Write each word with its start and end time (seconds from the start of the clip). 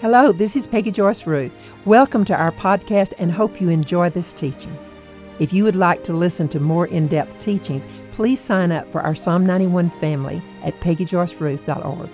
Hello, 0.00 0.32
this 0.32 0.56
is 0.56 0.66
Peggy 0.66 0.90
Joyce 0.90 1.26
Ruth. 1.26 1.52
Welcome 1.84 2.24
to 2.24 2.34
our 2.34 2.52
podcast 2.52 3.12
and 3.18 3.30
hope 3.30 3.60
you 3.60 3.68
enjoy 3.68 4.08
this 4.08 4.32
teaching. 4.32 4.74
If 5.38 5.52
you 5.52 5.62
would 5.64 5.76
like 5.76 6.04
to 6.04 6.14
listen 6.14 6.48
to 6.48 6.58
more 6.58 6.86
in 6.86 7.06
depth 7.06 7.38
teachings, 7.38 7.86
please 8.12 8.40
sign 8.40 8.72
up 8.72 8.90
for 8.90 9.02
our 9.02 9.14
Psalm 9.14 9.44
91 9.44 9.90
family 9.90 10.42
at 10.64 10.80
peggyjoyceruth.org. 10.80 12.08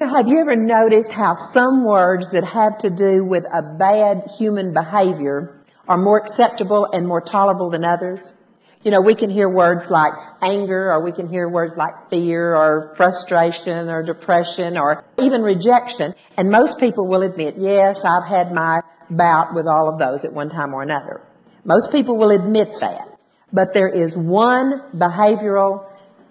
Have 0.00 0.28
you 0.28 0.38
ever 0.38 0.54
noticed 0.54 1.12
how 1.12 1.34
some 1.34 1.86
words 1.86 2.30
that 2.32 2.44
have 2.44 2.76
to 2.80 2.90
do 2.90 3.24
with 3.24 3.44
a 3.44 3.62
bad 3.62 4.30
human 4.36 4.74
behavior 4.74 5.64
are 5.88 5.96
more 5.96 6.18
acceptable 6.18 6.86
and 6.92 7.08
more 7.08 7.22
tolerable 7.22 7.70
than 7.70 7.86
others? 7.86 8.34
You 8.82 8.90
know, 8.90 9.02
we 9.02 9.14
can 9.14 9.28
hear 9.28 9.46
words 9.46 9.90
like 9.90 10.14
anger 10.40 10.90
or 10.90 11.04
we 11.04 11.12
can 11.12 11.28
hear 11.28 11.46
words 11.48 11.76
like 11.76 12.08
fear 12.08 12.56
or 12.56 12.94
frustration 12.96 13.90
or 13.90 14.02
depression 14.02 14.78
or 14.78 15.04
even 15.18 15.42
rejection. 15.42 16.14
And 16.38 16.50
most 16.50 16.80
people 16.80 17.06
will 17.06 17.22
admit, 17.22 17.56
yes, 17.58 18.06
I've 18.06 18.26
had 18.26 18.52
my 18.52 18.80
bout 19.10 19.54
with 19.54 19.66
all 19.66 19.92
of 19.92 19.98
those 19.98 20.24
at 20.24 20.32
one 20.32 20.48
time 20.48 20.72
or 20.72 20.82
another. 20.82 21.20
Most 21.62 21.92
people 21.92 22.16
will 22.16 22.30
admit 22.30 22.68
that. 22.80 23.06
But 23.52 23.74
there 23.74 23.88
is 23.88 24.16
one 24.16 24.80
behavioral 24.94 25.86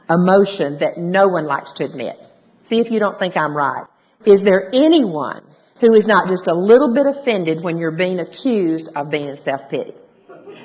emotion 0.09 0.79
that 0.79 0.97
no 0.97 1.27
one 1.27 1.45
likes 1.45 1.73
to 1.73 1.85
admit. 1.85 2.17
See 2.67 2.79
if 2.79 2.89
you 2.89 2.99
don't 2.99 3.19
think 3.19 3.37
I'm 3.37 3.55
right. 3.55 3.85
Is 4.25 4.41
there 4.41 4.71
anyone 4.73 5.43
who 5.81 5.93
is 5.93 6.07
not 6.07 6.27
just 6.27 6.47
a 6.47 6.53
little 6.53 6.95
bit 6.95 7.05
offended 7.05 7.63
when 7.63 7.77
you're 7.77 7.95
being 7.95 8.19
accused 8.19 8.89
of 8.95 9.11
being 9.11 9.35
self-pity? 9.37 9.93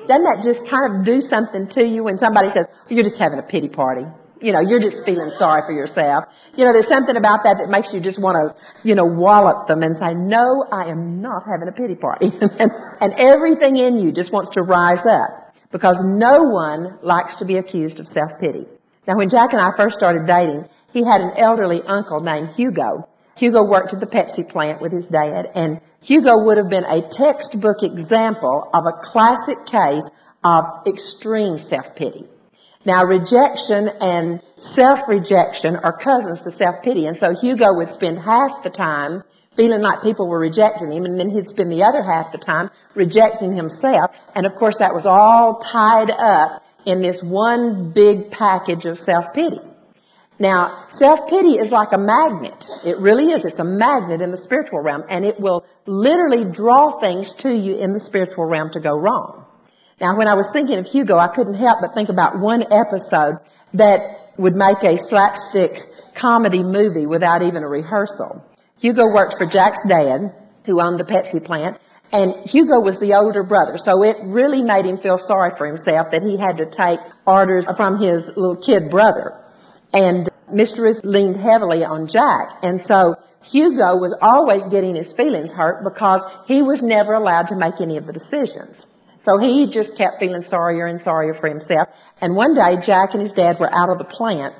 Doesn't 0.07 0.25
that 0.25 0.43
just 0.43 0.69
kind 0.69 0.95
of 0.95 1.05
do 1.05 1.21
something 1.21 1.69
to 1.71 1.83
you 1.83 2.05
when 2.05 2.19
somebody 2.19 2.51
says, 2.51 2.67
you're 2.89 3.05
just 3.05 3.19
having 3.19 3.39
a 3.39 3.43
pity 3.43 3.69
party? 3.69 4.05
You 4.41 4.53
know, 4.53 4.61
you're 4.61 4.81
just 4.81 5.05
feeling 5.05 5.31
sorry 5.31 5.63
for 5.63 5.73
yourself. 5.73 6.25
You 6.57 6.65
know, 6.65 6.73
there's 6.73 6.89
something 6.89 7.17
about 7.17 7.45
that 7.45 7.59
that 7.59 7.69
makes 7.69 7.93
you 7.93 8.01
just 8.01 8.19
want 8.19 8.37
to, 8.37 8.63
you 8.87 8.95
know, 8.95 9.07
wallop 9.07 9.67
them 9.67 9.83
and 9.83 9.97
say, 9.97 10.15
no, 10.15 10.67
I 10.71 10.87
am 10.87 11.21
not 11.21 11.45
having 11.47 11.69
a 11.69 11.73
pity 11.73 11.95
party. 11.95 12.27
and, 12.41 12.71
and 13.01 13.13
everything 13.15 13.77
in 13.77 13.99
you 13.99 14.13
just 14.13 14.33
wants 14.33 14.51
to 14.51 14.63
rise 14.63 15.07
up 15.07 15.55
because 15.73 15.97
no 16.05 16.43
one 16.45 16.99
likes 17.03 17.37
to 17.37 17.45
be 17.45 17.57
accused 17.57 17.99
of 17.99 18.07
self-pity. 18.07 18.67
Now, 19.09 19.17
when 19.17 19.29
Jack 19.29 19.53
and 19.53 19.61
I 19.61 19.71
first 19.77 19.97
started 19.97 20.27
dating, 20.27 20.69
he 20.93 21.05
had 21.05 21.21
an 21.21 21.33
elderly 21.37 21.83
uncle 21.83 22.21
named 22.21 22.51
Hugo. 22.57 23.09
Hugo 23.37 23.65
worked 23.65 23.93
at 23.93 24.01
the 24.01 24.07
Pepsi 24.07 24.49
plant 24.49 24.81
with 24.81 24.93
his 24.93 25.09
dad, 25.09 25.51
and 25.55 25.81
Hugo 26.05 26.45
would 26.45 26.59
have 26.59 26.69
been 26.69 26.85
a 26.85 27.01
textbook 27.01 27.83
example 27.83 28.69
of 28.75 28.85
a 28.87 28.93
classic 29.03 29.65
case 29.65 30.09
of 30.45 30.65
extreme 30.87 31.59
self-pity. 31.59 32.27
Now, 32.85 33.05
rejection 33.07 33.89
and 34.01 34.43
self-rejection 34.61 35.77
are 35.77 35.97
cousins 35.97 36.43
to 36.43 36.53
self-pity, 36.53 37.07
and 37.07 37.17
so 37.17 37.35
Hugo 37.35 37.75
would 37.77 37.91
spend 37.95 38.19
half 38.19 38.63
the 38.63 38.69
time 38.69 39.23
feeling 39.57 39.81
like 39.81 40.03
people 40.03 40.29
were 40.29 40.39
rejecting 40.39 40.93
him, 40.93 41.07
and 41.07 41.19
then 41.19 41.31
he'd 41.31 41.49
spend 41.49 41.73
the 41.73 41.83
other 41.83 42.03
half 42.03 42.33
the 42.33 42.39
time 42.39 42.69
rejecting 42.95 43.57
himself, 43.57 44.11
and 44.35 44.45
of 44.45 44.55
course 44.57 44.77
that 44.81 44.93
was 44.93 45.07
all 45.07 45.59
tied 45.61 46.11
up 46.11 46.63
in 46.85 47.01
this 47.01 47.23
one 47.23 47.93
big 47.93 48.31
package 48.31 48.85
of 48.85 49.01
self-pity. 49.01 49.61
Now, 50.39 50.87
self-pity 50.91 51.59
is 51.59 51.71
like 51.71 51.93
a 51.93 51.99
magnet. 51.99 52.65
It 52.85 52.99
really 52.99 53.33
is. 53.33 53.45
It's 53.45 53.61
a 53.61 53.65
magnet 53.65 54.21
in 54.21 54.33
the 54.33 54.37
spiritual 54.37 54.81
realm, 54.81 55.05
and 55.09 55.25
it 55.25 55.39
will 55.39 55.65
literally 55.87 56.51
draw 56.53 56.99
things 56.99 57.35
to 57.37 57.55
you 57.55 57.77
in 57.77 57.93
the 57.93 58.01
spiritual 58.01 58.45
realm 58.45 58.71
to 58.73 58.81
go 58.81 58.99
wrong. 58.99 59.45
Now, 60.01 60.19
when 60.19 60.27
I 60.27 60.35
was 60.35 60.51
thinking 60.53 60.79
of 60.79 60.87
Hugo, 60.87 61.17
I 61.17 61.29
couldn't 61.29 61.55
help 61.55 61.79
but 61.81 61.95
think 61.95 62.09
about 62.09 62.41
one 62.41 62.65
episode 62.73 63.39
that 63.75 64.01
would 64.37 64.55
make 64.55 64.83
a 64.83 64.99
slapstick 64.99 65.71
comedy 66.17 66.65
movie 66.65 67.07
without 67.07 67.43
even 67.43 67.63
a 67.63 67.69
rehearsal. 67.69 68.45
Hugo 68.81 69.07
worked 69.15 69.39
for 69.39 69.47
Jack's 69.47 69.87
dad, 69.87 70.35
who 70.67 70.81
owned 70.81 70.99
the 70.99 71.05
Pepsi 71.05 71.45
plant, 71.45 71.79
and 72.13 72.35
Hugo 72.49 72.81
was 72.81 72.99
the 72.99 73.15
older 73.15 73.43
brother, 73.43 73.79
so 73.79 74.03
it 74.03 74.17
really 74.25 74.63
made 74.63 74.85
him 74.85 74.99
feel 74.99 75.19
sorry 75.19 75.53
for 75.57 75.67
himself 75.67 76.11
that 76.11 76.23
he 76.23 76.37
had 76.37 76.59
to 76.59 76.67
take 76.67 77.01
orders 77.27 77.67
from 77.77 78.01
his 78.01 78.27
little 78.27 78.57
kid 78.57 78.91
brother. 78.91 79.41
And 79.93 80.29
Mr. 80.53 80.79
Ruth 80.79 81.01
leaned 81.05 81.37
heavily 81.37 81.85
on 81.85 82.09
Jack. 82.09 82.59
And 82.63 82.85
so 82.85 83.17
Hugo 83.43 83.97
was 83.97 84.17
always 84.21 84.65
getting 84.71 84.95
his 84.95 85.13
feelings 85.13 85.53
hurt 85.53 85.85
because 85.85 86.21
he 86.47 86.63
was 86.63 86.83
never 86.83 87.15
allowed 87.15 87.49
to 87.49 87.57
make 87.57 87.81
any 87.81 87.97
of 87.97 88.07
the 88.07 88.13
decisions. 88.13 88.87
So 89.25 89.39
he 89.39 89.71
just 89.73 89.97
kept 89.97 90.19
feeling 90.19 90.45
sorrier 90.45 90.87
and 90.87 91.01
sorrier 91.01 91.35
for 91.35 91.49
himself. 91.49 91.89
And 92.21 92.37
one 92.37 92.55
day 92.55 92.77
Jack 92.85 93.15
and 93.15 93.23
his 93.23 93.33
dad 93.33 93.59
were 93.59 93.73
out 93.73 93.89
of 93.89 93.99
the 93.99 94.05
plant 94.05 94.55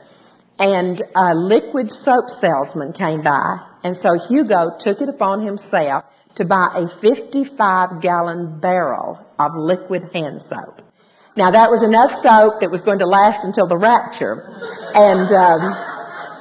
and 0.59 1.03
a 1.15 1.35
liquid 1.35 1.91
soap 1.91 2.31
salesman 2.31 2.93
came 2.93 3.23
by. 3.23 3.59
And 3.83 3.97
so 3.97 4.19
Hugo 4.29 4.77
took 4.79 5.01
it 5.01 5.09
upon 5.09 5.45
himself 5.45 6.05
to 6.37 6.45
buy 6.45 6.69
a 6.75 7.01
55 7.01 8.01
gallon 8.01 8.61
barrel 8.61 9.19
of 9.39 9.53
liquid 9.57 10.11
hand 10.13 10.43
soap. 10.43 10.84
Now 11.37 11.51
that 11.51 11.71
was 11.71 11.83
enough 11.83 12.13
soap 12.23 12.61
that 12.61 12.71
was 12.71 12.83
going 12.83 13.01
to 13.01 13.07
last 13.07 13.45
until 13.45 13.67
the 13.67 13.77
rapture. 13.77 14.47
And, 14.95 15.27
um, 15.35 15.61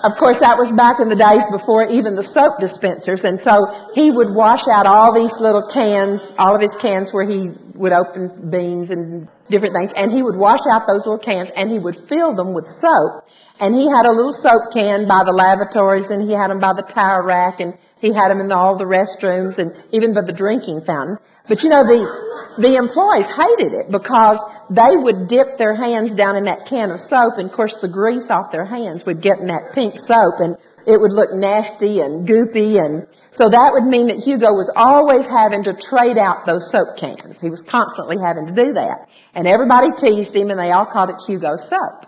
of 0.03 0.17
course, 0.19 0.39
that 0.41 0.57
was 0.57 0.69
back 0.71 0.99
in 0.99 1.07
the 1.07 1.15
days 1.15 1.45
before 1.49 1.87
even 1.87 2.15
the 2.15 2.23
soap 2.23 2.59
dispensers. 2.59 3.23
And 3.23 3.39
so 3.39 3.71
he 3.95 4.11
would 4.11 4.35
wash 4.35 4.67
out 4.67 4.85
all 4.85 5.15
these 5.15 5.39
little 5.39 5.65
cans, 5.71 6.21
all 6.37 6.53
of 6.55 6.61
his 6.61 6.75
cans 6.75 7.13
where 7.13 7.25
he 7.25 7.51
would 7.73 7.93
open 7.93 8.51
beans 8.51 8.91
and 8.91 9.27
different 9.49 9.73
things. 9.73 9.91
And 9.95 10.11
he 10.11 10.21
would 10.21 10.35
wash 10.35 10.59
out 10.69 10.85
those 10.85 11.07
little 11.07 11.23
cans 11.23 11.49
and 11.55 11.71
he 11.71 11.79
would 11.79 12.07
fill 12.09 12.35
them 12.35 12.53
with 12.53 12.67
soap. 12.67 13.25
And 13.61 13.73
he 13.73 13.89
had 13.89 14.05
a 14.05 14.11
little 14.11 14.33
soap 14.33 14.73
can 14.73 15.07
by 15.07 15.23
the 15.23 15.31
lavatories 15.31 16.11
and 16.11 16.21
he 16.21 16.35
had 16.35 16.51
them 16.51 16.59
by 16.59 16.73
the 16.73 16.83
towel 16.83 17.23
rack 17.23 17.61
and 17.61 17.77
he 17.99 18.13
had 18.13 18.29
them 18.29 18.41
in 18.41 18.51
all 18.51 18.77
the 18.77 18.83
restrooms 18.83 19.57
and 19.57 19.71
even 19.91 20.13
by 20.13 20.21
the 20.21 20.33
drinking 20.33 20.83
fountain. 20.85 21.17
But 21.47 21.63
you 21.63 21.69
know, 21.69 21.83
the, 21.83 22.55
the 22.57 22.75
employees 22.75 23.27
hated 23.27 23.73
it 23.73 23.91
because 23.91 24.39
they 24.69 24.95
would 24.95 25.27
dip 25.27 25.57
their 25.57 25.75
hands 25.75 26.15
down 26.15 26.35
in 26.35 26.45
that 26.45 26.67
can 26.67 26.91
of 26.91 26.99
soap 26.99 27.37
and 27.37 27.49
of 27.49 27.55
course 27.55 27.77
the 27.81 27.87
grease 27.87 28.29
off 28.29 28.51
their 28.51 28.65
hands 28.65 29.03
would 29.05 29.21
get 29.21 29.39
in 29.39 29.47
that 29.47 29.73
pink 29.73 29.99
soap 29.99 30.35
and 30.39 30.55
it 30.85 30.99
would 30.99 31.11
look 31.11 31.31
nasty 31.33 31.99
and 31.99 32.27
goopy 32.27 32.83
and 32.83 33.07
so 33.35 33.49
that 33.49 33.73
would 33.73 33.85
mean 33.85 34.07
that 34.07 34.17
Hugo 34.17 34.53
was 34.53 34.71
always 34.75 35.25
having 35.25 35.63
to 35.63 35.73
trade 35.73 36.19
out 36.19 36.45
those 36.45 36.69
soap 36.69 36.97
cans. 36.97 37.41
He 37.41 37.49
was 37.49 37.63
constantly 37.63 38.17
having 38.19 38.45
to 38.45 38.53
do 38.53 38.73
that. 38.73 39.09
And 39.33 39.47
everybody 39.47 39.91
teased 39.91 40.35
him 40.35 40.51
and 40.51 40.59
they 40.59 40.71
all 40.71 40.85
called 40.85 41.09
it 41.09 41.15
Hugo 41.25 41.57
soap. 41.57 42.05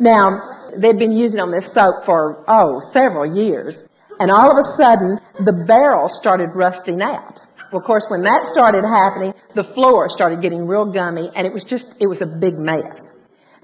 Now, 0.00 0.40
they'd 0.76 0.98
been 0.98 1.12
using 1.12 1.38
on 1.38 1.52
this 1.52 1.72
soap 1.72 2.04
for, 2.04 2.44
oh, 2.48 2.80
several 2.92 3.36
years. 3.36 3.84
And 4.18 4.32
all 4.32 4.50
of 4.50 4.58
a 4.58 4.64
sudden, 4.64 5.20
the 5.44 5.52
barrel 5.52 6.08
started 6.08 6.50
rusting 6.54 7.00
out. 7.00 7.40
Well, 7.74 7.80
of 7.80 7.86
course, 7.88 8.06
when 8.06 8.22
that 8.22 8.46
started 8.46 8.84
happening, 8.86 9.34
the 9.56 9.64
floor 9.64 10.08
started 10.08 10.40
getting 10.40 10.68
real 10.68 10.92
gummy 10.92 11.28
and 11.34 11.44
it 11.44 11.52
was 11.52 11.64
just, 11.64 11.92
it 11.98 12.06
was 12.06 12.22
a 12.22 12.26
big 12.26 12.54
mess. 12.54 13.12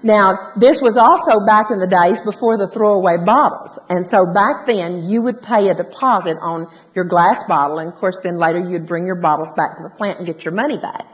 Now, 0.03 0.51
this 0.57 0.81
was 0.81 0.97
also 0.97 1.45
back 1.45 1.71
in 1.71 1.79
the 1.79 1.87
days 1.87 2.19
before 2.19 2.57
the 2.57 2.67
throwaway 2.67 3.23
bottles. 3.23 3.79
And 3.87 4.05
so 4.05 4.25
back 4.25 4.67
then, 4.67 5.07
you 5.07 5.21
would 5.21 5.41
pay 5.41 5.69
a 5.69 5.75
deposit 5.75 6.35
on 6.43 6.67
your 6.93 7.05
glass 7.05 7.39
bottle. 7.47 7.79
And 7.79 7.87
of 7.87 7.95
course, 8.01 8.19
then 8.21 8.37
later 8.37 8.59
you'd 8.59 8.85
bring 8.85 9.05
your 9.05 9.15
bottles 9.15 9.47
back 9.55 9.77
to 9.77 9.83
the 9.83 9.95
plant 9.95 10.17
and 10.17 10.27
get 10.27 10.43
your 10.43 10.53
money 10.53 10.75
back. 10.75 11.07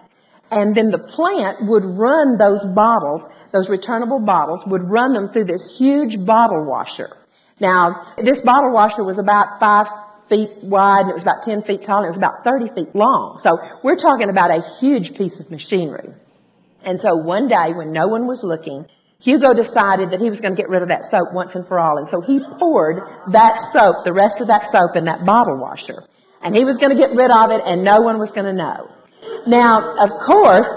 And 0.50 0.76
then 0.76 0.90
the 0.90 0.98
plant 0.98 1.70
would 1.70 1.86
run 1.86 2.40
those 2.40 2.66
bottles, 2.74 3.22
those 3.54 3.70
returnable 3.70 4.22
bottles, 4.26 4.64
would 4.66 4.90
run 4.90 5.14
them 5.14 5.30
through 5.30 5.46
this 5.46 5.78
huge 5.78 6.26
bottle 6.26 6.66
washer. 6.66 7.16
Now, 7.60 8.16
this 8.18 8.42
bottle 8.42 8.72
washer 8.72 9.04
was 9.04 9.20
about 9.20 9.60
five 9.60 9.86
feet 10.30 10.50
wide 10.64 11.02
and 11.02 11.12
it 11.12 11.14
was 11.14 11.24
about 11.24 11.44
10 11.44 11.64
feet 11.64 11.86
tall 11.86 12.00
and 12.00 12.08
it 12.08 12.10
was 12.10 12.18
about 12.18 12.44
30 12.44 12.74
feet 12.74 12.96
long. 12.96 13.40
So 13.42 13.58
we're 13.84 13.98
talking 13.98 14.30
about 14.30 14.52
a 14.52 14.62
huge 14.80 15.18
piece 15.18 15.40
of 15.40 15.50
machinery. 15.50 16.10
And 16.84 17.00
so 17.00 17.16
one 17.16 17.48
day 17.48 17.74
when 17.74 17.92
no 17.92 18.08
one 18.08 18.28
was 18.28 18.44
looking, 18.44 18.86
Hugo 19.20 19.54
decided 19.54 20.12
that 20.12 20.20
he 20.20 20.30
was 20.30 20.40
going 20.40 20.56
to 20.56 20.62
get 20.62 20.70
rid 20.70 20.82
of 20.82 20.90
that 20.90 21.04
soap 21.04 21.34
once 21.34 21.56
and 21.56 21.68
for 21.68 21.80
all. 21.80 21.98
And 21.98 22.10
so 22.10 22.22
he 22.22 22.40
poured 22.60 23.02
that 23.32 23.60
soap, 23.74 24.06
the 24.06 24.14
rest 24.14 24.40
of 24.42 24.48
that 24.48 24.70
soap 24.72 24.96
in 24.96 25.06
that 25.06 25.26
bottle 25.26 25.58
washer. 25.58 26.04
And 26.44 26.56
he 26.56 26.66
was 26.66 26.78
going 26.78 26.96
to 26.96 26.98
get 26.98 27.12
rid 27.16 27.32
of 27.32 27.52
it 27.52 27.62
and 27.66 27.84
no 27.84 28.02
one 28.02 28.20
was 28.20 28.32
going 28.32 28.46
to 28.46 28.54
know. 28.54 28.90
Now, 29.48 29.98
of 29.98 30.12
course, 30.26 30.68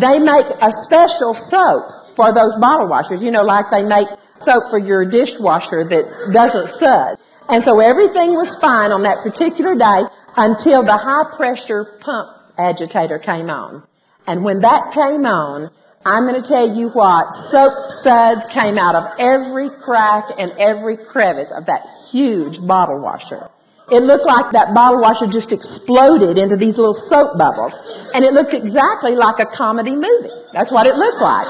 they 0.00 0.18
make 0.18 0.46
a 0.60 0.70
special 0.84 1.34
soap 1.34 2.14
for 2.14 2.32
those 2.32 2.54
bottle 2.60 2.88
washers. 2.88 3.20
You 3.22 3.30
know, 3.30 3.42
like 3.42 3.66
they 3.70 3.82
make 3.82 4.08
soap 4.40 4.70
for 4.70 4.78
your 4.78 5.04
dishwasher 5.04 5.84
that 5.88 6.30
doesn't 6.32 6.68
suds. 6.78 7.20
And 7.48 7.64
so 7.64 7.80
everything 7.80 8.34
was 8.34 8.54
fine 8.56 8.92
on 8.92 9.02
that 9.04 9.22
particular 9.22 9.74
day 9.74 10.02
until 10.36 10.82
the 10.82 10.96
high 10.96 11.24
pressure 11.36 11.84
pump 12.00 12.28
agitator 12.58 13.18
came 13.18 13.48
on. 13.48 13.82
And 14.26 14.44
when 14.44 14.60
that 14.60 14.92
came 14.92 15.24
on, 15.24 15.70
I'm 16.04 16.26
going 16.26 16.40
to 16.40 16.46
tell 16.46 16.76
you 16.76 16.90
what, 16.90 17.32
soap 17.32 17.90
suds 17.90 18.46
came 18.48 18.78
out 18.78 18.94
of 18.94 19.04
every 19.18 19.70
crack 19.70 20.24
and 20.38 20.52
every 20.52 20.96
crevice 20.96 21.50
of 21.50 21.66
that 21.66 21.82
huge 22.10 22.64
bottle 22.66 23.00
washer. 23.00 23.48
It 23.90 24.02
looked 24.02 24.26
like 24.26 24.52
that 24.52 24.74
bottle 24.74 25.00
washer 25.00 25.26
just 25.26 25.50
exploded 25.50 26.36
into 26.36 26.56
these 26.56 26.76
little 26.76 26.94
soap 26.94 27.38
bubbles. 27.38 27.72
And 28.12 28.24
it 28.24 28.34
looked 28.34 28.52
exactly 28.52 29.14
like 29.14 29.38
a 29.40 29.46
comedy 29.46 29.96
movie. 29.96 30.30
That's 30.52 30.70
what 30.70 30.86
it 30.86 30.94
looked 30.96 31.22
like. 31.22 31.48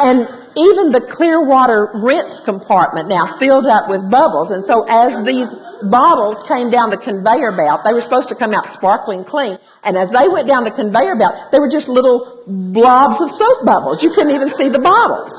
And 0.00 0.26
even 0.56 0.92
the 0.92 1.00
clear 1.00 1.44
water 1.44 1.90
rinse 1.94 2.40
compartment 2.40 3.08
now 3.08 3.36
filled 3.38 3.66
up 3.66 3.88
with 3.88 4.10
bubbles. 4.10 4.50
And 4.50 4.64
so 4.64 4.84
as 4.88 5.24
these 5.24 5.48
bottles 5.90 6.42
came 6.46 6.70
down 6.70 6.90
the 6.90 6.96
conveyor 6.96 7.52
belt, 7.52 7.82
they 7.84 7.92
were 7.92 8.00
supposed 8.00 8.28
to 8.28 8.34
come 8.34 8.54
out 8.54 8.72
sparkling 8.72 9.24
clean. 9.24 9.58
And 9.82 9.96
as 9.96 10.10
they 10.10 10.28
went 10.28 10.48
down 10.48 10.64
the 10.64 10.70
conveyor 10.70 11.16
belt, 11.16 11.50
they 11.50 11.58
were 11.58 11.70
just 11.70 11.88
little 11.88 12.44
blobs 12.46 13.20
of 13.20 13.30
soap 13.30 13.64
bubbles. 13.64 14.02
You 14.02 14.10
couldn't 14.10 14.34
even 14.34 14.54
see 14.54 14.68
the 14.68 14.78
bottles. 14.78 15.32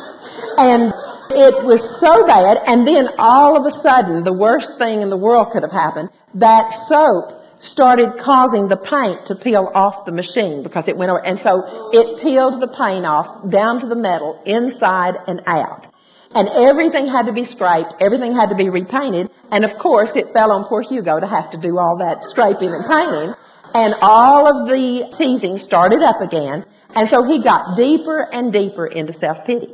And 0.58 0.94
it 1.32 1.66
was 1.66 2.00
so 2.00 2.26
bad. 2.28 2.60
And 2.68 2.88
then 2.88 3.10
all 3.18 3.58
of 3.58 3.66
a 3.66 3.72
sudden, 3.72 4.24
the 4.24 4.34
worst 4.34 4.78
thing 4.78 5.02
in 5.02 5.10
the 5.10 5.18
world 5.18 5.52
could 5.52 5.64
have 5.64 5.72
happened. 5.72 6.10
That 6.36 6.70
soap 6.88 7.42
started 7.60 8.20
causing 8.20 8.68
the 8.68 8.78
paint 8.78 9.26
to 9.28 9.36
peel 9.36 9.72
off 9.74 10.06
the 10.06 10.12
machine 10.12 10.64
because 10.64 10.88
it 10.88 10.98
went 10.98 11.10
over. 11.10 11.24
And 11.24 11.40
so 11.42 11.90
it 11.92 12.22
peeled 12.22 12.62
the 12.62 12.68
paint 12.68 13.06
off 13.06 13.50
down 13.50 13.80
to 13.82 13.88
the 13.88 13.96
metal, 13.96 14.42
inside 14.46 15.16
and 15.28 15.42
out. 15.48 15.88
And 16.34 16.50
everything 16.50 17.08
had 17.08 17.28
to 17.28 17.34
be 17.34 17.46
scraped, 17.46 17.94
everything 18.02 18.36
had 18.36 18.50
to 18.50 18.56
be 18.56 18.70
repainted, 18.70 19.32
and 19.52 19.64
of 19.64 19.78
course 19.78 20.12
it 20.16 20.34
fell 20.34 20.52
on 20.52 20.66
poor 20.66 20.82
Hugo 20.82 21.20
to 21.20 21.28
have 21.28 21.52
to 21.52 21.58
do 21.58 21.80
all 21.80 21.98
that 22.00 22.24
scraping 22.24 22.74
and 22.74 22.86
painting. 22.86 23.34
And 23.74 23.96
all 24.02 24.48
of 24.48 24.68
the 24.68 25.16
teasing 25.18 25.60
started 25.60 26.02
up 26.02 26.20
again, 26.22 26.66
and 26.94 27.10
so 27.10 27.24
he 27.24 27.42
got 27.42 27.78
deeper 27.78 28.20
and 28.20 28.52
deeper 28.52 28.86
into 28.86 29.14
self-pity. 29.14 29.70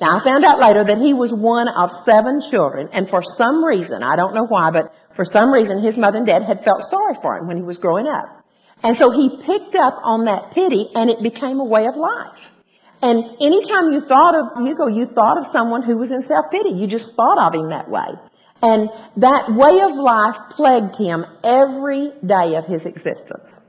Now 0.00 0.18
I 0.18 0.24
found 0.24 0.44
out 0.44 0.58
later 0.60 0.84
that 0.84 0.98
he 0.98 1.14
was 1.14 1.32
one 1.32 1.68
of 1.68 1.92
seven 1.92 2.40
children, 2.40 2.88
and 2.92 3.08
for 3.08 3.22
some 3.22 3.64
reason, 3.64 4.02
I 4.02 4.14
don't 4.16 4.34
know 4.34 4.46
why, 4.46 4.70
but 4.70 4.94
for 5.16 5.24
some 5.24 5.52
reason, 5.52 5.82
his 5.82 5.96
mother 5.96 6.18
and 6.18 6.26
dad 6.26 6.42
had 6.42 6.64
felt 6.64 6.84
sorry 6.90 7.14
for 7.22 7.36
him 7.36 7.46
when 7.46 7.56
he 7.56 7.62
was 7.62 7.78
growing 7.78 8.06
up. 8.06 8.44
And 8.82 8.96
so 8.96 9.10
he 9.10 9.40
picked 9.44 9.76
up 9.76 9.94
on 10.02 10.24
that 10.26 10.52
pity 10.52 10.88
and 10.94 11.08
it 11.08 11.22
became 11.22 11.60
a 11.60 11.64
way 11.64 11.86
of 11.86 11.96
life. 11.96 12.38
And 13.02 13.24
anytime 13.40 13.92
you 13.92 14.00
thought 14.00 14.34
of 14.34 14.64
Hugo, 14.64 14.86
you 14.86 15.06
thought 15.06 15.38
of 15.38 15.52
someone 15.52 15.82
who 15.82 15.98
was 15.98 16.10
in 16.10 16.24
self-pity. 16.24 16.70
You 16.70 16.86
just 16.86 17.14
thought 17.14 17.38
of 17.38 17.54
him 17.54 17.70
that 17.70 17.90
way. 17.90 18.06
And 18.62 18.88
that 19.18 19.52
way 19.52 19.80
of 19.80 19.92
life 19.92 20.36
plagued 20.56 20.96
him 20.96 21.24
every 21.42 22.12
day 22.26 22.56
of 22.56 22.66
his 22.66 22.84
existence. 22.84 23.60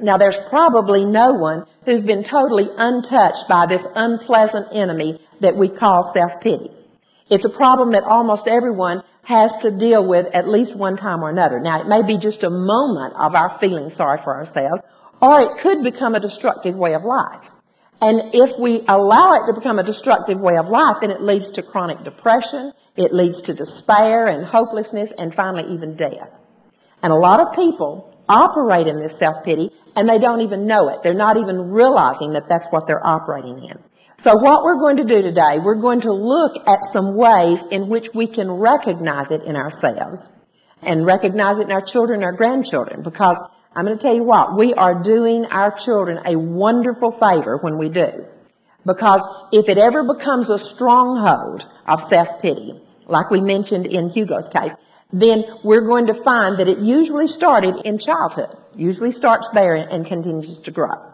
Now 0.00 0.16
there's 0.16 0.38
probably 0.48 1.04
no 1.04 1.32
one 1.32 1.64
who's 1.84 2.04
been 2.04 2.24
totally 2.24 2.68
untouched 2.76 3.48
by 3.48 3.66
this 3.66 3.86
unpleasant 3.94 4.68
enemy 4.72 5.20
that 5.40 5.56
we 5.56 5.68
call 5.68 6.04
self-pity. 6.12 6.70
It's 7.30 7.44
a 7.44 7.50
problem 7.50 7.92
that 7.92 8.04
almost 8.04 8.46
everyone 8.46 9.02
has 9.22 9.56
to 9.58 9.76
deal 9.78 10.08
with 10.08 10.26
at 10.34 10.48
least 10.48 10.76
one 10.76 10.96
time 10.96 11.22
or 11.22 11.30
another. 11.30 11.60
Now, 11.60 11.80
it 11.80 11.86
may 11.86 12.02
be 12.02 12.18
just 12.18 12.42
a 12.42 12.50
moment 12.50 13.14
of 13.18 13.34
our 13.34 13.58
feeling 13.60 13.92
sorry 13.96 14.20
for 14.24 14.36
ourselves, 14.36 14.82
or 15.20 15.40
it 15.40 15.62
could 15.62 15.84
become 15.84 16.14
a 16.14 16.20
destructive 16.20 16.74
way 16.74 16.94
of 16.94 17.04
life. 17.04 17.42
And 18.00 18.34
if 18.34 18.58
we 18.58 18.82
allow 18.88 19.34
it 19.34 19.46
to 19.46 19.52
become 19.52 19.78
a 19.78 19.84
destructive 19.84 20.40
way 20.40 20.56
of 20.56 20.66
life, 20.66 20.96
then 21.00 21.10
it 21.10 21.22
leads 21.22 21.52
to 21.52 21.62
chronic 21.62 22.02
depression, 22.02 22.72
it 22.96 23.14
leads 23.14 23.42
to 23.42 23.54
despair 23.54 24.26
and 24.26 24.44
hopelessness, 24.44 25.12
and 25.16 25.32
finally 25.34 25.72
even 25.72 25.96
death. 25.96 26.30
And 27.00 27.12
a 27.12 27.16
lot 27.16 27.38
of 27.38 27.54
people 27.54 28.12
operate 28.28 28.88
in 28.88 29.00
this 29.00 29.18
self-pity, 29.18 29.70
and 29.94 30.08
they 30.08 30.18
don't 30.18 30.40
even 30.40 30.66
know 30.66 30.88
it. 30.88 31.00
They're 31.04 31.14
not 31.14 31.36
even 31.36 31.70
realizing 31.70 32.32
that 32.32 32.48
that's 32.48 32.66
what 32.70 32.88
they're 32.88 33.06
operating 33.06 33.68
in. 33.70 33.78
So 34.24 34.36
what 34.36 34.62
we're 34.62 34.78
going 34.78 34.98
to 34.98 35.04
do 35.04 35.20
today, 35.20 35.58
we're 35.58 35.80
going 35.80 36.02
to 36.02 36.12
look 36.12 36.52
at 36.68 36.84
some 36.84 37.16
ways 37.16 37.58
in 37.72 37.88
which 37.88 38.06
we 38.14 38.28
can 38.28 38.52
recognize 38.52 39.32
it 39.32 39.42
in 39.42 39.56
ourselves 39.56 40.28
and 40.80 41.04
recognize 41.04 41.58
it 41.58 41.62
in 41.62 41.72
our 41.72 41.84
children 41.84 42.22
and 42.22 42.24
our 42.24 42.32
grandchildren 42.32 43.02
because 43.02 43.36
I'm 43.74 43.84
going 43.84 43.98
to 43.98 44.02
tell 44.02 44.14
you 44.14 44.22
what, 44.22 44.56
we 44.56 44.74
are 44.74 45.02
doing 45.02 45.46
our 45.46 45.76
children 45.84 46.20
a 46.24 46.38
wonderful 46.38 47.10
favor 47.10 47.58
when 47.62 47.78
we 47.78 47.88
do. 47.88 48.24
Because 48.86 49.22
if 49.50 49.68
it 49.68 49.78
ever 49.78 50.04
becomes 50.04 50.50
a 50.50 50.58
stronghold 50.58 51.66
of 51.88 52.08
self-pity, 52.08 52.80
like 53.08 53.28
we 53.28 53.40
mentioned 53.40 53.86
in 53.86 54.10
Hugo's 54.10 54.48
case, 54.52 54.72
then 55.12 55.42
we're 55.64 55.86
going 55.86 56.06
to 56.06 56.22
find 56.22 56.60
that 56.60 56.68
it 56.68 56.78
usually 56.78 57.26
started 57.26 57.74
in 57.84 57.98
childhood, 57.98 58.56
usually 58.76 59.10
starts 59.10 59.50
there 59.52 59.74
and 59.74 60.06
continues 60.06 60.60
to 60.60 60.70
grow. 60.70 61.11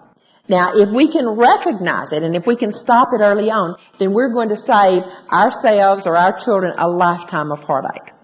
Now, 0.49 0.73
if 0.75 0.89
we 0.89 1.13
can 1.13 1.29
recognize 1.29 2.13
it 2.13 2.23
and 2.23 2.35
if 2.35 2.47
we 2.47 2.57
can 2.57 2.73
stop 2.73 3.09
it 3.13 3.21
early 3.21 3.51
on, 3.51 3.77
then 3.99 4.15
we're 4.15 4.33
going 4.33 4.49
to 4.49 4.57
save 4.57 5.03
ourselves 5.31 6.07
or 6.07 6.17
our 6.17 6.39
children 6.39 6.73
a 6.79 6.89
lifetime 6.89 7.53
of 7.53 7.61
heartache. 7.61 8.15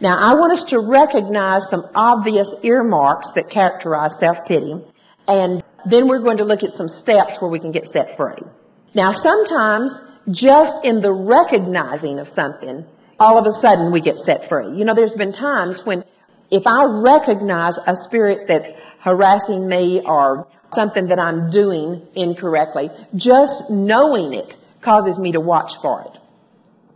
Now, 0.00 0.16
I 0.18 0.34
want 0.34 0.52
us 0.52 0.64
to 0.64 0.80
recognize 0.80 1.68
some 1.68 1.86
obvious 1.94 2.48
earmarks 2.62 3.32
that 3.32 3.50
characterize 3.50 4.18
self-pity, 4.18 4.74
and 5.28 5.62
then 5.88 6.08
we're 6.08 6.22
going 6.22 6.38
to 6.38 6.44
look 6.44 6.62
at 6.62 6.74
some 6.74 6.88
steps 6.88 7.40
where 7.40 7.50
we 7.50 7.60
can 7.60 7.70
get 7.70 7.88
set 7.88 8.16
free. 8.16 8.42
Now, 8.94 9.12
sometimes 9.12 9.92
just 10.30 10.84
in 10.84 11.02
the 11.02 11.12
recognizing 11.12 12.18
of 12.18 12.28
something, 12.28 12.84
all 13.18 13.38
of 13.38 13.46
a 13.46 13.52
sudden 13.52 13.92
we 13.92 14.00
get 14.00 14.16
set 14.16 14.48
free. 14.48 14.76
You 14.76 14.84
know, 14.84 14.94
there's 14.94 15.14
been 15.14 15.32
times 15.32 15.84
when 15.84 16.04
if 16.50 16.66
I 16.66 16.84
recognize 16.84 17.74
a 17.86 17.94
spirit 17.94 18.48
that's 18.48 18.68
harassing 19.00 19.68
me 19.68 20.02
or 20.04 20.48
something 20.72 21.08
that 21.08 21.18
I'm 21.18 21.50
doing 21.50 22.06
incorrectly, 22.14 22.90
just 23.14 23.70
knowing 23.70 24.34
it 24.34 24.54
causes 24.82 25.18
me 25.18 25.32
to 25.32 25.40
watch 25.40 25.72
for 25.82 26.02
it. 26.02 26.20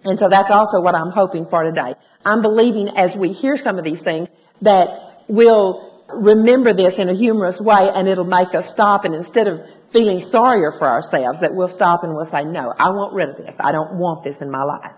And 0.04 0.18
so 0.18 0.28
that's 0.28 0.50
also 0.50 0.80
what 0.80 0.94
I'm 0.94 1.10
hoping 1.10 1.46
for 1.48 1.62
today. 1.64 1.94
I'm 2.24 2.42
believing 2.42 2.88
as 2.96 3.14
we 3.16 3.32
hear 3.32 3.56
some 3.56 3.78
of 3.78 3.84
these 3.84 4.00
things 4.02 4.28
that 4.62 4.88
we'll 5.28 5.92
remember 6.12 6.74
this 6.74 6.98
in 6.98 7.08
a 7.08 7.14
humorous 7.14 7.58
way 7.60 7.90
and 7.94 8.08
it'll 8.08 8.24
make 8.24 8.54
us 8.54 8.70
stop 8.70 9.04
and 9.04 9.14
instead 9.14 9.48
of 9.48 9.60
feeling 9.92 10.24
sorrier 10.28 10.72
for 10.78 10.88
ourselves 10.88 11.40
that 11.40 11.54
we'll 11.54 11.68
stop 11.68 12.04
and 12.04 12.14
we'll 12.14 12.26
say, 12.26 12.44
no, 12.44 12.72
I 12.78 12.90
want 12.90 13.14
rid 13.14 13.30
of 13.30 13.36
this. 13.36 13.54
I 13.58 13.72
don't 13.72 13.98
want 13.98 14.24
this 14.24 14.40
in 14.40 14.50
my 14.50 14.62
life. 14.62 14.92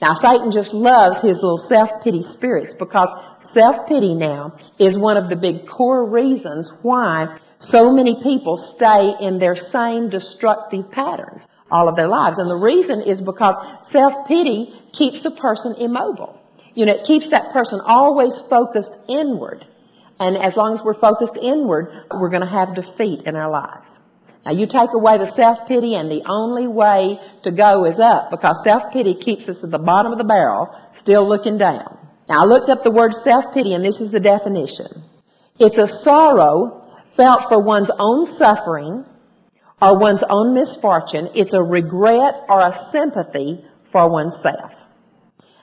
Now 0.00 0.14
Satan 0.14 0.52
just 0.52 0.74
loves 0.74 1.22
his 1.22 1.42
little 1.42 1.58
self-pity 1.58 2.22
spirits 2.22 2.74
because 2.78 3.08
self-pity 3.52 4.14
now 4.14 4.56
is 4.78 4.96
one 4.98 5.16
of 5.16 5.30
the 5.30 5.36
big 5.36 5.66
core 5.66 6.08
reasons 6.08 6.70
why 6.82 7.38
so 7.58 7.92
many 7.92 8.22
people 8.22 8.58
stay 8.58 9.14
in 9.20 9.38
their 9.38 9.56
same 9.56 10.10
destructive 10.10 10.90
patterns 10.90 11.42
all 11.70 11.88
of 11.88 11.96
their 11.96 12.08
lives. 12.08 12.38
And 12.38 12.50
the 12.50 12.56
reason 12.56 13.02
is 13.02 13.20
because 13.20 13.54
self-pity 13.90 14.72
keeps 14.92 15.24
a 15.24 15.30
person 15.30 15.74
immobile. 15.78 16.40
You 16.74 16.86
know, 16.86 16.94
it 16.94 17.06
keeps 17.06 17.30
that 17.30 17.52
person 17.52 17.80
always 17.84 18.38
focused 18.50 18.92
inward. 19.08 19.66
And 20.18 20.36
as 20.36 20.56
long 20.56 20.78
as 20.78 20.84
we're 20.84 21.00
focused 21.00 21.36
inward, 21.36 22.06
we're 22.12 22.30
going 22.30 22.42
to 22.42 22.48
have 22.48 22.74
defeat 22.74 23.22
in 23.26 23.34
our 23.36 23.50
lives. 23.50 23.90
Now 24.44 24.52
you 24.52 24.66
take 24.66 24.90
away 24.94 25.18
the 25.18 25.32
self-pity 25.32 25.96
and 25.96 26.08
the 26.08 26.22
only 26.26 26.68
way 26.68 27.18
to 27.42 27.50
go 27.50 27.84
is 27.84 27.98
up 27.98 28.30
because 28.30 28.62
self-pity 28.62 29.16
keeps 29.16 29.48
us 29.48 29.64
at 29.64 29.70
the 29.70 29.78
bottom 29.78 30.12
of 30.12 30.18
the 30.18 30.24
barrel, 30.24 30.68
still 31.00 31.28
looking 31.28 31.58
down. 31.58 31.98
Now 32.28 32.42
I 32.42 32.44
looked 32.44 32.70
up 32.70 32.84
the 32.84 32.92
word 32.92 33.12
self-pity 33.12 33.74
and 33.74 33.84
this 33.84 34.00
is 34.00 34.12
the 34.12 34.20
definition. 34.20 35.02
It's 35.58 35.78
a 35.78 35.88
sorrow 35.88 36.85
felt 37.16 37.48
for 37.48 37.62
one's 37.62 37.90
own 37.98 38.32
suffering 38.34 39.04
or 39.80 39.98
one's 39.98 40.22
own 40.28 40.54
misfortune. 40.54 41.30
It's 41.34 41.52
a 41.52 41.62
regret 41.62 42.34
or 42.48 42.60
a 42.60 42.78
sympathy 42.92 43.64
for 43.92 44.10
oneself. 44.10 44.72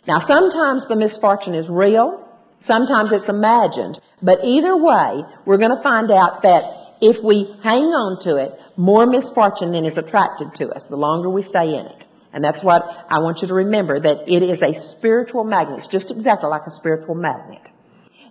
Now, 0.08 0.20
sometimes 0.20 0.88
the 0.88 0.96
misfortune 0.96 1.56
is 1.56 1.70
real. 1.70 2.28
Sometimes 2.66 3.12
it's 3.12 3.30
imagined. 3.30 4.00
But 4.22 4.40
either 4.44 4.76
way, 4.78 5.24
we're 5.46 5.58
going 5.58 5.76
to 5.76 5.84
find 5.84 6.12
out 6.12 6.44
that 6.44 6.64
if 7.02 7.24
we 7.24 7.56
hang 7.64 7.84
on 7.84 8.24
to 8.24 8.38
it, 8.38 8.52
more 8.78 9.06
misfortune 9.06 9.72
then 9.72 9.86
is 9.86 9.98
attracted 9.98 10.54
to 10.56 10.70
us 10.70 10.84
the 10.90 10.96
longer 10.96 11.30
we 11.30 11.44
stay 11.44 11.76
in 11.76 11.86
it. 11.86 12.04
And 12.34 12.44
that's 12.44 12.64
what 12.64 12.84
I 13.10 13.20
want 13.20 13.42
you 13.42 13.48
to 13.50 13.54
remember, 13.54 14.00
that 14.00 14.28
it 14.28 14.42
is 14.42 14.62
a 14.62 14.80
spiritual 14.90 15.44
magnet. 15.44 15.80
It's 15.80 15.88
just 15.88 16.10
exactly 16.10 16.50
like 16.50 16.66
a 16.66 16.72
spiritual 16.72 17.16
magnet. 17.16 17.62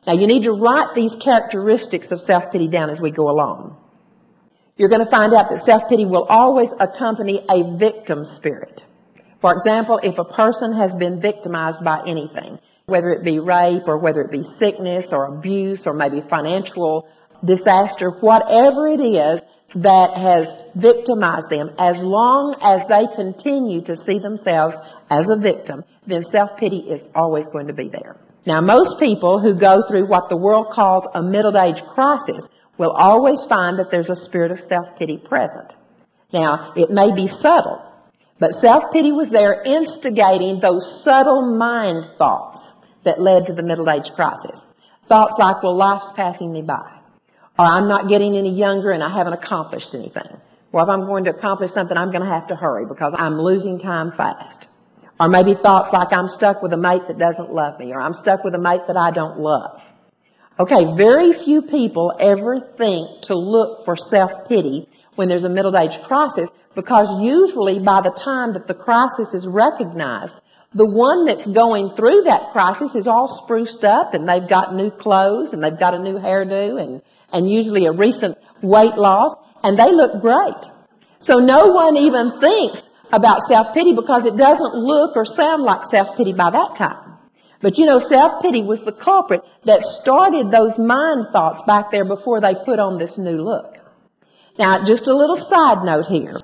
Now 0.07 0.15
you 0.15 0.27
need 0.27 0.45
to 0.45 0.53
write 0.53 0.95
these 0.95 1.15
characteristics 1.23 2.11
of 2.11 2.21
self-pity 2.21 2.69
down 2.69 2.91
as 2.91 3.01
we 3.01 3.11
go 3.11 3.31
along. 3.31 3.77
You're 4.77 4.89
going 4.89 5.05
to 5.05 5.11
find 5.11 5.33
out 5.33 5.51
that 5.51 5.65
self-pity 5.65 6.07
will 6.07 6.25
always 6.25 6.71
accompany 6.81 7.45
a 7.49 7.77
victim 7.77 8.25
spirit. 8.25 8.85
For 9.41 9.55
example, 9.55 10.01
if 10.03 10.19
a 10.19 10.25
person 10.25 10.73
has 10.73 10.95
been 10.95 11.21
victimized 11.21 11.85
by 11.85 12.01
anything, 12.07 12.59
whether 12.87 13.11
it 13.11 13.25
be 13.25 13.39
rape 13.39 13.83
or 13.87 13.99
whether 13.99 14.23
it 14.23 14.31
be 14.31 14.43
sickness 14.43 15.07
or 15.13 15.27
abuse 15.27 15.83
or 15.87 15.93
maybe 15.93 16.23
financial 16.29 17.09
disaster, 17.45 18.11
whatever 18.11 18.89
it 18.89 19.01
is 19.01 19.41
that 19.75 20.17
has 20.17 20.49
victimized 20.75 21.49
them, 21.49 21.71
as 21.79 21.99
long 22.03 22.57
as 22.61 22.83
they 22.89 23.07
continue 23.15 23.83
to 23.83 23.97
see 23.97 24.19
themselves 24.19 24.77
as 25.11 25.31
a 25.31 25.37
victim, 25.37 25.85
then 26.07 26.25
self-pity 26.25 26.79
is 26.79 27.03
always 27.15 27.47
going 27.53 27.69
to 27.69 27.73
be 27.73 27.89
there. 27.89 28.17
Now, 28.45 28.61
most 28.61 28.99
people 28.99 29.41
who 29.41 29.55
go 29.55 29.85
through 29.89 30.07
what 30.07 30.29
the 30.29 30.37
world 30.37 30.69
calls 30.73 31.05
a 31.15 31.23
middle 31.23 31.57
age 31.57 31.83
crisis 31.95 32.45
will 32.77 32.91
always 32.91 33.39
find 33.49 33.79
that 33.79 33.91
there's 33.91 34.11
a 34.11 34.17
spirit 34.17 34.51
of 34.51 34.59
self-pity 34.61 35.19
present. 35.29 35.75
Now, 36.33 36.73
it 36.75 36.91
may 36.91 37.15
be 37.15 37.29
subtle, 37.29 37.81
but 38.41 38.55
self-pity 38.55 39.13
was 39.13 39.29
there 39.29 39.63
instigating 39.63 40.59
those 40.61 41.03
subtle 41.05 41.57
mind 41.57 42.05
thoughts 42.19 42.59
that 43.05 43.21
led 43.21 43.47
to 43.47 43.53
the 43.53 43.63
middle 43.63 43.89
age 43.89 44.11
crisis. 44.17 44.61
Thoughts 45.09 45.37
like, 45.39 45.63
well, 45.63 45.77
life's 45.77 46.11
passing 46.17 46.53
me 46.53 46.63
by. 46.63 46.99
Or 47.59 47.67
I'm 47.67 47.87
not 47.87 48.09
getting 48.09 48.37
any 48.37 48.55
younger 48.55 48.91
and 48.91 49.03
I 49.03 49.15
haven't 49.15 49.35
accomplished 49.35 49.95
anything. 49.95 50.41
Well, 50.73 50.85
if 50.85 50.91
I'm 50.91 51.07
going 51.07 51.25
to 51.25 51.31
accomplish 51.31 51.73
something, 51.73 51.97
I'm 51.97 52.11
going 52.11 52.23
to 52.23 52.33
have 52.33 52.49
to 52.49 52.57
hurry 52.57 52.87
because 52.89 53.13
I'm 53.17 53.39
losing 53.39 53.79
time 53.79 54.13
fast. 54.17 54.67
Or 55.23 55.29
maybe 55.29 55.55
thoughts 55.55 55.93
like 55.93 56.13
I'm 56.13 56.27
stuck 56.27 56.63
with 56.63 56.73
a 56.73 56.77
mate 56.77 57.03
that 57.07 57.17
doesn't 57.17 57.55
love 57.55 57.79
me, 57.79 57.93
or 57.93 58.01
I'm 58.01 58.13
stuck 58.13 58.43
with 58.43 58.57
a 58.57 58.59
mate 58.59 58.81
that 58.89 58.97
I 58.97 59.13
don't 59.13 59.39
love. 59.39 59.81
Okay, 60.59 60.97
very 60.97 61.45
few 61.45 61.63
people 61.63 62.13
ever 62.19 62.75
think 62.77 63.23
to 63.27 63.37
look 63.37 63.85
for 63.85 63.97
self-pity 63.97 64.89
when 65.15 65.29
there's 65.29 65.45
a 65.45 65.49
middle-age 65.49 66.03
crisis 66.09 66.49
because 66.75 67.07
usually 67.23 67.79
by 67.79 68.01
the 68.01 68.11
time 68.25 68.55
that 68.55 68.67
the 68.67 68.75
crisis 68.75 69.33
is 69.33 69.47
recognized, 69.47 70.35
the 70.75 70.87
one 70.87 71.25
that's 71.27 71.47
going 71.47 71.95
through 71.95 72.23
that 72.25 72.51
crisis 72.51 72.91
is 72.97 73.07
all 73.07 73.41
spruced 73.45 73.85
up 73.85 74.15
and 74.15 74.29
they've 74.29 74.49
got 74.49 74.75
new 74.75 74.91
clothes 74.91 75.53
and 75.53 75.63
they've 75.63 75.79
got 75.79 75.95
a 75.95 76.01
new 76.01 76.15
hairdo 76.15 76.83
and, 76.83 77.01
and 77.33 77.49
usually 77.49 77.87
a 77.87 77.93
recent 77.93 78.37
weight 78.61 78.97
loss 78.97 79.37
and 79.63 79.79
they 79.79 79.93
look 79.93 80.21
great. 80.21 80.69
So 81.21 81.39
no 81.39 81.69
one 81.69 81.97
even 81.97 82.41
thinks 82.41 82.89
about 83.13 83.43
self-pity 83.47 83.95
because 83.95 84.25
it 84.25 84.37
doesn't 84.37 84.75
look 84.75 85.17
or 85.17 85.27
sound 85.27 85.63
like 85.63 85.91
self-pity 85.91 86.33
by 86.33 86.51
that 86.51 86.77
time. 86.77 87.19
But 87.61 87.79
you 87.79 87.87
know, 87.87 88.01
self-pity 88.01 88.63
was 88.63 88.81
the 88.85 88.93
culprit 88.93 89.43
that 89.65 89.85
started 89.85 90.51
those 90.51 90.77
mind 90.79 91.27
thoughts 91.33 91.63
back 91.67 91.93
there 91.93 92.05
before 92.05 92.41
they 92.41 92.55
put 92.65 92.81
on 92.81 92.99
this 92.99 93.17
new 93.17 93.43
look. 93.43 93.77
Now, 94.59 94.85
just 94.85 95.07
a 95.07 95.17
little 95.17 95.39
side 95.39 95.85
note 95.85 96.07
here. 96.07 96.41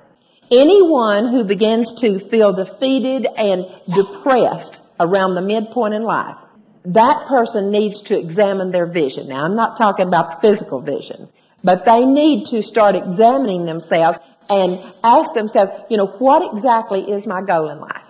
Anyone 0.51 1.31
who 1.31 1.43
begins 1.43 1.93
to 2.01 2.27
feel 2.29 2.53
defeated 2.53 3.27
and 3.37 3.65
depressed 3.93 4.79
around 4.99 5.35
the 5.35 5.41
midpoint 5.41 5.93
in 5.93 6.03
life, 6.03 6.37
that 6.85 7.27
person 7.27 7.69
needs 7.69 8.01
to 8.03 8.17
examine 8.17 8.71
their 8.71 8.87
vision. 8.87 9.27
Now, 9.27 9.45
I'm 9.45 9.55
not 9.55 9.77
talking 9.77 10.07
about 10.07 10.41
physical 10.41 10.81
vision, 10.81 11.29
but 11.63 11.85
they 11.85 12.05
need 12.05 12.47
to 12.47 12.63
start 12.63 12.95
examining 12.95 13.65
themselves 13.65 14.19
and 14.49 14.93
ask 15.03 15.33
themselves, 15.33 15.71
you 15.89 15.97
know, 15.97 16.07
what 16.07 16.55
exactly 16.55 17.01
is 17.01 17.25
my 17.25 17.41
goal 17.41 17.69
in 17.69 17.79
life? 17.79 18.03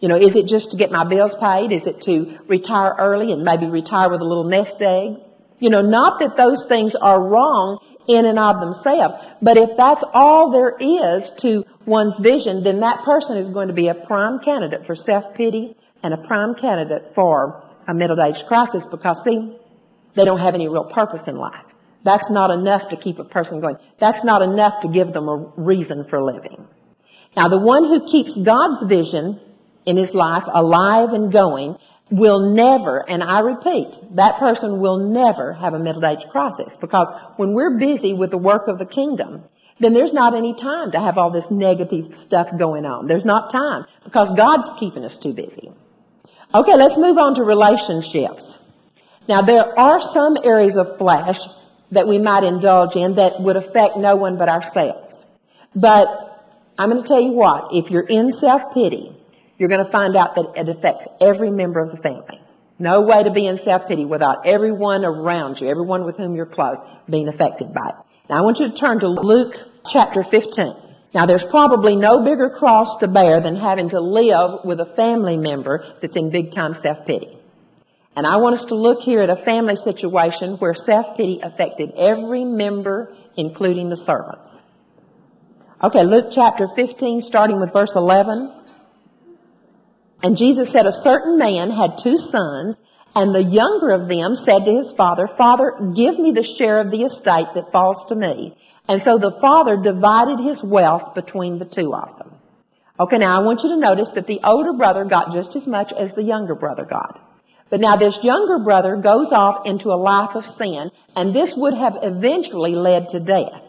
You 0.00 0.08
know, 0.08 0.16
is 0.16 0.34
it 0.34 0.46
just 0.46 0.72
to 0.72 0.76
get 0.76 0.90
my 0.90 1.04
bills 1.04 1.32
paid? 1.40 1.70
Is 1.70 1.86
it 1.86 2.02
to 2.02 2.38
retire 2.48 2.94
early 2.98 3.30
and 3.32 3.42
maybe 3.42 3.66
retire 3.66 4.10
with 4.10 4.20
a 4.20 4.24
little 4.24 4.44
nest 4.44 4.74
egg? 4.80 5.22
You 5.60 5.70
know, 5.70 5.82
not 5.82 6.18
that 6.18 6.36
those 6.36 6.66
things 6.66 6.96
are 6.96 7.22
wrong 7.22 7.78
in 8.08 8.26
and 8.26 8.36
of 8.36 8.58
themselves, 8.58 9.14
but 9.40 9.56
if 9.56 9.76
that's 9.76 10.02
all 10.12 10.50
there 10.50 10.74
is 10.80 11.30
to 11.42 11.62
one's 11.86 12.18
vision, 12.18 12.64
then 12.64 12.80
that 12.80 13.04
person 13.04 13.36
is 13.36 13.48
going 13.50 13.68
to 13.68 13.74
be 13.74 13.86
a 13.86 13.94
prime 13.94 14.40
candidate 14.44 14.86
for 14.86 14.96
self-pity 14.96 15.76
and 16.02 16.12
a 16.12 16.16
prime 16.16 16.56
candidate 16.56 17.12
for 17.14 17.62
a 17.86 17.94
middle-age 17.94 18.44
crisis 18.48 18.82
because, 18.90 19.18
see, 19.24 19.56
they 20.16 20.24
don't 20.24 20.40
have 20.40 20.54
any 20.54 20.66
real 20.66 20.90
purpose 20.92 21.28
in 21.28 21.36
life. 21.36 21.64
That's 22.04 22.30
not 22.30 22.50
enough 22.50 22.90
to 22.90 22.96
keep 22.96 23.18
a 23.18 23.24
person 23.24 23.60
going. 23.60 23.76
That's 24.00 24.24
not 24.24 24.42
enough 24.42 24.82
to 24.82 24.88
give 24.88 25.12
them 25.12 25.28
a 25.28 25.52
reason 25.56 26.04
for 26.08 26.22
living. 26.22 26.66
Now, 27.36 27.48
the 27.48 27.60
one 27.60 27.84
who 27.84 28.10
keeps 28.10 28.36
God's 28.36 28.84
vision 28.88 29.40
in 29.86 29.96
his 29.96 30.14
life 30.14 30.44
alive 30.52 31.10
and 31.10 31.32
going 31.32 31.76
will 32.10 32.54
never, 32.54 33.08
and 33.08 33.22
I 33.22 33.40
repeat, 33.40 33.88
that 34.16 34.38
person 34.38 34.80
will 34.80 34.98
never 34.98 35.54
have 35.54 35.72
a 35.72 35.78
middle 35.78 36.04
age 36.04 36.26
crisis 36.30 36.72
because 36.80 37.06
when 37.36 37.54
we're 37.54 37.78
busy 37.78 38.12
with 38.12 38.30
the 38.30 38.38
work 38.38 38.68
of 38.68 38.78
the 38.78 38.84
kingdom, 38.84 39.44
then 39.80 39.94
there's 39.94 40.12
not 40.12 40.36
any 40.36 40.54
time 40.54 40.92
to 40.92 41.00
have 41.00 41.16
all 41.16 41.30
this 41.30 41.50
negative 41.50 42.12
stuff 42.26 42.48
going 42.58 42.84
on. 42.84 43.06
There's 43.06 43.24
not 43.24 43.50
time 43.50 43.86
because 44.04 44.36
God's 44.36 44.78
keeping 44.78 45.04
us 45.04 45.16
too 45.22 45.32
busy. 45.32 45.72
Okay, 46.54 46.74
let's 46.76 46.98
move 46.98 47.16
on 47.16 47.34
to 47.36 47.42
relationships. 47.42 48.58
Now 49.26 49.42
there 49.42 49.78
are 49.78 50.02
some 50.12 50.36
areas 50.44 50.76
of 50.76 50.98
flesh 50.98 51.38
that 51.92 52.08
we 52.08 52.18
might 52.18 52.42
indulge 52.42 52.96
in 52.96 53.14
that 53.16 53.40
would 53.40 53.56
affect 53.56 53.96
no 53.96 54.16
one 54.16 54.36
but 54.36 54.48
ourselves. 54.48 55.14
But 55.74 56.08
I'm 56.76 56.90
going 56.90 57.02
to 57.02 57.08
tell 57.08 57.20
you 57.20 57.32
what, 57.32 57.68
if 57.72 57.90
you're 57.90 58.06
in 58.06 58.32
self-pity, 58.32 59.16
you're 59.58 59.68
going 59.68 59.84
to 59.84 59.92
find 59.92 60.16
out 60.16 60.34
that 60.34 60.52
it 60.56 60.68
affects 60.68 61.06
every 61.20 61.50
member 61.50 61.80
of 61.80 61.90
the 61.94 62.02
family. 62.02 62.40
No 62.78 63.02
way 63.02 63.22
to 63.22 63.30
be 63.30 63.46
in 63.46 63.60
self-pity 63.62 64.06
without 64.06 64.46
everyone 64.46 65.04
around 65.04 65.60
you, 65.60 65.68
everyone 65.68 66.04
with 66.04 66.16
whom 66.16 66.34
you're 66.34 66.46
close, 66.46 66.78
being 67.08 67.28
affected 67.28 67.72
by 67.72 67.90
it. 67.90 67.94
Now 68.28 68.38
I 68.38 68.40
want 68.40 68.58
you 68.58 68.70
to 68.70 68.76
turn 68.76 68.98
to 69.00 69.08
Luke 69.08 69.54
chapter 69.92 70.24
15. 70.24 70.74
Now 71.14 71.26
there's 71.26 71.44
probably 71.44 71.94
no 71.94 72.24
bigger 72.24 72.50
cross 72.58 72.98
to 73.00 73.08
bear 73.08 73.40
than 73.42 73.54
having 73.54 73.90
to 73.90 74.00
live 74.00 74.64
with 74.64 74.80
a 74.80 74.92
family 74.96 75.36
member 75.36 75.84
that's 76.00 76.16
in 76.16 76.30
big 76.30 76.54
time 76.54 76.74
self-pity. 76.82 77.38
And 78.14 78.26
I 78.26 78.36
want 78.36 78.58
us 78.58 78.66
to 78.66 78.74
look 78.74 79.00
here 79.00 79.20
at 79.20 79.30
a 79.30 79.42
family 79.44 79.76
situation 79.76 80.56
where 80.58 80.74
self-pity 80.74 81.40
affected 81.42 81.92
every 81.96 82.44
member, 82.44 83.16
including 83.36 83.88
the 83.88 83.96
servants. 83.96 84.60
Okay, 85.82 86.04
Luke 86.04 86.26
chapter 86.30 86.68
15, 86.76 87.22
starting 87.22 87.58
with 87.58 87.72
verse 87.72 87.92
11. 87.96 88.52
And 90.22 90.36
Jesus 90.36 90.70
said, 90.70 90.86
A 90.86 90.92
certain 90.92 91.38
man 91.38 91.70
had 91.70 91.98
two 92.02 92.18
sons, 92.18 92.76
and 93.14 93.34
the 93.34 93.42
younger 93.42 93.90
of 93.90 94.08
them 94.08 94.36
said 94.36 94.64
to 94.64 94.76
his 94.76 94.92
father, 94.92 95.28
Father, 95.36 95.72
give 95.96 96.18
me 96.18 96.32
the 96.32 96.46
share 96.58 96.80
of 96.80 96.90
the 96.90 97.02
estate 97.02 97.48
that 97.54 97.72
falls 97.72 98.06
to 98.08 98.14
me. 98.14 98.56
And 98.88 99.02
so 99.02 99.18
the 99.18 99.38
father 99.40 99.76
divided 99.82 100.38
his 100.38 100.62
wealth 100.62 101.14
between 101.14 101.58
the 101.58 101.64
two 101.64 101.94
of 101.94 102.18
them. 102.18 102.34
Okay, 103.00 103.18
now 103.18 103.40
I 103.40 103.44
want 103.44 103.62
you 103.62 103.70
to 103.70 103.76
notice 103.78 104.10
that 104.14 104.26
the 104.26 104.40
older 104.44 104.74
brother 104.74 105.04
got 105.04 105.32
just 105.32 105.56
as 105.56 105.66
much 105.66 105.92
as 105.98 106.10
the 106.14 106.22
younger 106.22 106.54
brother 106.54 106.84
got. 106.84 107.31
But 107.72 107.80
now 107.80 107.96
this 107.96 108.22
younger 108.22 108.58
brother 108.58 108.96
goes 108.96 109.32
off 109.32 109.64
into 109.64 109.88
a 109.88 109.96
life 109.96 110.36
of 110.36 110.44
sin, 110.58 110.90
and 111.16 111.34
this 111.34 111.54
would 111.56 111.72
have 111.72 111.94
eventually 112.02 112.74
led 112.74 113.08
to 113.08 113.18
death. 113.18 113.62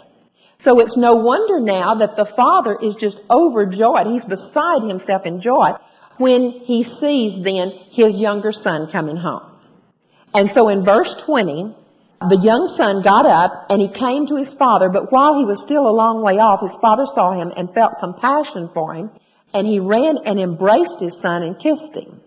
So 0.66 0.82
it's 0.82 0.98
no 0.98 1.14
wonder 1.16 1.62
now 1.62 1.96
that 1.96 2.18
the 2.18 2.26
father 2.36 2.78
is 2.84 2.96
just 2.96 3.18
overjoyed. 3.32 4.08
He's 4.08 4.26
beside 4.26 4.84
himself 4.86 5.26
in 5.26 5.42
joy 5.42 5.72
when 6.18 6.52
he 6.52 6.84
sees 6.84 7.42
then 7.46 7.72
his 7.92 8.18
younger 8.18 8.52
son 8.52 8.92
coming 8.92 9.16
home. 9.16 9.50
And 10.34 10.52
so 10.52 10.68
in 10.68 10.84
verse 10.84 11.16
20, 11.24 11.74
the 12.28 12.42
young 12.44 12.68
son 12.76 13.04
got 13.04 13.26
up 13.26 13.68
and 13.70 13.82
he 13.82 13.88
came 13.88 14.28
to 14.28 14.36
his 14.36 14.54
father, 14.54 14.90
but 14.90 15.14
while 15.14 15.40
he 15.40 15.46
was 15.46 15.62
still 15.62 15.88
a 15.88 15.96
long 15.96 16.22
way 16.22 16.40
off, 16.40 16.60
his 16.60 16.78
father 16.82 17.06
saw 17.06 17.40
him 17.40 17.54
and 17.56 17.74
felt 17.74 17.94
compassion 18.02 18.70
for 18.74 18.96
him, 18.96 19.12
and 19.54 19.66
he 19.66 19.80
ran 19.80 20.18
and 20.26 20.42
embraced 20.42 21.00
his 21.00 21.18
son 21.22 21.42
and 21.42 21.58
kissed 21.58 21.96
him. 21.96 22.20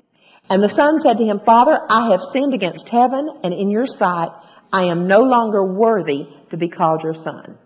And 0.49 0.63
the 0.63 0.69
son 0.69 1.01
said 1.01 1.19
to 1.19 1.25
him, 1.25 1.41
Father, 1.45 1.79
I 1.89 2.11
have 2.11 2.23
sinned 2.23 2.55
against 2.55 2.89
heaven 2.89 3.29
and 3.43 3.53
in 3.53 3.71
your 3.71 3.87
sight. 3.87 4.31
I 4.73 4.85
am 4.85 5.09
no 5.09 5.21
longer 5.21 5.65
worthy 5.65 6.29
to 6.51 6.57
be 6.57 6.69
called 6.69 7.03
your 7.03 7.15
son. 7.15 7.59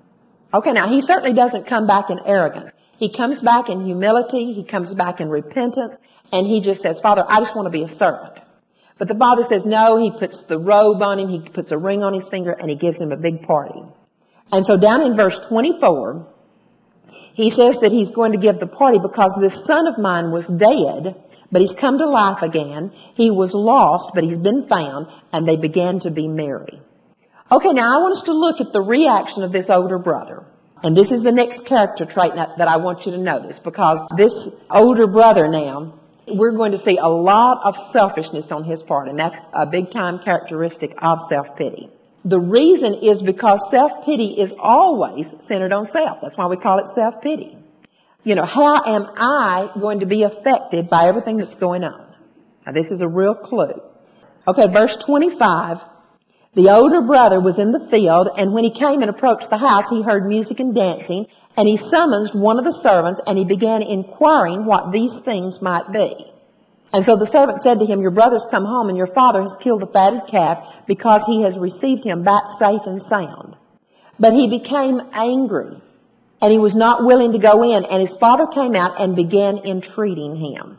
Okay, 0.52 0.72
now 0.72 0.88
he 0.88 1.02
certainly 1.02 1.34
doesn't 1.34 1.66
come 1.66 1.86
back 1.86 2.10
in 2.10 2.18
arrogance. 2.24 2.70
He 2.98 3.14
comes 3.14 3.40
back 3.40 3.68
in 3.68 3.84
humility. 3.84 4.52
He 4.54 4.64
comes 4.64 4.94
back 4.94 5.20
in 5.20 5.28
repentance. 5.28 5.94
And 6.32 6.46
he 6.46 6.62
just 6.62 6.80
says, 6.80 6.98
Father, 7.00 7.24
I 7.26 7.40
just 7.40 7.54
want 7.54 7.66
to 7.66 7.70
be 7.70 7.84
a 7.84 7.98
servant. 7.98 8.38
But 9.00 9.08
the 9.08 9.14
father 9.14 9.44
says, 9.48 9.64
no, 9.64 9.96
he 9.96 10.10
puts 10.10 10.42
the 10.42 10.58
robe 10.58 11.00
on 11.00 11.18
him, 11.18 11.30
he 11.30 11.48
puts 11.48 11.72
a 11.72 11.78
ring 11.78 12.02
on 12.02 12.12
his 12.12 12.28
finger, 12.28 12.52
and 12.52 12.68
he 12.68 12.76
gives 12.76 12.98
him 12.98 13.12
a 13.12 13.16
big 13.16 13.42
party. 13.42 13.80
And 14.52 14.66
so 14.66 14.76
down 14.76 15.00
in 15.00 15.16
verse 15.16 15.40
24, 15.48 16.26
he 17.32 17.48
says 17.48 17.80
that 17.80 17.92
he's 17.92 18.10
going 18.10 18.32
to 18.32 18.38
give 18.38 18.60
the 18.60 18.66
party 18.66 18.98
because 18.98 19.32
this 19.40 19.64
son 19.64 19.86
of 19.86 19.96
mine 19.96 20.30
was 20.30 20.46
dead, 20.46 21.16
but 21.50 21.60
he's 21.60 21.72
come 21.72 21.98
to 21.98 22.06
life 22.08 22.42
again. 22.42 22.92
He 23.14 23.30
was 23.30 23.54
lost, 23.54 24.10
but 24.14 24.24
he's 24.24 24.38
been 24.38 24.68
found, 24.68 25.06
and 25.32 25.46
they 25.46 25.56
began 25.56 26.00
to 26.00 26.10
be 26.10 26.28
merry. 26.28 26.80
Okay, 27.52 27.72
now 27.72 27.98
I 27.98 28.02
want 28.02 28.16
us 28.16 28.24
to 28.24 28.32
look 28.32 28.60
at 28.60 28.72
the 28.72 28.80
reaction 28.80 29.42
of 29.42 29.52
this 29.52 29.66
older 29.68 29.98
brother. 29.98 30.44
And 30.82 30.96
this 30.96 31.10
is 31.10 31.22
the 31.22 31.32
next 31.32 31.66
character 31.66 32.06
trait 32.06 32.32
that 32.34 32.68
I 32.68 32.76
want 32.78 33.04
you 33.04 33.12
to 33.12 33.18
notice 33.18 33.58
because 33.62 34.08
this 34.16 34.32
older 34.70 35.06
brother 35.06 35.46
now 35.46 36.00
we're 36.34 36.52
going 36.52 36.72
to 36.72 36.82
see 36.84 36.96
a 36.96 37.08
lot 37.08 37.60
of 37.64 37.92
selfishness 37.92 38.50
on 38.50 38.64
his 38.64 38.82
part, 38.82 39.08
and 39.08 39.18
that's 39.18 39.36
a 39.52 39.66
big 39.66 39.90
time 39.90 40.20
characteristic 40.24 40.94
of 41.02 41.18
self-pity. 41.28 41.90
The 42.24 42.38
reason 42.38 42.94
is 42.94 43.22
because 43.22 43.60
self-pity 43.70 44.40
is 44.40 44.52
always 44.58 45.26
centered 45.48 45.72
on 45.72 45.88
self. 45.92 46.18
That's 46.22 46.36
why 46.36 46.46
we 46.46 46.56
call 46.56 46.78
it 46.78 46.94
self-pity. 46.94 47.56
You 48.22 48.34
know, 48.34 48.44
how 48.44 48.84
am 48.84 49.06
I 49.16 49.70
going 49.80 50.00
to 50.00 50.06
be 50.06 50.22
affected 50.22 50.90
by 50.90 51.08
everything 51.08 51.38
that's 51.38 51.54
going 51.54 51.84
on? 51.84 52.14
Now 52.66 52.72
this 52.72 52.90
is 52.90 53.00
a 53.00 53.08
real 53.08 53.34
clue. 53.34 53.80
Okay, 54.46 54.70
verse 54.72 54.96
25. 54.96 55.78
The 56.54 56.68
older 56.70 57.02
brother 57.02 57.40
was 57.40 57.58
in 57.58 57.70
the 57.70 57.86
field, 57.90 58.28
and 58.36 58.52
when 58.52 58.64
he 58.64 58.74
came 58.74 59.02
and 59.02 59.10
approached 59.10 59.48
the 59.48 59.56
house, 59.56 59.84
he 59.88 60.02
heard 60.02 60.26
music 60.26 60.58
and 60.58 60.74
dancing, 60.74 61.26
and 61.56 61.68
he 61.68 61.76
summoned 61.76 62.30
one 62.34 62.58
of 62.58 62.64
the 62.64 62.72
servants, 62.72 63.20
and 63.24 63.38
he 63.38 63.44
began 63.44 63.82
inquiring 63.82 64.66
what 64.66 64.92
these 64.92 65.16
things 65.24 65.62
might 65.62 65.92
be. 65.92 66.26
And 66.92 67.04
so 67.04 67.16
the 67.16 67.26
servant 67.26 67.62
said 67.62 67.78
to 67.78 67.86
him, 67.86 68.00
Your 68.00 68.10
brother's 68.10 68.46
come 68.50 68.64
home, 68.64 68.88
and 68.88 68.98
your 68.98 69.14
father 69.14 69.42
has 69.42 69.56
killed 69.62 69.82
the 69.82 69.86
fatted 69.86 70.22
calf, 70.28 70.58
because 70.88 71.22
he 71.26 71.42
has 71.42 71.56
received 71.56 72.04
him 72.04 72.24
back 72.24 72.42
safe 72.58 72.82
and 72.84 73.00
sound. 73.02 73.56
But 74.18 74.32
he 74.32 74.48
became 74.48 75.00
angry, 75.12 75.80
and 76.40 76.52
he 76.52 76.58
was 76.58 76.74
not 76.74 77.04
willing 77.04 77.32
to 77.32 77.38
go 77.38 77.62
in, 77.62 77.84
and 77.84 78.06
his 78.06 78.16
father 78.16 78.46
came 78.46 78.74
out 78.74 79.00
and 79.00 79.14
began 79.16 79.58
entreating 79.58 80.36
him. 80.36 80.78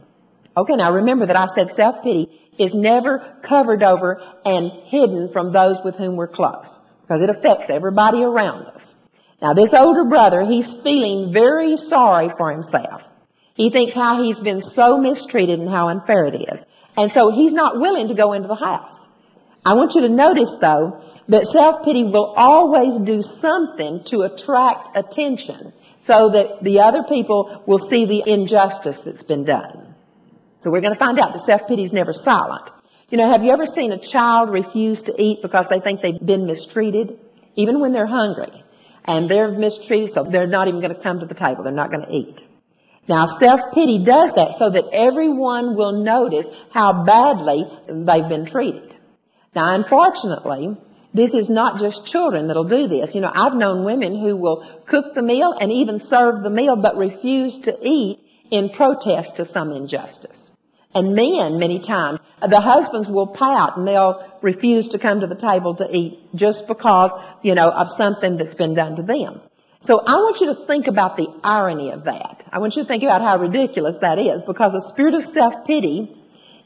Okay, 0.57 0.75
now 0.75 0.91
remember 0.91 1.27
that 1.27 1.35
I 1.35 1.47
said 1.55 1.73
self-pity 1.75 2.29
is 2.59 2.73
never 2.73 3.37
covered 3.47 3.83
over 3.83 4.21
and 4.43 4.71
hidden 4.85 5.29
from 5.31 5.53
those 5.53 5.77
with 5.83 5.95
whom 5.95 6.15
we're 6.15 6.27
close, 6.27 6.67
because 7.01 7.21
it 7.21 7.29
affects 7.29 7.65
everybody 7.69 8.23
around 8.23 8.65
us. 8.67 8.81
Now 9.41 9.53
this 9.53 9.73
older 9.73 10.05
brother, 10.05 10.43
he's 10.45 10.71
feeling 10.83 11.33
very 11.33 11.77
sorry 11.77 12.29
for 12.37 12.51
himself. 12.51 13.01
He 13.55 13.69
thinks 13.69 13.93
how 13.93 14.21
he's 14.23 14.39
been 14.39 14.61
so 14.61 14.97
mistreated 14.97 15.59
and 15.59 15.69
how 15.69 15.89
unfair 15.89 16.25
it 16.25 16.35
is. 16.35 16.59
And 16.97 17.11
so 17.11 17.31
he's 17.31 17.53
not 17.53 17.79
willing 17.79 18.07
to 18.09 18.13
go 18.13 18.33
into 18.33 18.47
the 18.47 18.55
house. 18.55 18.97
I 19.65 19.73
want 19.73 19.93
you 19.95 20.01
to 20.01 20.09
notice 20.09 20.49
though 20.59 21.03
that 21.31 21.47
self-pity 21.47 22.03
will 22.03 22.33
always 22.35 23.05
do 23.05 23.21
something 23.39 24.03
to 24.07 24.21
attract 24.21 24.97
attention 24.97 25.71
so 26.05 26.29
that 26.31 26.59
the 26.61 26.81
other 26.81 27.03
people 27.07 27.63
will 27.65 27.79
see 27.87 28.05
the 28.05 28.29
injustice 28.29 28.97
that's 29.05 29.23
been 29.23 29.45
done. 29.45 29.95
So 30.61 30.69
we're 30.69 30.81
going 30.81 30.93
to 30.93 30.99
find 30.99 31.17
out 31.17 31.33
that 31.33 31.45
self-pity 31.45 31.85
is 31.85 31.93
never 31.93 32.11
silent. 32.13 32.69
You 33.09 33.17
know, 33.17 33.31
have 33.31 33.43
you 33.43 33.51
ever 33.51 33.65
seen 33.65 33.93
a 33.93 34.11
child 34.11 34.49
refuse 34.49 35.01
to 35.03 35.13
eat 35.17 35.39
because 35.41 35.67
they 35.69 35.79
think 35.79 36.01
they've 36.01 36.19
been 36.19 36.45
mistreated? 36.45 37.17
Even 37.55 37.79
when 37.79 37.93
they're 37.93 38.07
hungry. 38.07 38.63
And 39.05 39.31
they're 39.31 39.51
mistreated, 39.51 40.13
so 40.13 40.27
they're 40.29 40.47
not 40.47 40.67
even 40.67 40.81
going 40.81 40.93
to 40.93 41.01
come 41.01 41.21
to 41.21 41.25
the 41.25 41.33
table. 41.33 41.63
They're 41.63 41.71
not 41.71 41.91
going 41.91 42.05
to 42.05 42.13
eat. 42.13 42.39
Now, 43.07 43.27
self-pity 43.27 44.05
does 44.05 44.33
that 44.35 44.57
so 44.59 44.69
that 44.69 44.83
everyone 44.93 45.75
will 45.75 46.03
notice 46.03 46.45
how 46.73 47.05
badly 47.05 47.63
they've 47.87 48.29
been 48.29 48.45
treated. 48.45 48.93
Now, 49.55 49.75
unfortunately, 49.75 50.77
this 51.13 51.33
is 51.33 51.49
not 51.49 51.79
just 51.79 52.05
children 52.11 52.47
that'll 52.47 52.69
do 52.69 52.87
this. 52.87 53.13
You 53.13 53.21
know, 53.21 53.31
I've 53.33 53.53
known 53.53 53.83
women 53.83 54.19
who 54.19 54.35
will 54.35 54.65
cook 54.87 55.13
the 55.13 55.21
meal 55.21 55.55
and 55.59 55.71
even 55.71 55.99
serve 56.09 56.43
the 56.43 56.49
meal 56.49 56.75
but 56.75 56.95
refuse 56.95 57.59
to 57.65 57.77
eat 57.81 58.19
in 58.49 58.69
protest 58.69 59.35
to 59.37 59.45
some 59.45 59.71
injustice. 59.71 60.35
And 60.93 61.15
men, 61.15 61.57
many 61.57 61.79
times, 61.85 62.19
the 62.41 62.59
husbands 62.59 63.07
will 63.07 63.27
pout 63.27 63.77
and 63.77 63.87
they'll 63.87 64.39
refuse 64.41 64.89
to 64.89 64.99
come 64.99 65.21
to 65.21 65.27
the 65.27 65.35
table 65.35 65.75
to 65.75 65.87
eat 65.95 66.19
just 66.35 66.67
because, 66.67 67.11
you 67.43 67.55
know, 67.55 67.69
of 67.69 67.87
something 67.97 68.37
that's 68.37 68.55
been 68.55 68.75
done 68.75 68.97
to 68.97 69.03
them. 69.03 69.41
So 69.87 69.99
I 69.99 70.13
want 70.13 70.39
you 70.41 70.53
to 70.53 70.67
think 70.67 70.87
about 70.87 71.17
the 71.17 71.27
irony 71.43 71.91
of 71.91 72.03
that. 72.03 72.43
I 72.51 72.59
want 72.59 72.75
you 72.75 72.83
to 72.83 72.87
think 72.87 73.03
about 73.03 73.21
how 73.21 73.37
ridiculous 73.37 73.95
that 74.01 74.19
is 74.19 74.41
because 74.45 74.73
a 74.83 74.87
spirit 74.89 75.15
of 75.15 75.33
self-pity 75.33 76.20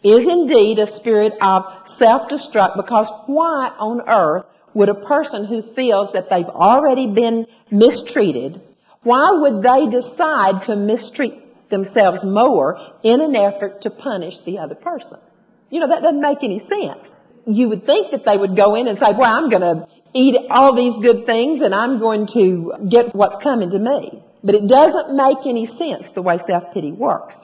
is 0.05 0.21
indeed 0.29 0.77
a 0.77 0.93
spirit 0.93 1.33
of 1.41 1.63
self-destruct 1.97 2.77
because 2.77 3.07
why 3.25 3.73
on 3.79 4.07
earth 4.07 4.45
would 4.75 4.89
a 4.89 4.93
person 4.93 5.45
who 5.45 5.73
feels 5.73 6.13
that 6.13 6.29
they've 6.29 6.45
already 6.45 7.07
been 7.07 7.47
mistreated, 7.71 8.61
why 9.01 9.31
would 9.31 9.63
they 9.63 9.89
decide 9.89 10.61
to 10.67 10.75
mistreat 10.75 11.69
themselves 11.71 12.19
more 12.23 12.77
in 13.03 13.19
an 13.19 13.35
effort 13.35 13.81
to 13.81 13.89
punish 13.89 14.35
the 14.45 14.59
other 14.59 14.75
person? 14.75 15.17
You 15.71 15.79
know, 15.79 15.87
that 15.87 16.03
doesn't 16.03 16.21
make 16.21 16.43
any 16.43 16.59
sense. 16.59 17.01
You 17.47 17.69
would 17.69 17.85
think 17.85 18.11
that 18.11 18.25
they 18.25 18.37
would 18.37 18.55
go 18.55 18.75
in 18.75 18.87
and 18.87 18.99
say, 18.99 19.11
well, 19.17 19.33
I'm 19.33 19.49
going 19.49 19.61
to 19.61 19.87
eat 20.13 20.35
all 20.51 20.75
these 20.75 21.01
good 21.01 21.25
things 21.25 21.61
and 21.61 21.73
I'm 21.73 21.99
going 21.99 22.27
to 22.33 22.73
get 22.89 23.15
what's 23.15 23.41
coming 23.41 23.71
to 23.71 23.79
me. 23.79 24.21
But 24.43 24.53
it 24.53 24.67
doesn't 24.67 25.15
make 25.15 25.47
any 25.47 25.65
sense 25.65 26.11
the 26.13 26.21
way 26.21 26.37
self-pity 26.45 26.91
works. 26.91 27.35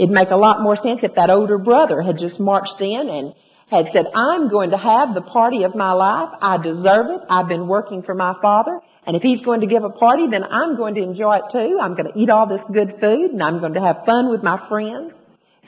It'd 0.00 0.10
make 0.10 0.30
a 0.30 0.36
lot 0.36 0.62
more 0.62 0.76
sense 0.76 1.00
if 1.02 1.14
that 1.16 1.28
older 1.28 1.58
brother 1.58 2.00
had 2.00 2.16
just 2.18 2.40
marched 2.40 2.80
in 2.80 3.06
and 3.10 3.34
had 3.68 3.92
said, 3.92 4.06
I'm 4.14 4.48
going 4.48 4.70
to 4.70 4.78
have 4.78 5.12
the 5.14 5.20
party 5.20 5.64
of 5.64 5.74
my 5.74 5.92
life. 5.92 6.30
I 6.40 6.56
deserve 6.56 7.10
it. 7.10 7.20
I've 7.28 7.48
been 7.48 7.68
working 7.68 8.02
for 8.02 8.14
my 8.14 8.34
father. 8.40 8.80
And 9.06 9.14
if 9.14 9.20
he's 9.22 9.42
going 9.42 9.60
to 9.60 9.66
give 9.66 9.84
a 9.84 9.90
party, 9.90 10.26
then 10.30 10.42
I'm 10.42 10.78
going 10.78 10.94
to 10.94 11.02
enjoy 11.02 11.36
it 11.36 11.52
too. 11.52 11.78
I'm 11.78 11.96
going 11.96 12.10
to 12.10 12.18
eat 12.18 12.30
all 12.30 12.48
this 12.48 12.62
good 12.72 12.98
food 12.98 13.32
and 13.32 13.42
I'm 13.42 13.60
going 13.60 13.74
to 13.74 13.80
have 13.82 14.06
fun 14.06 14.30
with 14.30 14.42
my 14.42 14.66
friends. 14.70 15.12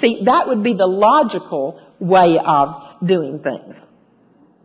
See, 0.01 0.23
that 0.25 0.49
would 0.49 0.63
be 0.63 0.73
the 0.73 0.87
logical 0.87 1.79
way 2.01 2.39
of 2.43 2.69
doing 3.07 3.41
things. 3.41 3.77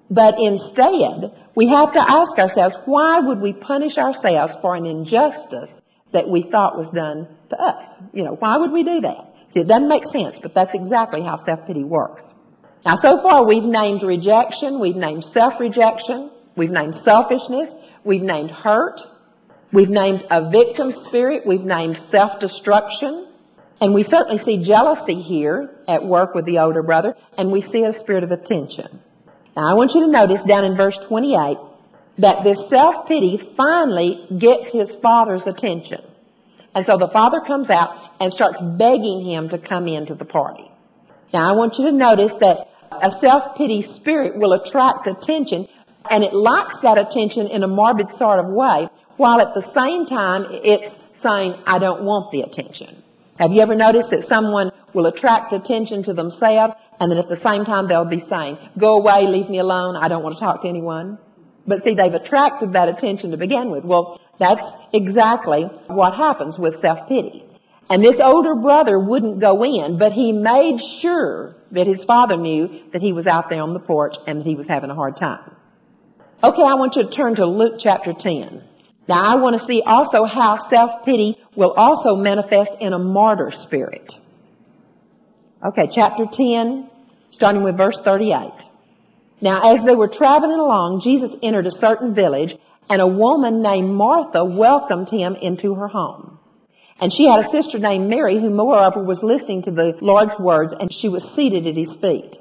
But 0.09 0.39
instead, 0.39 1.33
we 1.57 1.67
have 1.67 1.91
to 1.91 1.99
ask 1.99 2.39
ourselves, 2.39 2.77
why 2.85 3.19
would 3.19 3.41
we 3.41 3.51
punish 3.51 3.97
ourselves 3.97 4.53
for 4.61 4.77
an 4.77 4.85
injustice 4.85 5.71
that 6.13 6.29
we 6.29 6.43
thought 6.49 6.77
was 6.77 6.89
done 6.95 7.27
to 7.49 7.61
us? 7.61 8.01
You 8.13 8.23
know, 8.23 8.35
why 8.35 8.55
would 8.55 8.71
we 8.71 8.85
do 8.85 9.01
that? 9.01 9.33
See, 9.57 9.61
it 9.61 9.67
doesn't 9.67 9.87
make 9.87 10.05
sense, 10.05 10.37
but 10.39 10.53
that's 10.53 10.69
exactly 10.75 11.23
how 11.23 11.43
self-pity 11.43 11.83
works. 11.83 12.21
Now, 12.85 12.95
so 12.97 13.19
far 13.23 13.43
we've 13.43 13.63
named 13.63 14.03
rejection, 14.03 14.79
we've 14.79 14.95
named 14.95 15.25
self-rejection, 15.33 16.29
we've 16.55 16.69
named 16.69 16.95
selfishness, 16.97 17.67
we've 18.03 18.21
named 18.21 18.51
hurt, 18.51 18.99
we've 19.73 19.89
named 19.89 20.23
a 20.29 20.51
victim 20.51 20.91
spirit, 21.05 21.41
we've 21.47 21.63
named 21.63 21.99
self-destruction, 22.11 23.29
and 23.81 23.95
we 23.95 24.03
certainly 24.03 24.37
see 24.43 24.63
jealousy 24.63 25.23
here 25.23 25.71
at 25.87 26.05
work 26.05 26.35
with 26.35 26.45
the 26.45 26.59
older 26.59 26.83
brother, 26.83 27.15
and 27.35 27.51
we 27.51 27.63
see 27.63 27.83
a 27.83 27.97
spirit 27.97 28.23
of 28.23 28.29
attention. 28.29 28.99
Now, 29.55 29.71
I 29.71 29.73
want 29.73 29.95
you 29.95 30.01
to 30.01 30.11
notice 30.11 30.43
down 30.43 30.65
in 30.65 30.77
verse 30.77 30.99
28 31.07 31.57
that 32.19 32.43
this 32.43 32.59
self-pity 32.69 33.53
finally 33.57 34.27
gets 34.37 34.71
his 34.71 34.95
father's 35.01 35.47
attention. 35.47 36.01
And 36.77 36.85
so 36.85 36.95
the 36.95 37.07
father 37.07 37.41
comes 37.41 37.71
out 37.71 37.89
and 38.19 38.31
starts 38.31 38.59
begging 38.77 39.25
him 39.25 39.49
to 39.49 39.57
come 39.57 39.87
into 39.87 40.13
the 40.13 40.25
party. 40.25 40.69
Now, 41.33 41.49
I 41.49 41.57
want 41.57 41.73
you 41.79 41.85
to 41.89 41.91
notice 41.91 42.33
that 42.39 42.67
a 42.91 43.09
self-pity 43.19 43.81
spirit 43.95 44.37
will 44.37 44.53
attract 44.53 45.07
attention, 45.07 45.67
and 46.07 46.23
it 46.23 46.35
likes 46.35 46.77
that 46.83 46.99
attention 46.99 47.47
in 47.47 47.63
a 47.63 47.67
morbid 47.67 48.09
sort 48.19 48.37
of 48.37 48.45
way, 48.53 48.89
while 49.15 49.41
at 49.41 49.55
the 49.55 49.65
same 49.73 50.05
time 50.05 50.45
it's 50.51 50.93
saying, 51.23 51.55
I 51.65 51.79
don't 51.79 52.03
want 52.03 52.31
the 52.31 52.41
attention. 52.41 53.01
Have 53.39 53.49
you 53.49 53.61
ever 53.63 53.73
noticed 53.73 54.11
that 54.11 54.27
someone 54.27 54.69
will 54.93 55.07
attract 55.07 55.53
attention 55.53 56.03
to 56.03 56.13
themselves 56.13 56.75
and 56.99 57.11
then 57.11 57.17
at 57.17 57.27
the 57.27 57.41
same 57.41 57.65
time 57.65 57.87
they'll 57.87 58.05
be 58.05 58.23
saying, 58.29 58.59
go 58.79 58.99
away, 58.99 59.25
leave 59.25 59.49
me 59.49 59.57
alone, 59.57 59.95
I 59.95 60.09
don't 60.09 60.21
want 60.21 60.35
to 60.35 60.39
talk 60.39 60.61
to 60.61 60.67
anyone? 60.67 61.17
But 61.65 61.83
see, 61.83 61.95
they've 61.95 62.13
attracted 62.13 62.73
that 62.73 62.87
attention 62.87 63.31
to 63.31 63.37
begin 63.37 63.71
with. 63.71 63.83
Well, 63.83 64.21
that's 64.39 64.69
exactly 64.93 65.63
what 65.87 66.13
happens 66.13 66.57
with 66.57 66.81
self-pity. 66.81 67.43
And 67.89 68.03
this 68.03 68.19
older 68.19 68.55
brother 68.55 68.99
wouldn't 68.99 69.39
go 69.39 69.63
in, 69.63 69.97
but 69.97 70.11
he 70.11 70.31
made 70.31 70.79
sure 71.01 71.55
that 71.71 71.87
his 71.87 72.03
father 72.05 72.37
knew 72.37 72.81
that 72.91 73.01
he 73.01 73.13
was 73.13 73.27
out 73.27 73.49
there 73.49 73.61
on 73.61 73.73
the 73.73 73.79
porch 73.79 74.15
and 74.27 74.39
that 74.39 74.45
he 74.47 74.55
was 74.55 74.67
having 74.67 74.89
a 74.89 74.95
hard 74.95 75.17
time. 75.17 75.55
Okay, 76.43 76.61
I 76.61 76.75
want 76.75 76.95
you 76.95 77.03
to 77.03 77.09
turn 77.09 77.35
to 77.35 77.45
Luke 77.45 77.79
chapter 77.79 78.13
10. 78.13 78.63
Now 79.07 79.21
I 79.21 79.35
want 79.35 79.59
to 79.59 79.65
see 79.65 79.81
also 79.85 80.25
how 80.25 80.69
self-pity 80.69 81.37
will 81.55 81.71
also 81.71 82.15
manifest 82.15 82.71
in 82.79 82.93
a 82.93 82.99
martyr 82.99 83.51
spirit. 83.63 84.13
Okay, 85.65 85.89
chapter 85.93 86.25
10, 86.31 86.89
starting 87.31 87.63
with 87.63 87.77
verse 87.77 87.97
38. 88.03 88.51
Now 89.41 89.73
as 89.73 89.83
they 89.83 89.95
were 89.95 90.09
traveling 90.09 90.59
along, 90.59 91.01
Jesus 91.03 91.31
entered 91.41 91.67
a 91.67 91.71
certain 91.71 92.13
village 92.13 92.55
and 92.89 93.01
a 93.01 93.07
woman 93.07 93.61
named 93.61 93.93
Martha 93.93 94.43
welcomed 94.43 95.09
him 95.09 95.35
into 95.35 95.75
her 95.75 95.87
home. 95.87 96.39
And 96.99 97.13
she 97.13 97.25
had 97.25 97.45
a 97.45 97.49
sister 97.49 97.77
named 97.77 98.09
Mary 98.09 98.39
who 98.39 98.49
moreover 98.49 99.03
was 99.03 99.21
listening 99.21 99.63
to 99.63 99.71
the 99.71 99.93
Lord's 100.01 100.39
words 100.39 100.73
and 100.79 100.93
she 100.93 101.09
was 101.09 101.35
seated 101.35 101.67
at 101.67 101.75
his 101.75 101.93
feet. 101.95 102.39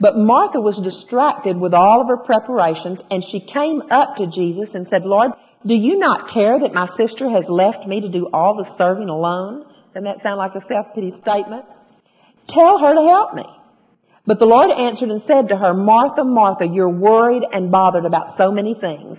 But 0.00 0.16
Martha 0.16 0.60
was 0.60 0.78
distracted 0.78 1.56
with 1.56 1.74
all 1.74 2.00
of 2.00 2.08
her 2.08 2.18
preparations 2.18 3.00
and 3.10 3.24
she 3.24 3.40
came 3.40 3.82
up 3.90 4.16
to 4.16 4.28
Jesus 4.28 4.74
and 4.74 4.86
said, 4.88 5.02
Lord, 5.04 5.32
do 5.66 5.74
you 5.74 5.98
not 5.98 6.32
care 6.32 6.60
that 6.60 6.72
my 6.72 6.86
sister 6.96 7.28
has 7.28 7.48
left 7.48 7.86
me 7.86 8.00
to 8.00 8.08
do 8.08 8.28
all 8.32 8.56
the 8.56 8.76
serving 8.76 9.08
alone? 9.08 9.64
Doesn't 9.88 10.04
that 10.04 10.22
sound 10.22 10.38
like 10.38 10.54
a 10.54 10.64
self-pity 10.68 11.10
statement? 11.20 11.64
Tell 12.46 12.78
her 12.78 12.94
to 12.94 13.02
help 13.02 13.34
me. 13.34 13.44
But 14.24 14.38
the 14.38 14.46
Lord 14.46 14.70
answered 14.70 15.08
and 15.08 15.22
said 15.26 15.48
to 15.48 15.56
her, 15.56 15.74
Martha, 15.74 16.22
Martha, 16.22 16.66
you're 16.66 16.88
worried 16.88 17.42
and 17.52 17.72
bothered 17.72 18.04
about 18.04 18.36
so 18.36 18.52
many 18.52 18.74
things. 18.74 19.18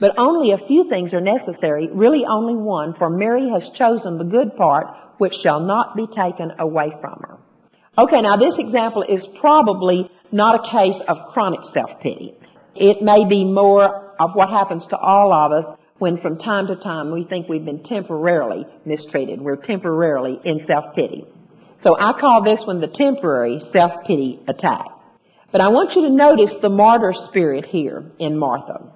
But 0.00 0.16
only 0.16 0.52
a 0.52 0.66
few 0.66 0.88
things 0.88 1.12
are 1.12 1.20
necessary, 1.20 1.88
really 1.92 2.24
only 2.24 2.54
one, 2.54 2.94
for 2.94 3.10
Mary 3.10 3.48
has 3.50 3.68
chosen 3.70 4.16
the 4.16 4.24
good 4.24 4.56
part, 4.56 4.86
which 5.18 5.34
shall 5.34 5.60
not 5.60 5.96
be 5.96 6.06
taken 6.06 6.52
away 6.58 6.92
from 7.00 7.20
her. 7.26 7.38
Okay, 7.98 8.22
now 8.22 8.36
this 8.36 8.58
example 8.58 9.02
is 9.02 9.26
probably 9.40 10.08
not 10.30 10.64
a 10.64 10.70
case 10.70 11.02
of 11.08 11.32
chronic 11.32 11.60
self-pity. 11.72 12.34
It 12.76 13.02
may 13.02 13.24
be 13.24 13.44
more 13.44 14.14
of 14.20 14.34
what 14.34 14.50
happens 14.50 14.86
to 14.90 14.96
all 14.96 15.32
of 15.32 15.52
us 15.52 15.78
when 15.98 16.20
from 16.20 16.38
time 16.38 16.68
to 16.68 16.76
time 16.76 17.10
we 17.10 17.24
think 17.24 17.48
we've 17.48 17.64
been 17.64 17.82
temporarily 17.82 18.66
mistreated. 18.84 19.40
We're 19.40 19.56
temporarily 19.56 20.38
in 20.44 20.64
self-pity. 20.64 21.24
So 21.82 21.96
I 21.98 22.12
call 22.20 22.44
this 22.44 22.60
one 22.64 22.80
the 22.80 22.86
temporary 22.86 23.60
self-pity 23.72 24.44
attack. 24.46 24.86
But 25.50 25.60
I 25.60 25.68
want 25.68 25.96
you 25.96 26.02
to 26.02 26.10
notice 26.10 26.54
the 26.60 26.68
martyr 26.68 27.14
spirit 27.14 27.64
here 27.66 28.12
in 28.20 28.38
Martha. 28.38 28.92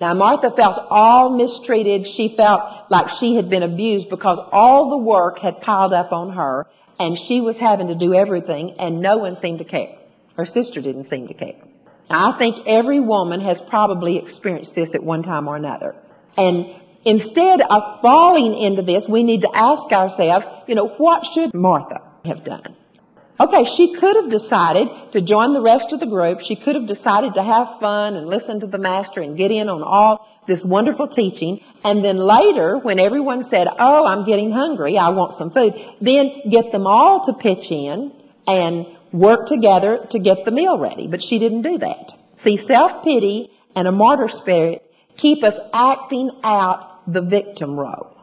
Now 0.00 0.14
Martha 0.14 0.50
felt 0.54 0.86
all 0.90 1.36
mistreated. 1.36 2.06
She 2.06 2.34
felt 2.36 2.62
like 2.90 3.08
she 3.18 3.34
had 3.34 3.50
been 3.50 3.62
abused 3.62 4.10
because 4.10 4.38
all 4.52 4.90
the 4.90 4.98
work 4.98 5.40
had 5.40 5.60
piled 5.60 5.92
up 5.92 6.12
on 6.12 6.34
her 6.34 6.66
and 6.98 7.18
she 7.26 7.40
was 7.40 7.56
having 7.56 7.88
to 7.88 7.94
do 7.94 8.14
everything 8.14 8.76
and 8.78 9.00
no 9.00 9.18
one 9.18 9.40
seemed 9.40 9.58
to 9.58 9.64
care. 9.64 9.96
Her 10.36 10.46
sister 10.46 10.80
didn't 10.80 11.10
seem 11.10 11.26
to 11.28 11.34
care. 11.34 11.60
Now, 12.08 12.32
I 12.32 12.38
think 12.38 12.66
every 12.66 13.00
woman 13.00 13.40
has 13.40 13.58
probably 13.68 14.18
experienced 14.18 14.74
this 14.74 14.88
at 14.94 15.02
one 15.02 15.22
time 15.22 15.48
or 15.48 15.56
another. 15.56 15.94
And 16.36 16.66
instead 17.04 17.60
of 17.60 18.00
falling 18.00 18.56
into 18.56 18.82
this, 18.82 19.04
we 19.08 19.24
need 19.24 19.42
to 19.42 19.50
ask 19.52 19.92
ourselves, 19.92 20.46
you 20.66 20.74
know, 20.74 20.88
what 20.88 21.24
should 21.34 21.52
Martha 21.54 22.00
have 22.24 22.44
done? 22.44 22.76
Okay, 23.40 23.64
she 23.76 23.94
could 23.94 24.16
have 24.16 24.30
decided 24.30 24.88
to 25.12 25.20
join 25.20 25.54
the 25.54 25.60
rest 25.60 25.92
of 25.92 26.00
the 26.00 26.06
group. 26.06 26.40
She 26.40 26.56
could 26.56 26.74
have 26.74 26.88
decided 26.88 27.34
to 27.34 27.42
have 27.42 27.78
fun 27.78 28.16
and 28.16 28.26
listen 28.26 28.60
to 28.60 28.66
the 28.66 28.78
master 28.78 29.20
and 29.20 29.36
get 29.36 29.52
in 29.52 29.68
on 29.68 29.82
all 29.84 30.26
this 30.48 30.64
wonderful 30.64 31.06
teaching. 31.06 31.60
And 31.84 32.04
then 32.04 32.16
later, 32.16 32.78
when 32.78 32.98
everyone 32.98 33.48
said, 33.48 33.68
oh, 33.78 34.04
I'm 34.04 34.26
getting 34.26 34.50
hungry, 34.50 34.98
I 34.98 35.10
want 35.10 35.38
some 35.38 35.52
food, 35.52 35.74
then 36.00 36.50
get 36.50 36.72
them 36.72 36.86
all 36.88 37.26
to 37.26 37.32
pitch 37.34 37.70
in 37.70 38.12
and 38.48 38.86
work 39.12 39.46
together 39.46 40.06
to 40.10 40.18
get 40.18 40.44
the 40.44 40.50
meal 40.50 40.76
ready. 40.78 41.06
But 41.06 41.22
she 41.22 41.38
didn't 41.38 41.62
do 41.62 41.78
that. 41.78 42.12
See, 42.42 42.56
self-pity 42.56 43.52
and 43.76 43.86
a 43.86 43.92
martyr 43.92 44.28
spirit 44.28 44.82
keep 45.16 45.44
us 45.44 45.54
acting 45.72 46.30
out 46.42 47.12
the 47.12 47.20
victim 47.20 47.78
role. 47.78 48.16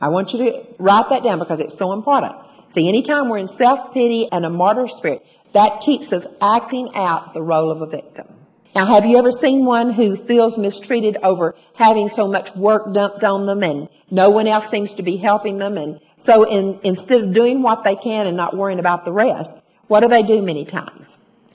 I 0.00 0.08
want 0.08 0.32
you 0.32 0.38
to 0.38 0.62
write 0.78 1.10
that 1.10 1.22
down 1.22 1.38
because 1.38 1.60
it's 1.60 1.78
so 1.78 1.92
important. 1.92 2.34
See, 2.76 2.90
anytime 2.90 3.30
we're 3.30 3.38
in 3.38 3.48
self-pity 3.48 4.28
and 4.30 4.44
a 4.44 4.50
martyr 4.50 4.86
spirit, 4.98 5.22
that 5.54 5.80
keeps 5.86 6.12
us 6.12 6.26
acting 6.42 6.90
out 6.94 7.32
the 7.32 7.40
role 7.40 7.70
of 7.72 7.80
a 7.80 7.86
victim. 7.86 8.26
Now, 8.74 8.84
have 8.92 9.06
you 9.06 9.16
ever 9.16 9.32
seen 9.32 9.64
one 9.64 9.94
who 9.94 10.22
feels 10.26 10.58
mistreated 10.58 11.16
over 11.22 11.54
having 11.74 12.10
so 12.14 12.28
much 12.28 12.54
work 12.54 12.92
dumped 12.92 13.24
on 13.24 13.46
them 13.46 13.62
and 13.62 13.88
no 14.10 14.28
one 14.28 14.46
else 14.46 14.70
seems 14.70 14.92
to 14.96 15.02
be 15.02 15.16
helping 15.16 15.56
them? 15.56 15.78
And 15.78 16.00
so 16.26 16.44
in, 16.44 16.78
instead 16.84 17.22
of 17.22 17.32
doing 17.32 17.62
what 17.62 17.82
they 17.82 17.96
can 17.96 18.26
and 18.26 18.36
not 18.36 18.54
worrying 18.54 18.78
about 18.78 19.06
the 19.06 19.12
rest, 19.12 19.48
what 19.88 20.00
do 20.00 20.08
they 20.08 20.22
do 20.22 20.42
many 20.42 20.66
times? 20.66 21.06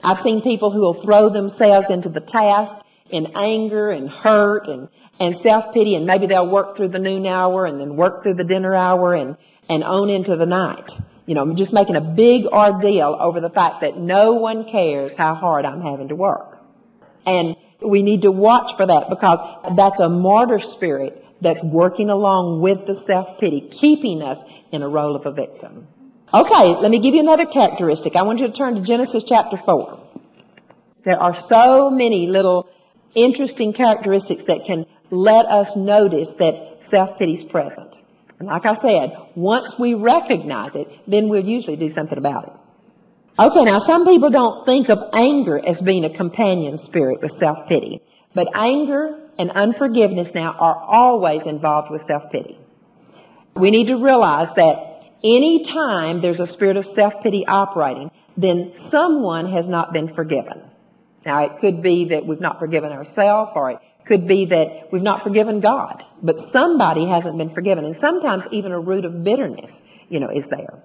I've 0.02 0.24
seen 0.24 0.42
people 0.42 0.72
who 0.72 0.80
will 0.80 1.04
throw 1.04 1.32
themselves 1.32 1.86
into 1.88 2.08
the 2.08 2.20
task 2.20 2.84
in 3.10 3.28
anger 3.36 3.92
and 3.92 4.10
hurt 4.10 4.66
and, 4.66 4.88
and 5.20 5.36
self-pity 5.40 5.94
and 5.94 6.04
maybe 6.04 6.26
they'll 6.26 6.50
work 6.50 6.76
through 6.76 6.88
the 6.88 6.98
noon 6.98 7.26
hour 7.26 7.64
and 7.64 7.78
then 7.78 7.94
work 7.94 8.24
through 8.24 8.34
the 8.34 8.42
dinner 8.42 8.74
hour 8.74 9.14
and, 9.14 9.36
and 9.68 9.84
on 9.84 10.10
into 10.10 10.34
the 10.34 10.46
night. 10.46 10.90
You 11.26 11.34
know, 11.34 11.42
I'm 11.42 11.56
just 11.56 11.72
making 11.72 11.96
a 11.96 12.00
big 12.00 12.46
ordeal 12.46 13.16
over 13.20 13.40
the 13.40 13.50
fact 13.50 13.82
that 13.82 13.96
no 13.96 14.32
one 14.32 14.70
cares 14.70 15.12
how 15.16 15.34
hard 15.34 15.64
I'm 15.64 15.80
having 15.80 16.08
to 16.08 16.16
work. 16.16 16.58
And 17.24 17.56
we 17.80 18.02
need 18.02 18.22
to 18.22 18.32
watch 18.32 18.76
for 18.76 18.86
that 18.86 19.08
because 19.08 19.74
that's 19.76 20.00
a 20.00 20.08
martyr 20.08 20.60
spirit 20.60 21.24
that's 21.40 21.62
working 21.62 22.10
along 22.10 22.60
with 22.60 22.86
the 22.86 23.00
self-pity, 23.06 23.70
keeping 23.80 24.22
us 24.22 24.38
in 24.72 24.82
a 24.82 24.88
role 24.88 25.16
of 25.16 25.26
a 25.26 25.32
victim. 25.32 25.86
Okay, 26.32 26.76
let 26.80 26.90
me 26.90 27.00
give 27.00 27.14
you 27.14 27.20
another 27.20 27.46
characteristic. 27.46 28.16
I 28.16 28.22
want 28.22 28.38
you 28.38 28.46
to 28.46 28.52
turn 28.52 28.74
to 28.76 28.82
Genesis 28.82 29.24
chapter 29.28 29.58
4. 29.64 30.00
There 31.04 31.20
are 31.20 31.44
so 31.48 31.90
many 31.90 32.26
little 32.26 32.68
interesting 33.14 33.72
characteristics 33.72 34.42
that 34.46 34.64
can 34.66 34.86
let 35.10 35.46
us 35.46 35.76
notice 35.76 36.28
that 36.38 36.78
self-pity 36.90 37.34
is 37.34 37.44
present. 37.50 37.96
And 38.42 38.48
like 38.48 38.66
I 38.66 38.74
said, 38.82 39.16
once 39.36 39.72
we 39.78 39.94
recognize 39.94 40.72
it, 40.74 40.88
then 41.06 41.28
we'll 41.28 41.44
usually 41.44 41.76
do 41.76 41.94
something 41.94 42.18
about 42.18 42.48
it. 42.48 42.52
Okay, 43.38 43.62
now 43.62 43.78
some 43.78 44.04
people 44.04 44.30
don't 44.30 44.66
think 44.66 44.88
of 44.88 44.98
anger 45.12 45.64
as 45.64 45.80
being 45.80 46.04
a 46.04 46.16
companion 46.16 46.76
spirit 46.78 47.22
with 47.22 47.30
self-pity. 47.38 48.02
But 48.34 48.48
anger 48.52 49.16
and 49.38 49.52
unforgiveness 49.52 50.34
now 50.34 50.56
are 50.58 50.74
always 50.74 51.42
involved 51.46 51.92
with 51.92 52.02
self-pity. 52.08 52.58
We 53.54 53.70
need 53.70 53.86
to 53.86 54.02
realize 54.02 54.48
that 54.56 55.04
any 55.22 55.64
time 55.72 56.20
there's 56.20 56.40
a 56.40 56.48
spirit 56.48 56.76
of 56.76 56.86
self-pity 56.96 57.46
operating, 57.46 58.10
then 58.36 58.72
someone 58.90 59.52
has 59.52 59.68
not 59.68 59.92
been 59.92 60.16
forgiven. 60.16 60.64
Now 61.24 61.44
it 61.44 61.60
could 61.60 61.80
be 61.80 62.08
that 62.08 62.26
we've 62.26 62.40
not 62.40 62.58
forgiven 62.58 62.90
ourselves 62.90 63.52
or 63.54 63.70
it 63.70 63.78
could 64.06 64.26
be 64.26 64.46
that 64.46 64.88
we've 64.92 65.02
not 65.02 65.22
forgiven 65.22 65.60
God. 65.60 66.02
But 66.22 66.36
somebody 66.52 67.06
hasn't 67.06 67.36
been 67.36 67.54
forgiven. 67.54 67.84
And 67.84 67.96
sometimes 68.00 68.44
even 68.52 68.72
a 68.72 68.80
root 68.80 69.04
of 69.04 69.24
bitterness, 69.24 69.70
you 70.08 70.20
know, 70.20 70.30
is 70.30 70.44
there. 70.50 70.82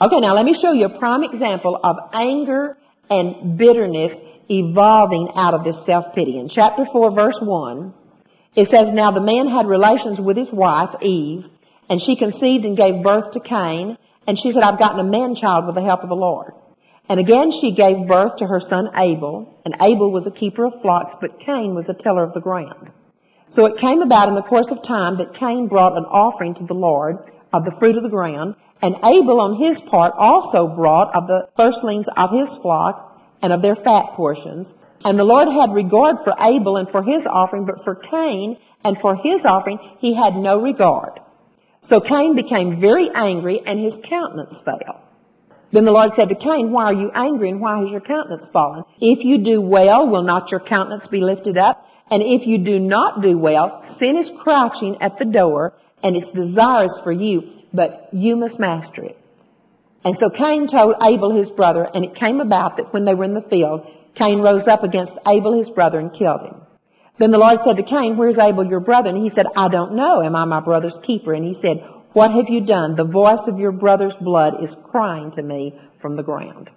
Okay, 0.00 0.20
now 0.20 0.34
let 0.34 0.44
me 0.44 0.54
show 0.54 0.72
you 0.72 0.86
a 0.86 0.98
prime 0.98 1.22
example 1.22 1.78
of 1.82 1.96
anger 2.12 2.76
and 3.08 3.56
bitterness 3.56 4.12
evolving 4.50 5.30
out 5.36 5.54
of 5.54 5.64
this 5.64 5.76
self-pity. 5.86 6.38
In 6.38 6.48
chapter 6.48 6.84
4, 6.84 7.14
verse 7.14 7.38
1, 7.40 7.94
it 8.56 8.70
says, 8.70 8.92
Now 8.92 9.10
the 9.10 9.20
man 9.20 9.48
had 9.48 9.66
relations 9.66 10.20
with 10.20 10.36
his 10.36 10.50
wife, 10.50 11.00
Eve, 11.02 11.44
and 11.88 12.00
she 12.00 12.16
conceived 12.16 12.64
and 12.64 12.76
gave 12.76 13.02
birth 13.02 13.32
to 13.32 13.40
Cain, 13.40 13.98
and 14.26 14.38
she 14.38 14.52
said, 14.52 14.62
I've 14.62 14.78
gotten 14.78 15.00
a 15.00 15.04
man-child 15.04 15.66
with 15.66 15.74
the 15.74 15.82
help 15.82 16.02
of 16.02 16.08
the 16.08 16.14
Lord. 16.14 16.52
And 17.08 17.20
again 17.20 17.52
she 17.52 17.74
gave 17.74 18.08
birth 18.08 18.36
to 18.36 18.46
her 18.46 18.60
son 18.60 18.88
Abel, 18.96 19.60
and 19.64 19.76
Abel 19.80 20.10
was 20.10 20.26
a 20.26 20.30
keeper 20.30 20.64
of 20.64 20.80
flocks, 20.80 21.16
but 21.20 21.40
Cain 21.40 21.74
was 21.74 21.86
a 21.88 22.02
tiller 22.02 22.22
of 22.22 22.32
the 22.32 22.40
ground. 22.40 22.90
So 23.54 23.66
it 23.66 23.80
came 23.80 24.00
about 24.00 24.28
in 24.28 24.34
the 24.34 24.42
course 24.42 24.70
of 24.70 24.82
time 24.82 25.18
that 25.18 25.34
Cain 25.34 25.68
brought 25.68 25.96
an 25.96 26.04
offering 26.04 26.54
to 26.56 26.66
the 26.66 26.74
Lord 26.74 27.18
of 27.52 27.64
the 27.64 27.76
fruit 27.78 27.96
of 27.96 28.02
the 28.02 28.08
ground, 28.08 28.56
and 28.82 28.96
Abel 29.04 29.40
on 29.40 29.56
his 29.56 29.80
part 29.80 30.12
also 30.18 30.66
brought 30.66 31.14
of 31.14 31.26
the 31.26 31.48
firstlings 31.56 32.06
of 32.16 32.30
his 32.32 32.48
flock 32.58 33.20
and 33.42 33.52
of 33.52 33.62
their 33.62 33.76
fat 33.76 34.14
portions. 34.14 34.72
And 35.04 35.18
the 35.18 35.24
Lord 35.24 35.48
had 35.48 35.72
regard 35.72 36.16
for 36.24 36.34
Abel 36.40 36.78
and 36.78 36.88
for 36.88 37.02
his 37.02 37.26
offering, 37.26 37.66
but 37.66 37.84
for 37.84 37.94
Cain 37.94 38.56
and 38.82 38.98
for 39.00 39.14
his 39.14 39.44
offering 39.44 39.78
he 40.00 40.14
had 40.14 40.34
no 40.34 40.60
regard. 40.60 41.20
So 41.88 42.00
Cain 42.00 42.34
became 42.34 42.80
very 42.80 43.10
angry 43.14 43.60
and 43.64 43.78
his 43.78 43.94
countenance 44.08 44.58
fell. 44.64 45.03
Then 45.74 45.86
the 45.86 45.90
Lord 45.90 46.12
said 46.14 46.28
to 46.28 46.36
Cain, 46.36 46.70
Why 46.70 46.84
are 46.84 46.94
you 46.94 47.10
angry 47.12 47.50
and 47.50 47.60
why 47.60 47.80
has 47.80 47.90
your 47.90 48.00
countenance 48.00 48.48
fallen? 48.52 48.84
If 49.00 49.24
you 49.24 49.38
do 49.38 49.60
well, 49.60 50.08
will 50.08 50.22
not 50.22 50.52
your 50.52 50.60
countenance 50.60 51.08
be 51.08 51.20
lifted 51.20 51.58
up? 51.58 51.84
And 52.12 52.22
if 52.22 52.46
you 52.46 52.58
do 52.58 52.78
not 52.78 53.22
do 53.22 53.36
well, 53.36 53.82
sin 53.98 54.16
is 54.16 54.30
crouching 54.38 55.02
at 55.02 55.18
the 55.18 55.24
door 55.24 55.74
and 56.00 56.14
its 56.14 56.30
desires 56.30 56.92
for 57.02 57.10
you, 57.10 57.64
but 57.72 58.08
you 58.12 58.36
must 58.36 58.60
master 58.60 59.02
it. 59.02 59.18
And 60.04 60.16
so 60.16 60.30
Cain 60.30 60.68
told 60.68 60.94
Abel 61.02 61.34
his 61.34 61.50
brother, 61.50 61.90
and 61.92 62.04
it 62.04 62.14
came 62.14 62.40
about 62.40 62.76
that 62.76 62.92
when 62.92 63.04
they 63.04 63.14
were 63.14 63.24
in 63.24 63.34
the 63.34 63.42
field, 63.50 63.84
Cain 64.14 64.42
rose 64.42 64.68
up 64.68 64.84
against 64.84 65.18
Abel 65.26 65.58
his 65.58 65.70
brother 65.70 65.98
and 65.98 66.16
killed 66.16 66.42
him. 66.42 66.60
Then 67.18 67.32
the 67.32 67.38
Lord 67.38 67.58
said 67.64 67.78
to 67.78 67.82
Cain, 67.82 68.16
Where's 68.16 68.38
Abel 68.38 68.64
your 68.64 68.78
brother? 68.78 69.08
And 69.08 69.24
he 69.24 69.34
said, 69.34 69.46
I 69.56 69.66
don't 69.66 69.96
know. 69.96 70.22
Am 70.22 70.36
I 70.36 70.44
my 70.44 70.60
brother's 70.60 71.00
keeper? 71.02 71.34
And 71.34 71.44
he 71.44 71.60
said, 71.60 71.82
What 72.14 72.30
have 72.30 72.48
you 72.48 72.64
done? 72.64 72.94
The 72.94 73.04
voice 73.04 73.46
of 73.48 73.58
your 73.58 73.72
brother's 73.72 74.14
blood 74.20 74.62
is 74.62 74.74
crying 74.84 75.32
to 75.32 75.42
me 75.42 75.74
from 76.00 76.14
the 76.14 76.22
ground. 76.22 76.70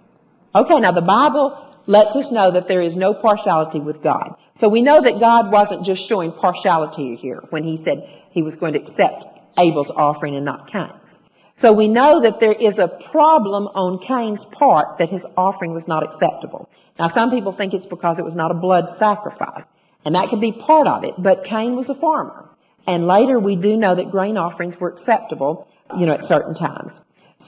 Okay, 0.52 0.80
now 0.80 0.90
the 0.90 1.00
Bible 1.00 1.56
lets 1.86 2.14
us 2.16 2.32
know 2.32 2.50
that 2.52 2.66
there 2.66 2.82
is 2.82 2.96
no 2.96 3.14
partiality 3.14 3.78
with 3.78 4.02
God. 4.02 4.34
So 4.60 4.68
we 4.68 4.82
know 4.82 5.00
that 5.00 5.20
God 5.20 5.52
wasn't 5.52 5.86
just 5.86 6.08
showing 6.08 6.32
partiality 6.32 7.14
here 7.14 7.40
when 7.50 7.62
he 7.62 7.80
said 7.84 8.02
he 8.32 8.42
was 8.42 8.56
going 8.56 8.72
to 8.72 8.82
accept 8.82 9.24
Abel's 9.56 9.90
offering 9.94 10.34
and 10.34 10.44
not 10.44 10.72
Cain's. 10.72 10.92
So 11.62 11.72
we 11.72 11.86
know 11.86 12.22
that 12.22 12.40
there 12.40 12.52
is 12.52 12.76
a 12.76 12.88
problem 13.12 13.68
on 13.68 14.04
Cain's 14.06 14.44
part 14.52 14.98
that 14.98 15.08
his 15.08 15.22
offering 15.36 15.72
was 15.72 15.84
not 15.86 16.02
acceptable. 16.02 16.68
Now 16.98 17.08
some 17.10 17.30
people 17.30 17.52
think 17.52 17.74
it's 17.74 17.86
because 17.86 18.18
it 18.18 18.24
was 18.24 18.34
not 18.34 18.50
a 18.50 18.54
blood 18.54 18.96
sacrifice. 18.98 19.64
And 20.04 20.16
that 20.16 20.30
could 20.30 20.40
be 20.40 20.52
part 20.52 20.88
of 20.88 21.04
it. 21.04 21.14
But 21.16 21.44
Cain 21.44 21.76
was 21.76 21.88
a 21.88 21.94
farmer. 21.94 22.50
And 22.88 23.06
later 23.06 23.38
we 23.38 23.54
do 23.54 23.76
know 23.76 23.94
that 23.94 24.10
grain 24.10 24.38
offerings 24.38 24.74
were 24.80 24.88
acceptable, 24.88 25.68
you 25.98 26.06
know, 26.06 26.14
at 26.14 26.24
certain 26.24 26.54
times. 26.54 26.90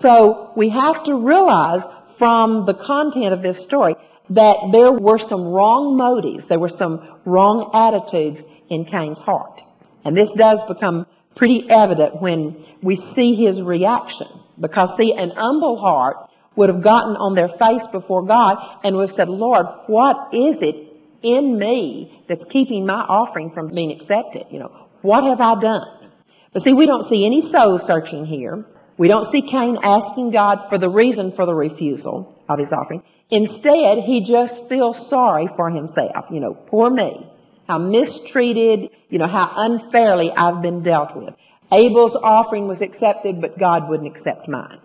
So 0.02 0.52
we 0.54 0.68
have 0.68 1.02
to 1.04 1.14
realize 1.14 1.80
from 2.18 2.66
the 2.66 2.74
content 2.74 3.32
of 3.32 3.40
this 3.40 3.58
story 3.64 3.94
that 4.28 4.56
there 4.70 4.92
were 4.92 5.18
some 5.18 5.44
wrong 5.44 5.96
motives. 5.96 6.46
There 6.48 6.60
were 6.60 6.68
some 6.68 7.20
wrong 7.24 7.70
attitudes 7.72 8.46
in 8.68 8.84
Cain's 8.84 9.18
heart. 9.18 9.62
And 10.04 10.14
this 10.14 10.30
does 10.36 10.58
become 10.68 11.06
pretty 11.36 11.68
evident 11.70 12.20
when 12.20 12.62
we 12.82 12.96
see 13.14 13.34
his 13.34 13.62
reaction. 13.62 14.28
Because 14.60 14.90
see, 14.98 15.14
an 15.14 15.30
humble 15.30 15.78
heart 15.80 16.16
would 16.54 16.68
have 16.68 16.82
gotten 16.82 17.16
on 17.16 17.34
their 17.34 17.48
face 17.48 17.86
before 17.92 18.26
God 18.26 18.58
and 18.84 18.94
would 18.96 19.08
have 19.08 19.16
said, 19.16 19.30
Lord, 19.30 19.64
what 19.86 20.34
is 20.34 20.60
it 20.60 20.86
in 21.22 21.58
me 21.58 22.24
that's 22.28 22.44
keeping 22.50 22.84
my 22.84 23.00
offering 23.00 23.52
from 23.52 23.68
being 23.68 23.98
accepted? 23.98 24.44
You 24.50 24.58
know, 24.60 24.86
what 25.02 25.24
have 25.24 25.40
I 25.40 25.60
done? 25.60 26.10
But 26.52 26.64
see, 26.64 26.72
we 26.72 26.86
don't 26.86 27.08
see 27.08 27.24
any 27.24 27.50
soul 27.50 27.80
searching 27.86 28.26
here. 28.26 28.64
We 28.98 29.08
don't 29.08 29.30
see 29.30 29.42
Cain 29.42 29.78
asking 29.82 30.32
God 30.32 30.66
for 30.68 30.78
the 30.78 30.88
reason 30.88 31.32
for 31.34 31.46
the 31.46 31.54
refusal 31.54 32.42
of 32.48 32.58
his 32.58 32.68
offering. 32.72 33.02
Instead, 33.30 33.98
he 34.04 34.26
just 34.26 34.68
feels 34.68 35.08
sorry 35.08 35.48
for 35.56 35.70
himself. 35.70 36.26
You 36.30 36.40
know, 36.40 36.54
poor 36.54 36.90
me 36.90 37.30
how 37.70 37.78
mistreated, 37.78 38.90
you 39.08 39.18
know, 39.18 39.28
how 39.28 39.52
unfairly 39.56 40.30
I've 40.32 40.60
been 40.60 40.82
dealt 40.82 41.16
with. 41.16 41.34
Abel's 41.72 42.16
offering 42.20 42.66
was 42.66 42.80
accepted, 42.80 43.40
but 43.40 43.60
God 43.60 43.88
wouldn't 43.88 44.16
accept 44.16 44.48
mine. 44.48 44.80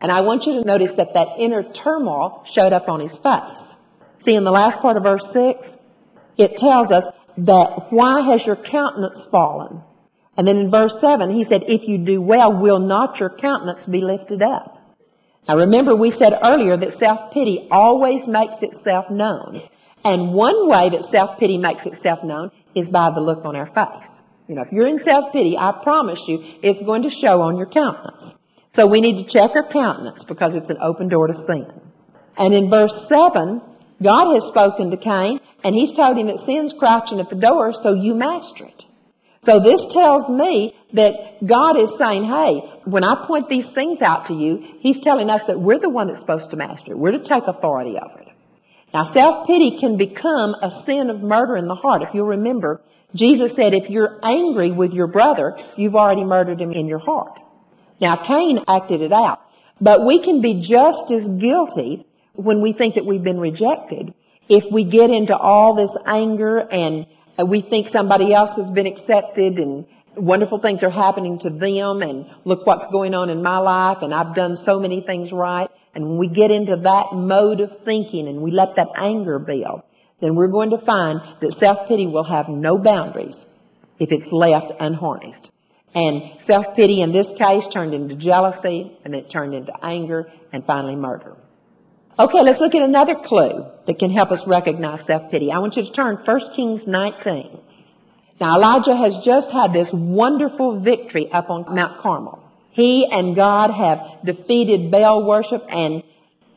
And 0.00 0.10
I 0.10 0.22
want 0.22 0.44
you 0.44 0.54
to 0.54 0.64
notice 0.64 0.96
that 0.96 1.12
that 1.12 1.38
inner 1.38 1.62
turmoil 1.62 2.44
showed 2.54 2.72
up 2.72 2.88
on 2.88 3.00
his 3.00 3.12
face. 3.18 3.76
See, 4.24 4.34
in 4.34 4.44
the 4.44 4.50
last 4.50 4.80
part 4.80 4.96
of 4.96 5.02
verse 5.02 5.30
6, 5.30 5.68
it 6.38 6.56
tells 6.56 6.90
us 6.90 7.04
that 7.38 7.86
why 7.90 8.20
has 8.32 8.46
your 8.46 8.56
countenance 8.56 9.26
fallen? 9.30 9.82
And 10.36 10.46
then 10.46 10.56
in 10.56 10.70
verse 10.70 11.00
7, 11.00 11.34
he 11.34 11.44
said, 11.44 11.64
if 11.66 11.88
you 11.88 11.98
do 11.98 12.20
well, 12.20 12.60
will 12.60 12.78
not 12.78 13.18
your 13.18 13.30
countenance 13.30 13.86
be 13.86 14.00
lifted 14.02 14.42
up? 14.42 14.74
Now 15.48 15.56
remember, 15.56 15.94
we 15.94 16.10
said 16.10 16.38
earlier 16.42 16.76
that 16.76 16.98
self-pity 16.98 17.68
always 17.70 18.26
makes 18.26 18.56
itself 18.60 19.06
known. 19.10 19.62
And 20.04 20.32
one 20.34 20.68
way 20.68 20.90
that 20.90 21.10
self-pity 21.10 21.58
makes 21.58 21.86
itself 21.86 22.20
known 22.22 22.50
is 22.74 22.88
by 22.88 23.10
the 23.14 23.20
look 23.20 23.44
on 23.44 23.56
our 23.56 23.66
face. 23.66 24.10
You 24.48 24.54
know, 24.54 24.62
if 24.62 24.72
you're 24.72 24.86
in 24.86 25.02
self-pity, 25.02 25.56
I 25.58 25.80
promise 25.82 26.20
you, 26.26 26.38
it's 26.62 26.82
going 26.84 27.02
to 27.02 27.10
show 27.10 27.42
on 27.42 27.56
your 27.56 27.66
countenance. 27.66 28.34
So 28.74 28.86
we 28.86 29.00
need 29.00 29.24
to 29.24 29.32
check 29.32 29.52
our 29.54 29.68
countenance 29.72 30.22
because 30.24 30.52
it's 30.54 30.70
an 30.70 30.76
open 30.82 31.08
door 31.08 31.28
to 31.28 31.34
sin. 31.46 31.66
And 32.36 32.52
in 32.52 32.68
verse 32.68 33.08
7, 33.08 33.62
God 34.02 34.34
has 34.34 34.44
spoken 34.44 34.90
to 34.90 34.96
Cain 34.96 35.40
and 35.64 35.74
he's 35.74 35.94
told 35.96 36.18
him 36.18 36.26
that 36.28 36.44
sin's 36.44 36.72
crouching 36.78 37.20
at 37.20 37.30
the 37.30 37.36
door, 37.36 37.72
so 37.82 37.94
you 37.94 38.14
master 38.14 38.66
it. 38.66 38.84
So 39.44 39.60
this 39.60 39.80
tells 39.92 40.28
me 40.28 40.74
that 40.94 41.46
God 41.46 41.78
is 41.78 41.90
saying, 41.98 42.24
hey, 42.24 42.60
when 42.84 43.04
I 43.04 43.26
point 43.26 43.48
these 43.48 43.68
things 43.70 44.02
out 44.02 44.26
to 44.26 44.34
you, 44.34 44.64
He's 44.80 45.00
telling 45.02 45.30
us 45.30 45.42
that 45.46 45.60
we're 45.60 45.78
the 45.78 45.88
one 45.88 46.08
that's 46.08 46.20
supposed 46.20 46.50
to 46.50 46.56
master 46.56 46.92
it. 46.92 46.98
We're 46.98 47.12
to 47.12 47.22
take 47.22 47.44
authority 47.46 47.94
over 47.96 48.22
it. 48.22 48.28
Now, 48.92 49.12
self-pity 49.12 49.78
can 49.78 49.96
become 49.96 50.54
a 50.54 50.82
sin 50.84 51.10
of 51.10 51.20
murder 51.20 51.56
in 51.56 51.68
the 51.68 51.74
heart. 51.74 52.02
If 52.02 52.08
you'll 52.12 52.26
remember, 52.26 52.80
Jesus 53.14 53.54
said, 53.54 53.72
if 53.72 53.88
you're 53.88 54.18
angry 54.22 54.72
with 54.72 54.92
your 54.92 55.06
brother, 55.06 55.56
you've 55.76 55.94
already 55.94 56.24
murdered 56.24 56.60
him 56.60 56.72
in 56.72 56.86
your 56.86 56.98
heart. 56.98 57.38
Now, 58.00 58.16
Cain 58.26 58.64
acted 58.66 59.00
it 59.00 59.12
out. 59.12 59.40
But 59.80 60.06
we 60.06 60.24
can 60.24 60.40
be 60.40 60.66
just 60.66 61.10
as 61.10 61.28
guilty 61.28 62.05
when 62.36 62.62
we 62.62 62.72
think 62.72 62.94
that 62.94 63.04
we've 63.06 63.24
been 63.24 63.40
rejected 63.40 64.14
if 64.48 64.64
we 64.72 64.84
get 64.84 65.10
into 65.10 65.36
all 65.36 65.74
this 65.74 65.90
anger 66.06 66.58
and 66.58 67.06
we 67.48 67.62
think 67.62 67.88
somebody 67.90 68.32
else 68.32 68.56
has 68.56 68.70
been 68.70 68.86
accepted 68.86 69.58
and 69.58 69.86
wonderful 70.16 70.60
things 70.60 70.82
are 70.82 70.90
happening 70.90 71.38
to 71.40 71.50
them 71.50 72.02
and 72.02 72.26
look 72.44 72.66
what's 72.66 72.86
going 72.92 73.12
on 73.12 73.28
in 73.28 73.42
my 73.42 73.58
life 73.58 73.98
and 74.02 74.14
I've 74.14 74.34
done 74.34 74.56
so 74.64 74.78
many 74.78 75.02
things 75.02 75.32
right. 75.32 75.68
And 75.94 76.08
when 76.08 76.18
we 76.18 76.28
get 76.28 76.50
into 76.50 76.76
that 76.84 77.06
mode 77.12 77.60
of 77.60 77.70
thinking 77.84 78.28
and 78.28 78.40
we 78.40 78.50
let 78.50 78.76
that 78.76 78.88
anger 78.96 79.38
build, 79.38 79.82
then 80.20 80.34
we're 80.34 80.48
going 80.48 80.70
to 80.70 80.78
find 80.78 81.20
that 81.40 81.56
self-pity 81.58 82.06
will 82.06 82.24
have 82.24 82.48
no 82.48 82.78
boundaries 82.78 83.34
if 83.98 84.12
it's 84.12 84.30
left 84.30 84.72
unharnessed. 84.78 85.50
And 85.94 86.22
self-pity 86.46 87.02
in 87.02 87.12
this 87.12 87.28
case 87.36 87.64
turned 87.72 87.94
into 87.94 88.14
jealousy 88.14 88.96
and 89.04 89.14
it 89.14 89.30
turned 89.30 89.54
into 89.54 89.72
anger 89.82 90.30
and 90.52 90.64
finally 90.64 90.96
murder. 90.96 91.36
Okay, 92.18 92.40
let's 92.40 92.60
look 92.60 92.74
at 92.74 92.80
another 92.80 93.14
clue 93.14 93.66
that 93.86 93.98
can 93.98 94.10
help 94.10 94.30
us 94.32 94.40
recognize 94.46 95.04
self-pity. 95.06 95.52
I 95.52 95.58
want 95.58 95.76
you 95.76 95.82
to 95.84 95.92
turn 95.92 96.16
1 96.24 96.40
Kings 96.56 96.80
19. 96.86 97.60
Now 98.40 98.56
Elijah 98.56 98.96
has 98.96 99.22
just 99.22 99.50
had 99.50 99.74
this 99.74 99.90
wonderful 99.92 100.80
victory 100.80 101.30
up 101.30 101.50
on 101.50 101.74
Mount 101.74 102.00
Carmel. 102.00 102.42
He 102.70 103.06
and 103.10 103.36
God 103.36 103.70
have 103.70 103.98
defeated 104.24 104.90
Baal 104.90 105.26
worship 105.26 105.62
and 105.68 106.02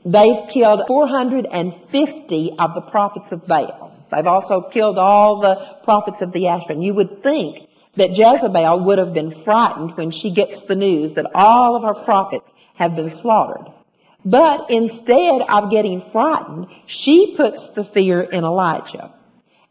they've 0.06 0.48
killed 0.54 0.84
450 0.88 2.56
of 2.58 2.74
the 2.74 2.82
prophets 2.90 3.30
of 3.32 3.46
Baal. 3.46 3.92
They've 4.14 4.26
also 4.26 4.70
killed 4.72 4.98
all 4.98 5.42
the 5.42 5.84
prophets 5.84 6.22
of 6.22 6.32
the 6.32 6.48
Asherah. 6.48 6.82
You 6.82 6.94
would 6.94 7.22
think 7.22 7.68
that 7.98 8.12
Jezebel 8.12 8.86
would 8.86 8.98
have 8.98 9.14
been 9.14 9.44
frightened 9.44 9.98
when 9.98 10.12
she 10.12 10.34
gets 10.34 10.62
the 10.70 10.76
news 10.76 11.16
that 11.16 11.30
all 11.36 11.76
of 11.76 11.84
her 11.84 12.02
prophets 12.06 12.46
have 12.76 12.96
been 12.96 13.18
slaughtered. 13.20 13.74
But 14.26 14.70
instead 14.70 15.42
of 15.48 15.72
getting 15.72 16.04
frightened, 16.12 16.68
she 16.88 17.36
puts 17.38 17.62
the 17.76 17.86
fear 17.86 18.22
in 18.22 18.44
Elijah. 18.44 19.14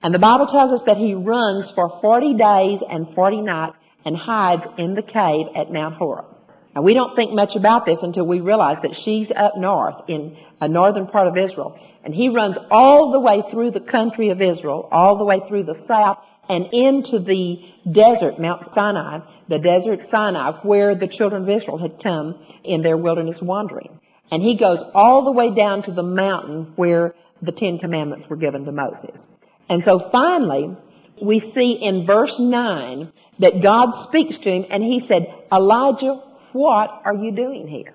And 0.02 0.14
the 0.14 0.18
Bible 0.18 0.46
tells 0.46 0.80
us 0.80 0.86
that 0.86 0.96
he 0.96 1.14
runs 1.14 1.70
for 1.72 1.98
40 2.00 2.34
days 2.34 2.80
and 2.88 3.14
40 3.14 3.42
nights 3.42 3.76
and 4.04 4.16
hides 4.16 4.62
in 4.78 4.94
the 4.94 5.02
cave 5.02 5.46
at 5.54 5.72
Mount 5.72 5.96
Horeb. 5.96 6.26
Now 6.74 6.82
we 6.82 6.94
don't 6.94 7.16
think 7.16 7.32
much 7.32 7.56
about 7.56 7.84
this 7.84 7.98
until 8.02 8.26
we 8.26 8.40
realize 8.40 8.78
that 8.82 8.96
she's 8.96 9.28
up 9.34 9.56
north 9.56 9.96
in 10.08 10.36
a 10.60 10.68
northern 10.68 11.08
part 11.08 11.26
of 11.26 11.36
Israel. 11.36 11.78
And 12.04 12.14
he 12.14 12.28
runs 12.28 12.56
all 12.70 13.10
the 13.12 13.20
way 13.20 13.42
through 13.50 13.72
the 13.72 13.80
country 13.80 14.30
of 14.30 14.40
Israel, 14.40 14.88
all 14.90 15.18
the 15.18 15.24
way 15.24 15.40
through 15.48 15.64
the 15.64 15.84
south 15.86 16.18
and 16.48 16.66
into 16.72 17.18
the 17.18 17.60
desert, 17.90 18.38
Mount 18.38 18.72
Sinai, 18.74 19.20
the 19.48 19.58
desert 19.58 20.00
Sinai, 20.10 20.52
where 20.62 20.94
the 20.94 21.08
children 21.08 21.42
of 21.42 21.48
Israel 21.48 21.78
had 21.78 22.02
come 22.02 22.38
in 22.64 22.82
their 22.82 22.96
wilderness 22.96 23.38
wandering. 23.42 23.98
And 24.30 24.42
he 24.42 24.56
goes 24.56 24.78
all 24.94 25.24
the 25.24 25.32
way 25.32 25.54
down 25.54 25.82
to 25.84 25.92
the 25.92 26.02
mountain 26.02 26.72
where 26.76 27.14
the 27.40 27.52
Ten 27.52 27.78
Commandments 27.78 28.26
were 28.28 28.36
given 28.36 28.64
to 28.64 28.72
Moses. 28.72 29.20
And 29.68 29.82
so 29.84 30.08
finally, 30.10 30.76
we 31.22 31.40
see 31.54 31.72
in 31.72 32.06
verse 32.06 32.34
9 32.38 33.12
that 33.40 33.62
God 33.62 34.06
speaks 34.08 34.38
to 34.38 34.50
him 34.50 34.66
and 34.70 34.82
he 34.82 35.04
said, 35.06 35.26
Elijah, 35.52 36.22
what 36.52 36.90
are 37.04 37.14
you 37.14 37.32
doing 37.32 37.68
here? 37.68 37.94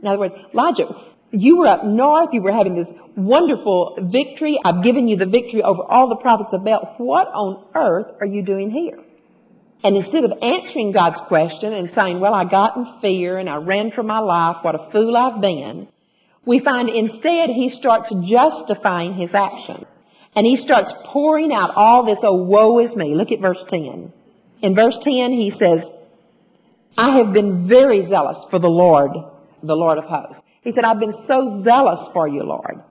In 0.00 0.08
other 0.08 0.18
words, 0.18 0.34
Elijah, 0.52 0.88
you 1.30 1.58
were 1.58 1.66
up 1.66 1.84
north, 1.84 2.30
you 2.32 2.42
were 2.42 2.52
having 2.52 2.76
this 2.76 2.88
wonderful 3.16 3.98
victory. 4.12 4.58
I've 4.64 4.82
given 4.82 5.08
you 5.08 5.16
the 5.16 5.26
victory 5.26 5.62
over 5.62 5.82
all 5.82 6.08
the 6.08 6.16
prophets 6.16 6.50
of 6.52 6.64
Baal. 6.64 6.94
What 6.98 7.28
on 7.28 7.64
earth 7.74 8.16
are 8.20 8.26
you 8.26 8.42
doing 8.44 8.70
here? 8.70 8.98
And 9.84 9.96
instead 9.96 10.24
of 10.24 10.32
answering 10.40 10.92
God's 10.92 11.20
question 11.22 11.72
and 11.72 11.92
saying, 11.92 12.20
well, 12.20 12.34
I 12.34 12.44
got 12.44 12.76
in 12.76 12.86
fear 13.00 13.38
and 13.38 13.48
I 13.48 13.56
ran 13.56 13.90
for 13.90 14.02
my 14.02 14.20
life, 14.20 14.58
what 14.62 14.74
a 14.74 14.90
fool 14.92 15.16
I've 15.16 15.40
been, 15.40 15.88
we 16.44 16.60
find 16.60 16.88
instead 16.88 17.50
he 17.50 17.68
starts 17.68 18.12
justifying 18.24 19.14
his 19.14 19.34
action. 19.34 19.86
And 20.34 20.46
he 20.46 20.56
starts 20.56 20.92
pouring 21.06 21.52
out 21.52 21.72
all 21.74 22.06
this, 22.06 22.18
oh, 22.22 22.34
woe 22.34 22.78
is 22.78 22.94
me. 22.96 23.14
Look 23.14 23.32
at 23.32 23.40
verse 23.40 23.62
10. 23.68 24.12
In 24.62 24.74
verse 24.74 24.98
10, 25.02 25.32
he 25.32 25.50
says, 25.50 25.86
I 26.96 27.18
have 27.18 27.32
been 27.32 27.68
very 27.68 28.08
zealous 28.08 28.38
for 28.50 28.58
the 28.58 28.68
Lord, 28.68 29.10
the 29.62 29.74
Lord 29.74 29.98
of 29.98 30.04
hosts. 30.04 30.40
He 30.62 30.72
said, 30.72 30.84
I've 30.84 31.00
been 31.00 31.26
so 31.26 31.62
zealous 31.64 32.08
for 32.12 32.28
you, 32.28 32.44
Lord. 32.44 32.82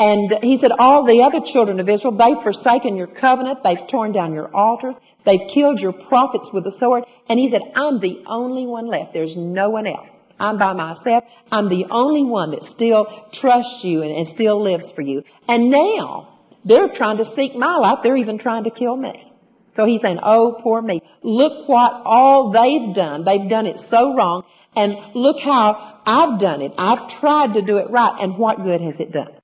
And 0.00 0.42
he 0.42 0.56
said, 0.56 0.72
all 0.72 1.04
the 1.04 1.20
other 1.20 1.40
children 1.52 1.78
of 1.78 1.86
Israel, 1.86 2.16
they've 2.16 2.42
forsaken 2.42 2.96
your 2.96 3.06
covenant. 3.06 3.58
They've 3.62 3.86
torn 3.90 4.12
down 4.12 4.32
your 4.32 4.48
altars. 4.56 4.94
They've 5.26 5.46
killed 5.52 5.78
your 5.78 5.92
prophets 5.92 6.46
with 6.54 6.64
the 6.64 6.74
sword. 6.78 7.04
And 7.28 7.38
he 7.38 7.50
said, 7.50 7.60
I'm 7.76 8.00
the 8.00 8.22
only 8.26 8.66
one 8.66 8.86
left. 8.86 9.12
There's 9.12 9.36
no 9.36 9.68
one 9.68 9.86
else. 9.86 10.08
I'm 10.38 10.56
by 10.56 10.72
myself. 10.72 11.24
I'm 11.52 11.68
the 11.68 11.84
only 11.90 12.24
one 12.24 12.52
that 12.52 12.64
still 12.64 13.06
trusts 13.34 13.84
you 13.84 14.00
and, 14.00 14.10
and 14.10 14.26
still 14.26 14.62
lives 14.62 14.90
for 14.92 15.02
you. 15.02 15.22
And 15.46 15.70
now 15.70 16.38
they're 16.64 16.96
trying 16.96 17.18
to 17.18 17.34
seek 17.34 17.54
my 17.54 17.76
life. 17.76 17.98
They're 18.02 18.16
even 18.16 18.38
trying 18.38 18.64
to 18.64 18.70
kill 18.70 18.96
me. 18.96 19.30
So 19.76 19.84
he's 19.84 20.00
saying, 20.00 20.18
oh, 20.22 20.58
poor 20.62 20.80
me. 20.80 21.02
Look 21.22 21.68
what 21.68 22.00
all 22.06 22.52
they've 22.52 22.94
done. 22.96 23.26
They've 23.26 23.50
done 23.50 23.66
it 23.66 23.78
so 23.90 24.16
wrong. 24.16 24.44
And 24.74 24.96
look 25.14 25.40
how 25.42 26.00
I've 26.06 26.40
done 26.40 26.62
it. 26.62 26.72
I've 26.78 27.20
tried 27.20 27.52
to 27.52 27.60
do 27.60 27.76
it 27.76 27.90
right. 27.90 28.16
And 28.18 28.38
what 28.38 28.64
good 28.64 28.80
has 28.80 28.98
it 28.98 29.12
done? 29.12 29.39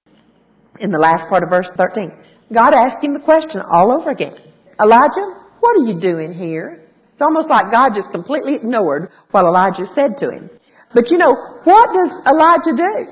In 0.80 0.90
the 0.90 0.98
last 0.98 1.28
part 1.28 1.42
of 1.42 1.50
verse 1.50 1.70
13. 1.76 2.12
God 2.52 2.74
asked 2.74 3.02
him 3.02 3.12
the 3.12 3.20
question 3.20 3.60
all 3.60 3.92
over 3.92 4.10
again. 4.10 4.38
Elijah, 4.80 5.26
what 5.60 5.76
are 5.76 5.86
you 5.86 6.00
doing 6.00 6.34
here? 6.34 6.82
It's 7.12 7.22
almost 7.22 7.48
like 7.48 7.70
God 7.70 7.94
just 7.94 8.10
completely 8.10 8.54
ignored 8.54 9.10
what 9.30 9.44
Elijah 9.44 9.86
said 9.86 10.18
to 10.18 10.30
him. 10.30 10.50
But 10.94 11.10
you 11.10 11.18
know, 11.18 11.34
what 11.64 11.92
does 11.92 12.12
Elijah 12.26 12.76
do? 12.76 13.06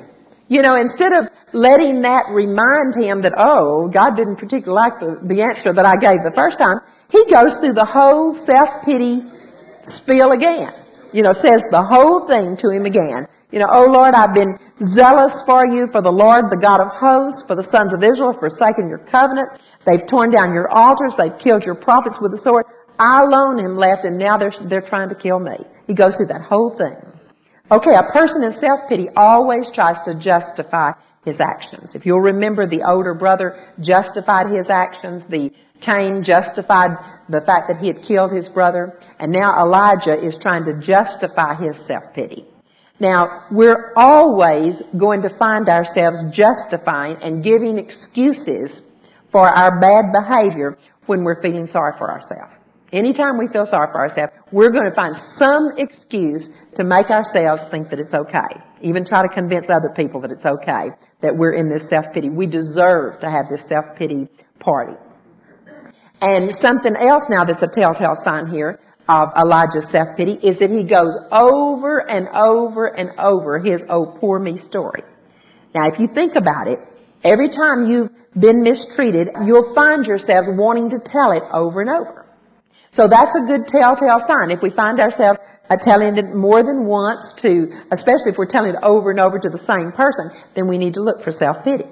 You 0.48 0.62
know, 0.62 0.74
instead 0.74 1.12
of 1.12 1.31
letting 1.53 2.03
that 2.03 2.27
remind 2.31 2.94
him 2.94 3.22
that, 3.22 3.33
oh, 3.37 3.88
God 3.88 4.16
didn't 4.16 4.37
particularly 4.37 4.74
like 4.74 5.00
the, 5.00 5.20
the 5.27 5.42
answer 5.42 5.72
that 5.72 5.87
I 5.87 5.96
gave 5.96 6.22
the 6.22 6.33
first 6.35 6.59
time, 6.59 6.81
he 7.11 7.24
goes 7.31 7.59
through 7.59 7.72
the 7.72 7.85
whole 7.85 8.35
self-pity 8.35 9.22
spiel 9.85 10.33
again. 10.33 10.72
You 11.12 11.22
know, 11.22 11.33
says 11.33 11.66
the 11.70 11.83
whole 11.83 12.27
thing 12.27 12.57
to 12.59 12.70
him 12.70 12.87
again. 12.87 13.29
You 13.53 13.61
know, 13.61 13.68
oh 13.70 13.87
Lord, 13.87 14.14
I've 14.14 14.35
been 14.35 14.59
zealous 14.83 15.43
for 15.43 15.67
you, 15.67 15.87
for 15.87 16.03
the 16.03 16.11
Lord, 16.13 16.51
the 16.51 16.57
God 16.57 16.81
of 16.81 16.89
hosts, 16.89 17.45
for 17.47 17.55
the 17.55 17.63
sons 17.63 17.93
of 17.93 18.03
Israel, 18.03 18.33
forsaken 18.33 18.89
your 18.89 18.99
covenant. 18.99 19.51
They've 19.87 20.07
torn 20.07 20.31
down 20.31 20.53
your 20.53 20.69
altars. 20.69 21.15
They've 21.17 21.39
killed 21.39 21.65
your 21.65 21.75
prophets 21.75 22.21
with 22.21 22.33
the 22.33 22.39
sword. 22.39 22.67
I 22.99 23.23
alone 23.23 23.59
am 23.59 23.77
left, 23.77 24.05
and 24.05 24.19
now 24.19 24.39
they're, 24.39 24.55
they're 24.69 24.81
trying 24.81 25.09
to 25.09 25.15
kill 25.15 25.39
me. 25.39 25.57
He 25.87 25.95
goes 25.95 26.17
through 26.17 26.27
that 26.27 26.43
whole 26.43 26.77
thing. 26.77 26.97
Okay, 27.71 27.95
a 27.95 28.13
person 28.13 28.43
in 28.43 28.53
self-pity 28.53 29.09
always 29.17 29.71
tries 29.71 30.01
to 30.03 30.15
justify 30.15 30.93
his 31.25 31.41
actions. 31.41 31.95
If 31.95 32.05
you'll 32.05 32.21
remember, 32.21 32.67
the 32.67 32.83
older 32.83 33.15
brother 33.15 33.59
justified 33.81 34.49
his 34.51 34.69
actions. 34.69 35.25
The 35.29 35.51
Cain 35.81 36.23
justified 36.23 36.97
the 37.29 37.41
fact 37.41 37.69
that 37.69 37.79
he 37.79 37.89
had 37.89 38.03
killed 38.03 38.33
his 38.33 38.49
brother. 38.49 39.01
And 39.19 39.33
now 39.33 39.59
Elijah 39.61 40.19
is 40.23 40.39
trying 40.39 40.65
to 40.67 40.75
justify 40.75 41.55
his 41.55 41.77
self-pity. 41.87 42.47
Now, 43.01 43.45
we're 43.51 43.93
always 43.97 44.81
going 44.97 45.23
to 45.23 45.37
find 45.37 45.69
ourselves 45.69 46.19
justifying 46.33 47.17
and 47.23 47.43
giving 47.43 47.79
excuses 47.79 48.83
for 49.33 49.49
our 49.49 49.81
bad 49.81 50.13
behavior 50.13 50.79
when 51.07 51.25
we're 51.25 51.43
feeling 51.43 51.67
sorry 51.67 51.99
for 51.99 52.11
ourselves. 52.11 52.53
Anytime 52.93 53.37
we 53.37 53.49
feel 53.49 53.67
sorry 53.67 53.89
for 53.91 53.99
ourselves, 54.01 54.33
we're 54.53 54.71
going 54.71 54.89
to 54.89 54.95
find 54.95 55.17
some 55.17 55.73
excuse 55.79 56.49
to 56.77 56.85
make 56.85 57.11
ourselves 57.11 57.65
think 57.69 57.91
that 57.91 57.99
it's 57.99 58.15
okay. 58.15 58.63
Even 58.81 59.05
try 59.05 59.23
to 59.23 59.29
convince 59.29 59.69
other 59.69 59.89
people 59.97 60.21
that 60.21 60.31
it's 60.31 60.47
okay, 60.47 60.91
that 61.21 61.37
we're 61.37 61.55
in 61.55 61.69
this 61.69 61.89
self-pity. 61.89 62.31
We 62.31 62.47
deserve 62.47 63.19
to 63.21 63.29
have 63.29 63.47
this 63.51 63.67
self-pity 63.67 64.29
party. 64.61 64.95
And 66.21 66.55
something 66.55 66.95
else 66.95 67.29
now 67.29 67.43
that's 67.45 67.63
a 67.63 67.67
telltale 67.67 68.15
sign 68.15 68.47
here 68.47 68.79
of 69.09 69.31
Elijah's 69.37 69.88
self-pity 69.88 70.33
is 70.43 70.59
that 70.59 70.71
he 70.71 70.85
goes 70.85 71.17
over 71.31 71.99
and 71.99 72.29
over 72.29 72.87
and 72.87 73.11
over 73.19 73.59
his 73.59 73.83
oh 73.88 74.17
poor 74.19 74.38
me 74.38 74.57
story. 74.57 75.03
Now 75.75 75.87
if 75.88 75.99
you 75.99 76.09
think 76.09 76.37
about 76.37 76.69
it, 76.69 76.79
every 77.23 77.51
time 77.51 77.87
you've 77.87 78.11
been 78.38 78.62
mistreated, 78.62 79.29
you'll 79.45 79.75
find 79.75 80.07
yourselves 80.07 80.49
wanting 80.51 80.90
to 80.90 80.99
tell 80.99 81.33
it 81.33 81.43
over 81.53 81.81
and 81.81 81.90
over. 81.90 82.27
So 82.93 83.09
that's 83.09 83.35
a 83.35 83.40
good 83.40 83.69
telltale 83.69 84.25
sign. 84.27 84.51
If 84.51 84.62
we 84.62 84.71
find 84.71 85.01
ourselves 85.01 85.38
uh, 85.69 85.77
telling 85.77 86.17
it 86.17 86.35
more 86.35 86.62
than 86.62 86.87
once 86.87 87.33
to, 87.38 87.73
especially 87.90 88.31
if 88.31 88.38
we're 88.38 88.47
telling 88.47 88.71
it 88.71 88.81
over 88.83 89.11
and 89.11 89.19
over 89.19 89.38
to 89.38 89.49
the 89.49 89.59
same 89.59 89.93
person, 89.93 90.31
then 90.55 90.69
we 90.69 90.79
need 90.79 90.95
to 90.95 91.03
look 91.03 91.25
for 91.25 91.33
self-pity. 91.33 91.87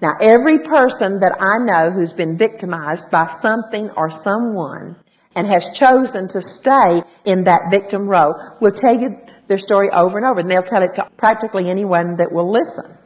Now, 0.00 0.14
every 0.20 0.60
person 0.60 1.20
that 1.20 1.36
I 1.40 1.58
know 1.58 1.90
who's 1.90 2.12
been 2.12 2.38
victimized 2.38 3.10
by 3.10 3.32
something 3.40 3.90
or 3.96 4.10
someone 4.10 4.96
and 5.34 5.46
has 5.46 5.68
chosen 5.74 6.28
to 6.28 6.42
stay 6.42 7.02
in 7.24 7.44
that 7.44 7.70
victim 7.70 8.08
role 8.08 8.34
will 8.60 8.72
tell 8.72 8.98
you 8.98 9.16
their 9.46 9.58
story 9.58 9.90
over 9.90 10.18
and 10.18 10.26
over, 10.26 10.40
and 10.40 10.50
they'll 10.50 10.62
tell 10.62 10.82
it 10.82 10.94
to 10.96 11.08
practically 11.16 11.70
anyone 11.70 12.16
that 12.16 12.30
will 12.30 12.50
listen. 12.50 12.96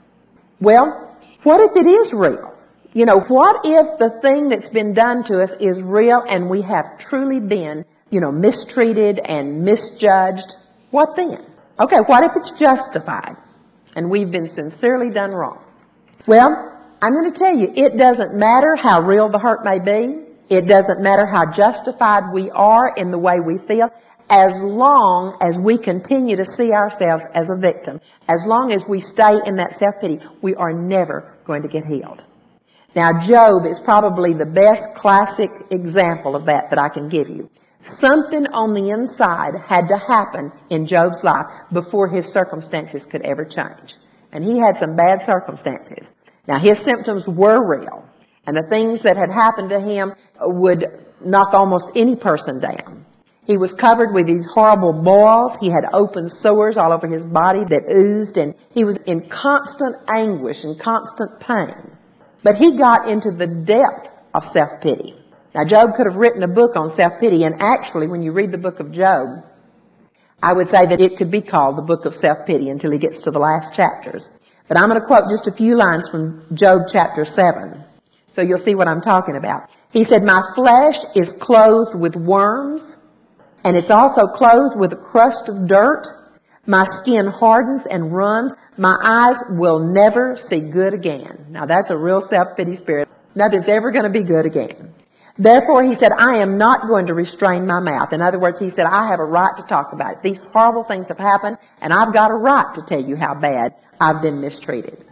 Well, 0.61 1.17
what 1.43 1.61
if 1.61 1.77
it 1.77 1.87
is 1.87 2.13
real? 2.13 2.53
You 2.95 3.07
know, 3.07 3.21
what 3.21 3.61
if 3.65 3.99
the 3.99 4.21
thing 4.21 4.49
that's 4.49 4.69
been 4.69 4.93
done 4.93 5.25
to 5.25 5.43
us 5.43 5.51
is 5.61 5.81
real 5.81 6.23
and 6.29 6.51
we 6.51 6.63
have 6.63 6.99
truly 6.99 7.41
been, 7.41 7.85
you 8.11 8.21
know, 8.21 8.31
mistreated 8.31 9.19
and 9.19 9.63
misjudged? 9.65 10.57
What 10.91 11.17
then? 11.17 11.45
Okay, 11.81 11.99
what 12.07 12.25
if 12.25 12.33
it's 12.37 12.53
justified 12.53 13.37
and 13.97 14.11
we've 14.11 14.31
been 14.31 14.51
sincerely 14.51 15.11
done 15.11 15.31
wrong? 15.31 15.65
Well, 16.27 16.81
I'm 17.01 17.13
going 17.13 17.33
to 17.33 17.39
tell 17.39 17.57
you, 17.57 17.73
it 17.75 17.97
doesn't 17.97 18.35
matter 18.35 18.77
how 18.77 19.01
real 19.01 19.29
the 19.31 19.39
hurt 19.39 19.65
may 19.65 19.79
be. 19.79 20.32
It 20.49 20.67
doesn't 20.67 21.01
matter 21.01 21.27
how 21.27 21.51
justified 21.53 22.33
we 22.33 22.51
are 22.51 22.95
in 22.97 23.11
the 23.11 23.19
way 23.19 23.41
we 23.41 23.59
feel 23.59 23.91
as 24.31 24.61
long 24.63 25.37
as 25.41 25.59
we 25.59 25.79
continue 25.79 26.37
to 26.37 26.47
see 26.47 26.73
ourselves 26.73 27.25
as 27.35 27.51
a 27.51 27.57
victim, 27.57 28.01
as 28.29 28.45
long 28.47 28.73
as 28.73 28.83
we 28.89 29.01
stay 29.01 29.39
in 29.47 29.57
that 29.57 29.77
self-pity, 29.77 30.21
we 30.41 30.55
are 30.55 30.73
never 30.73 31.37
going 31.45 31.63
to 31.63 31.69
get 31.69 31.85
healed. 31.85 32.25
Now, 32.95 33.21
Job 33.21 33.67
is 33.67 33.81
probably 33.81 34.35
the 34.35 34.47
best 34.47 34.95
classic 34.95 35.51
example 35.71 36.37
of 36.37 36.47
that 36.47 36.71
that 36.71 36.79
I 36.79 36.89
can 36.89 37.09
give 37.09 37.29
you. 37.29 37.51
Something 37.85 38.47
on 38.47 38.75
the 38.75 38.91
inside 38.91 39.55
had 39.67 39.89
to 39.89 39.99
happen 39.99 40.53
in 40.71 40.87
Job's 40.87 41.25
life 41.25 41.47
before 41.73 42.09
his 42.09 42.31
circumstances 42.31 43.05
could 43.07 43.23
ever 43.23 43.45
change. 43.45 43.97
And 44.31 44.45
he 44.45 44.59
had 44.59 44.79
some 44.79 44.95
bad 44.95 45.25
circumstances. 45.25 46.15
Now, 46.47 46.59
his 46.59 46.79
symptoms 46.79 47.27
were 47.27 47.67
real, 47.67 48.09
and 48.47 48.57
the 48.57 48.63
things 48.63 49.03
that 49.03 49.17
had 49.17 49.31
happened 49.31 49.71
to 49.71 49.81
him 49.81 50.15
would 50.45 50.85
knock 51.25 51.55
almost 51.55 51.91
any 51.95 52.17
person 52.17 52.61
down. 52.61 53.05
He 53.45 53.57
was 53.57 53.73
covered 53.73 54.15
with 54.15 54.27
these 54.27 54.47
horrible 54.47 54.93
boils. 54.93 55.59
He 55.59 55.69
had 55.69 55.85
open 55.93 56.29
sores 56.31 56.77
all 56.77 56.93
over 56.93 57.09
his 57.09 57.25
body 57.27 57.65
that 57.71 57.91
oozed, 57.91 58.39
and 58.39 58.55
he 58.71 58.85
was 58.85 58.99
in 59.07 59.29
constant 59.29 59.97
anguish 60.07 60.63
and 60.63 60.81
constant 60.81 61.41
pain. 61.41 61.97
But 62.45 62.57
he 62.57 62.79
got 62.79 63.09
into 63.09 63.33
the 63.33 63.47
depth 63.47 64.09
of 64.33 64.47
self-pity. 64.53 65.17
Now, 65.55 65.65
Job 65.65 65.97
could 65.97 66.07
have 66.07 66.17
written 66.17 66.43
a 66.43 66.49
book 66.49 66.77
on 66.77 66.95
self-pity, 66.95 67.45
and 67.45 67.61
actually, 67.61 68.07
when 68.07 68.23
you 68.23 68.33
read 68.33 68.53
the 68.53 68.59
book 68.59 68.81
of 68.81 68.93
Job, 68.93 69.45
I 70.43 70.53
would 70.53 70.71
say 70.71 70.87
that 70.87 71.01
it 71.01 71.19
could 71.19 71.31
be 71.31 71.43
called 71.43 71.77
the 71.77 71.83
book 71.83 72.05
of 72.05 72.15
self-pity 72.15 72.71
until 72.71 72.91
he 72.91 72.99
gets 72.99 73.23
to 73.23 73.31
the 73.31 73.39
last 73.39 73.75
chapters. 73.75 74.29
But 74.69 74.79
I'm 74.79 74.89
going 74.89 75.01
to 75.01 75.07
quote 75.07 75.29
just 75.29 75.47
a 75.47 75.53
few 75.53 75.77
lines 75.77 76.09
from 76.09 76.47
Job 76.55 76.83
chapter 76.91 77.25
7. 77.25 77.85
So 78.35 78.41
you'll 78.41 78.65
see 78.65 78.75
what 78.75 78.89
I'm 78.89 79.03
talking 79.03 79.37
about. 79.37 79.69
He 79.93 80.05
said, 80.05 80.23
My 80.23 80.43
flesh 80.55 80.99
is 81.15 81.33
clothed 81.33 81.95
with 81.95 82.17
worms, 82.17 82.97
and 83.63 83.77
it's 83.77 83.91
also 83.91 84.27
clothed 84.27 84.77
with 84.77 84.93
a 84.93 84.97
crust 84.97 85.49
of 85.49 85.67
dirt. 85.67 86.07
My 86.67 86.85
skin 86.87 87.27
hardens 87.27 87.87
and 87.87 88.13
runs. 88.13 88.55
My 88.79 88.97
eyes 89.03 89.37
will 89.51 89.81
never 89.81 90.37
see 90.37 90.61
good 90.61 90.95
again. 90.95 91.47
Now 91.51 91.67
that's 91.67 91.91
a 91.91 91.97
real 91.97 92.27
self-pity 92.27 92.77
spirit. 92.77 93.09
Nothing's 93.35 93.69
ever 93.69 93.91
going 93.91 94.05
to 94.05 94.11
be 94.11 94.25
good 94.25 94.47
again. 94.47 94.95
Therefore, 95.39 95.83
he 95.83 95.95
said, 95.95 96.13
I 96.13 96.37
am 96.37 96.59
not 96.59 96.87
going 96.87 97.07
to 97.07 97.15
restrain 97.15 97.67
my 97.67 97.81
mouth. 97.81 98.13
In 98.13 98.21
other 98.21 98.39
words, 98.39 98.59
he 98.59 98.71
said, 98.71 98.87
I 98.87 99.09
have 99.09 99.19
a 99.19 99.25
right 99.25 99.57
to 99.57 99.63
talk 99.65 99.93
about 99.93 100.13
it. 100.13 100.23
These 100.23 100.39
horrible 100.53 100.85
things 100.85 101.09
have 101.09 101.19
happened, 101.19 101.59
and 101.81 101.93
I've 101.93 102.13
got 102.13 102.31
a 102.31 102.35
right 102.35 102.75
to 102.75 102.83
tell 102.87 103.03
you 103.03 103.17
how 103.17 103.35
bad 103.35 103.75
I've 104.01 104.21
been 104.23 104.41
mistreated. 104.41 105.05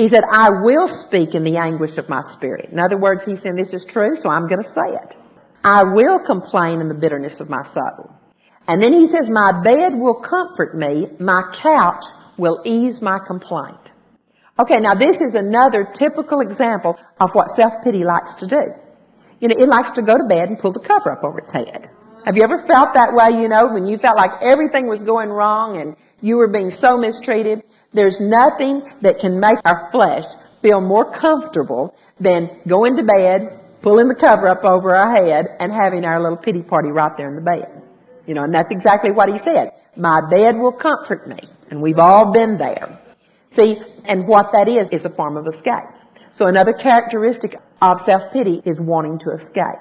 He 0.00 0.08
said, 0.08 0.24
I 0.24 0.48
will 0.48 0.88
speak 0.88 1.34
in 1.34 1.44
the 1.44 1.58
anguish 1.58 1.98
of 1.98 2.08
my 2.08 2.22
spirit. 2.22 2.70
In 2.72 2.78
other 2.78 2.96
words, 2.96 3.26
he 3.26 3.36
said, 3.36 3.54
this 3.54 3.74
is 3.74 3.84
true, 3.84 4.16
so 4.22 4.30
I'm 4.30 4.48
going 4.48 4.62
to 4.62 4.70
say 4.70 4.94
it. 4.94 5.14
I 5.62 5.84
will 5.84 6.18
complain 6.24 6.80
in 6.80 6.88
the 6.88 6.94
bitterness 6.94 7.38
of 7.38 7.50
my 7.50 7.64
soul. 7.74 8.10
And 8.66 8.82
then 8.82 8.94
he 8.94 9.06
says, 9.06 9.28
my 9.28 9.52
bed 9.60 9.92
will 9.94 10.22
comfort 10.22 10.74
me, 10.74 11.08
my 11.18 11.42
couch 11.62 12.02
will 12.38 12.62
ease 12.64 13.02
my 13.02 13.18
complaint. 13.18 13.92
Okay, 14.58 14.80
now 14.80 14.94
this 14.94 15.20
is 15.20 15.34
another 15.34 15.86
typical 15.92 16.40
example 16.40 16.98
of 17.20 17.32
what 17.32 17.50
self-pity 17.50 18.02
likes 18.02 18.36
to 18.36 18.46
do. 18.46 18.72
You 19.40 19.48
know, 19.48 19.56
it 19.58 19.68
likes 19.68 19.90
to 19.92 20.02
go 20.02 20.16
to 20.16 20.24
bed 20.24 20.48
and 20.48 20.58
pull 20.58 20.72
the 20.72 20.80
cover 20.80 21.12
up 21.12 21.24
over 21.24 21.40
its 21.40 21.52
head. 21.52 21.90
Have 22.24 22.38
you 22.38 22.42
ever 22.42 22.66
felt 22.66 22.94
that 22.94 23.12
way, 23.12 23.38
you 23.38 23.48
know, 23.48 23.68
when 23.70 23.86
you 23.86 23.98
felt 23.98 24.16
like 24.16 24.30
everything 24.40 24.88
was 24.88 25.02
going 25.02 25.28
wrong 25.28 25.76
and 25.76 25.94
you 26.22 26.38
were 26.38 26.48
being 26.48 26.70
so 26.70 26.96
mistreated? 26.96 27.64
There's 27.92 28.20
nothing 28.20 28.82
that 29.00 29.18
can 29.18 29.40
make 29.40 29.58
our 29.64 29.90
flesh 29.90 30.24
feel 30.62 30.80
more 30.80 31.10
comfortable 31.18 31.94
than 32.20 32.50
going 32.68 32.96
to 32.96 33.02
bed, 33.02 33.60
pulling 33.82 34.08
the 34.08 34.14
cover 34.14 34.48
up 34.48 34.64
over 34.64 34.94
our 34.94 35.12
head, 35.12 35.46
and 35.58 35.72
having 35.72 36.04
our 36.04 36.20
little 36.22 36.36
pity 36.36 36.62
party 36.62 36.90
right 36.90 37.16
there 37.16 37.28
in 37.28 37.34
the 37.34 37.40
bed. 37.40 37.82
You 38.26 38.34
know, 38.34 38.44
and 38.44 38.54
that's 38.54 38.70
exactly 38.70 39.10
what 39.10 39.28
he 39.28 39.38
said. 39.38 39.72
My 39.96 40.20
bed 40.20 40.56
will 40.56 40.72
comfort 40.72 41.26
me. 41.26 41.40
And 41.70 41.82
we've 41.82 41.98
all 41.98 42.32
been 42.32 42.58
there. 42.58 43.00
See, 43.56 43.80
and 44.04 44.28
what 44.28 44.52
that 44.52 44.68
is, 44.68 44.88
is 44.90 45.04
a 45.04 45.10
form 45.10 45.36
of 45.36 45.46
escape. 45.46 45.88
So 46.36 46.46
another 46.46 46.72
characteristic 46.72 47.56
of 47.82 48.02
self-pity 48.06 48.62
is 48.64 48.78
wanting 48.78 49.18
to 49.20 49.30
escape. 49.32 49.80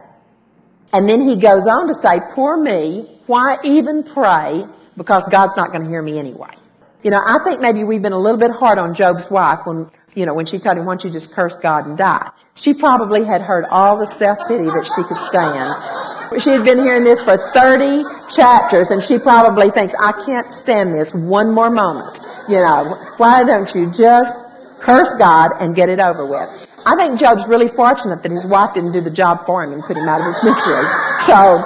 And 0.91 1.07
then 1.07 1.21
he 1.21 1.39
goes 1.39 1.67
on 1.67 1.87
to 1.87 1.93
say, 1.93 2.19
poor 2.33 2.57
me, 2.57 3.21
why 3.27 3.57
even 3.63 4.03
pray? 4.03 4.63
Because 4.97 5.23
God's 5.29 5.55
not 5.55 5.71
going 5.71 5.83
to 5.83 5.89
hear 5.89 6.01
me 6.01 6.17
anyway. 6.17 6.55
You 7.01 7.11
know, 7.11 7.21
I 7.25 7.39
think 7.45 7.61
maybe 7.61 7.83
we've 7.85 8.01
been 8.01 8.13
a 8.13 8.19
little 8.19 8.39
bit 8.39 8.51
hard 8.51 8.77
on 8.77 8.93
Job's 8.93 9.29
wife 9.31 9.59
when, 9.63 9.89
you 10.15 10.25
know, 10.25 10.33
when 10.33 10.45
she 10.45 10.59
told 10.59 10.77
him, 10.77 10.85
why 10.85 10.95
don't 10.95 11.03
you 11.05 11.11
just 11.11 11.31
curse 11.31 11.57
God 11.61 11.87
and 11.87 11.97
die? 11.97 12.29
She 12.55 12.73
probably 12.73 13.23
had 13.23 13.41
heard 13.41 13.63
all 13.71 13.97
the 13.97 14.05
self-pity 14.05 14.65
that 14.65 14.85
she 14.95 15.03
could 15.03 15.17
stand. 15.27 16.43
She 16.43 16.49
had 16.49 16.65
been 16.65 16.83
hearing 16.83 17.05
this 17.05 17.21
for 17.21 17.37
30 17.53 18.03
chapters 18.29 18.91
and 18.91 19.01
she 19.01 19.17
probably 19.17 19.71
thinks, 19.71 19.95
I 19.97 20.11
can't 20.25 20.51
stand 20.51 20.93
this 20.93 21.13
one 21.13 21.53
more 21.53 21.69
moment. 21.69 22.19
You 22.49 22.57
know, 22.57 23.13
why 23.15 23.45
don't 23.45 23.73
you 23.73 23.89
just 23.91 24.45
curse 24.81 25.13
God 25.17 25.51
and 25.61 25.75
get 25.75 25.87
it 25.87 25.99
over 25.99 26.25
with? 26.25 26.67
I 26.85 26.95
think 26.97 27.17
Job's 27.17 27.47
really 27.47 27.69
fortunate 27.69 28.23
that 28.23 28.31
his 28.31 28.45
wife 28.45 28.73
didn't 28.73 28.91
do 28.91 29.01
the 29.01 29.11
job 29.11 29.45
for 29.45 29.63
him 29.63 29.71
and 29.71 29.83
put 29.83 29.95
him 29.95 30.09
out 30.09 30.19
of 30.19 30.27
his 30.35 30.43
misery. 30.43 30.83
So, 31.25 31.63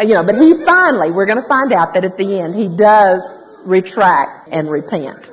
you 0.00 0.14
know, 0.14 0.24
but 0.24 0.40
he 0.40 0.64
finally, 0.64 1.10
we're 1.10 1.26
going 1.26 1.40
to 1.40 1.48
find 1.48 1.72
out 1.72 1.92
that 1.92 2.04
at 2.04 2.16
the 2.16 2.40
end, 2.40 2.54
he 2.54 2.74
does 2.74 3.20
retract 3.64 4.48
and 4.52 4.70
repent. 4.70 5.30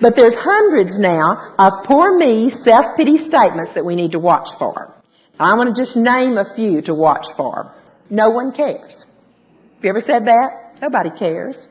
But 0.00 0.16
there's 0.16 0.34
hundreds 0.34 0.98
now 0.98 1.54
of 1.58 1.84
poor 1.84 2.16
me 2.16 2.50
self-pity 2.50 3.18
statements 3.18 3.74
that 3.74 3.84
we 3.84 3.96
need 3.96 4.12
to 4.12 4.18
watch 4.18 4.50
for. 4.58 4.94
I 5.40 5.54
want 5.54 5.74
to 5.74 5.80
just 5.80 5.96
name 5.96 6.36
a 6.36 6.54
few 6.54 6.82
to 6.82 6.94
watch 6.94 7.26
for. 7.36 7.74
No 8.10 8.30
one 8.30 8.52
cares. 8.52 9.04
Have 9.76 9.84
you 9.84 9.90
ever 9.90 10.00
said 10.00 10.26
that? 10.26 10.78
Nobody 10.80 11.10
cares. 11.10 11.68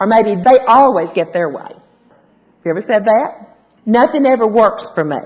Or 0.00 0.06
maybe 0.06 0.36
they 0.44 0.58
always 0.58 1.12
get 1.12 1.32
their 1.32 1.48
way. 1.48 1.62
Have 1.62 2.64
you 2.64 2.70
ever 2.70 2.82
said 2.82 3.04
that? 3.06 3.56
Nothing 3.86 4.26
ever 4.26 4.46
works 4.46 4.88
for 4.94 5.04
me. 5.04 5.16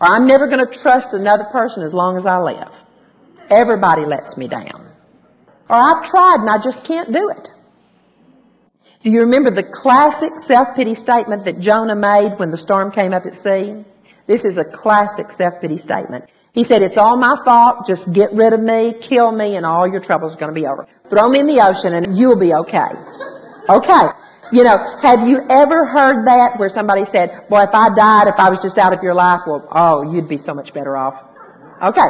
Or 0.00 0.06
I'm 0.06 0.26
never 0.26 0.46
going 0.48 0.66
to 0.66 0.78
trust 0.80 1.12
another 1.12 1.44
person 1.44 1.82
as 1.82 1.92
long 1.92 2.16
as 2.16 2.26
I 2.26 2.38
live. 2.38 2.68
Everybody 3.50 4.04
lets 4.04 4.36
me 4.36 4.48
down. 4.48 4.90
Or 5.68 5.76
I've 5.76 6.10
tried 6.10 6.40
and 6.40 6.50
I 6.50 6.58
just 6.62 6.84
can't 6.84 7.12
do 7.12 7.30
it. 7.30 7.50
Do 9.02 9.10
you 9.10 9.20
remember 9.20 9.50
the 9.50 9.62
classic 9.62 10.38
self-pity 10.38 10.94
statement 10.94 11.44
that 11.44 11.60
Jonah 11.60 11.94
made 11.94 12.36
when 12.38 12.50
the 12.50 12.58
storm 12.58 12.90
came 12.90 13.12
up 13.12 13.26
at 13.26 13.40
sea? 13.42 13.84
This 14.26 14.44
is 14.44 14.58
a 14.58 14.64
classic 14.64 15.30
self-pity 15.30 15.78
statement. 15.78 16.24
He 16.52 16.64
said, 16.64 16.82
it's 16.82 16.96
all 16.96 17.16
my 17.16 17.40
fault. 17.44 17.86
Just 17.86 18.12
get 18.12 18.32
rid 18.32 18.52
of 18.52 18.60
me, 18.60 18.94
kill 19.00 19.30
me, 19.30 19.54
and 19.56 19.64
all 19.64 19.86
your 19.86 20.00
troubles 20.00 20.34
are 20.34 20.38
going 20.38 20.52
to 20.52 20.60
be 20.60 20.66
over. 20.66 20.88
Throw 21.08 21.28
me 21.28 21.38
in 21.38 21.46
the 21.46 21.60
ocean 21.60 21.94
and 21.94 22.18
you'll 22.18 22.40
be 22.40 22.52
okay. 22.52 22.88
Okay. 23.68 24.08
You 24.50 24.64
know, 24.64 24.78
have 25.00 25.28
you 25.28 25.46
ever 25.48 25.86
heard 25.86 26.26
that 26.26 26.58
where 26.58 26.68
somebody 26.68 27.04
said, 27.12 27.48
boy, 27.48 27.62
if 27.62 27.74
I 27.74 27.94
died, 27.94 28.26
if 28.28 28.34
I 28.38 28.50
was 28.50 28.60
just 28.60 28.78
out 28.78 28.92
of 28.92 29.02
your 29.02 29.14
life, 29.14 29.42
well, 29.46 29.68
oh, 29.70 30.12
you'd 30.12 30.28
be 30.28 30.38
so 30.38 30.54
much 30.54 30.74
better 30.74 30.96
off. 30.96 31.14
Okay. 31.82 32.08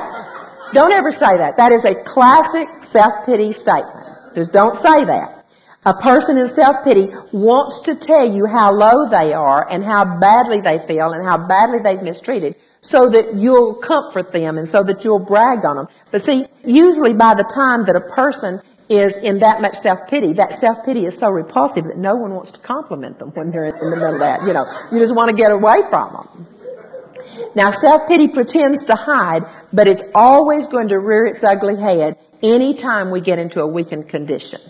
Don't 0.72 0.92
ever 0.92 1.12
say 1.12 1.36
that. 1.36 1.56
That 1.58 1.72
is 1.72 1.84
a 1.84 1.94
classic 1.94 2.68
self-pity 2.84 3.52
statement. 3.52 4.06
Just 4.34 4.52
don't 4.52 4.78
say 4.80 5.04
that. 5.04 5.37
A 5.84 5.94
person 5.94 6.36
in 6.36 6.48
self-pity 6.48 7.08
wants 7.32 7.80
to 7.80 7.94
tell 7.94 8.28
you 8.28 8.46
how 8.46 8.72
low 8.72 9.08
they 9.08 9.32
are 9.32 9.68
and 9.68 9.84
how 9.84 10.18
badly 10.18 10.60
they 10.60 10.84
feel 10.86 11.12
and 11.12 11.24
how 11.24 11.46
badly 11.46 11.78
they've 11.82 12.02
mistreated 12.02 12.56
so 12.80 13.08
that 13.10 13.34
you'll 13.34 13.76
comfort 13.76 14.32
them 14.32 14.58
and 14.58 14.68
so 14.68 14.82
that 14.84 15.04
you'll 15.04 15.24
brag 15.24 15.64
on 15.64 15.76
them. 15.76 15.88
But 16.10 16.24
see, 16.24 16.46
usually 16.64 17.14
by 17.14 17.34
the 17.34 17.44
time 17.44 17.86
that 17.86 17.96
a 17.96 18.14
person 18.14 18.60
is 18.88 19.16
in 19.18 19.40
that 19.40 19.60
much 19.60 19.76
self-pity. 19.80 20.34
That 20.34 20.60
self-pity 20.60 21.04
is 21.06 21.18
so 21.18 21.28
repulsive 21.28 21.84
that 21.84 21.98
no 21.98 22.16
one 22.16 22.34
wants 22.34 22.52
to 22.52 22.58
compliment 22.60 23.18
them 23.18 23.30
when 23.34 23.50
they're 23.50 23.66
in 23.66 23.78
the 23.78 23.96
middle 23.96 24.14
of 24.14 24.20
that. 24.20 24.42
You 24.46 24.52
know, 24.52 24.64
you 24.90 24.98
just 24.98 25.14
want 25.14 25.30
to 25.30 25.36
get 25.36 25.52
away 25.52 25.78
from 25.90 26.12
them. 26.14 26.46
Now, 27.54 27.70
self-pity 27.70 28.28
pretends 28.28 28.84
to 28.86 28.94
hide, 28.94 29.42
but 29.72 29.86
it's 29.86 30.02
always 30.14 30.66
going 30.66 30.88
to 30.88 30.98
rear 30.98 31.26
its 31.26 31.44
ugly 31.44 31.76
head 31.76 32.16
anytime 32.42 33.10
we 33.10 33.20
get 33.20 33.38
into 33.38 33.60
a 33.60 33.66
weakened 33.66 34.08
condition. 34.08 34.60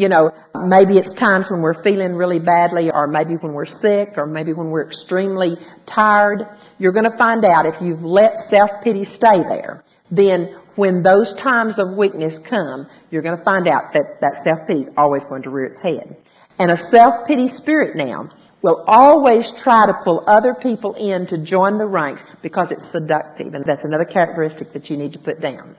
You 0.00 0.08
know, 0.08 0.30
maybe 0.54 0.96
it's 0.96 1.12
times 1.12 1.50
when 1.50 1.60
we're 1.60 1.82
feeling 1.82 2.14
really 2.14 2.38
badly, 2.40 2.90
or 2.90 3.06
maybe 3.06 3.34
when 3.34 3.52
we're 3.52 3.66
sick, 3.66 4.16
or 4.16 4.24
maybe 4.24 4.54
when 4.54 4.70
we're 4.70 4.86
extremely 4.86 5.56
tired. 5.84 6.46
You're 6.78 6.92
going 6.92 7.10
to 7.10 7.18
find 7.18 7.44
out 7.44 7.66
if 7.66 7.74
you've 7.82 8.02
let 8.02 8.38
self-pity 8.38 9.04
stay 9.04 9.42
there, 9.42 9.84
then 10.10 10.56
when 10.76 11.02
those 11.02 11.34
times 11.34 11.78
of 11.78 11.98
weakness 11.98 12.38
come, 12.38 12.88
you're 13.10 13.20
going 13.20 13.36
to 13.36 13.44
find 13.44 13.68
out 13.68 13.92
that 13.92 14.22
that 14.22 14.42
self-pity 14.42 14.80
is 14.80 14.88
always 14.96 15.22
going 15.24 15.42
to 15.42 15.50
rear 15.50 15.66
its 15.66 15.82
head. 15.82 16.16
And 16.58 16.70
a 16.70 16.78
self-pity 16.78 17.48
spirit 17.48 17.94
now 17.94 18.30
will 18.62 18.82
always 18.86 19.52
try 19.52 19.84
to 19.84 19.92
pull 20.02 20.24
other 20.26 20.54
people 20.54 20.94
in 20.94 21.26
to 21.26 21.44
join 21.44 21.76
the 21.76 21.86
ranks 21.86 22.22
because 22.40 22.68
it's 22.70 22.90
seductive. 22.90 23.52
And 23.52 23.64
that's 23.66 23.84
another 23.84 24.06
characteristic 24.06 24.72
that 24.72 24.88
you 24.88 24.96
need 24.96 25.12
to 25.12 25.18
put 25.18 25.42
down. 25.42 25.76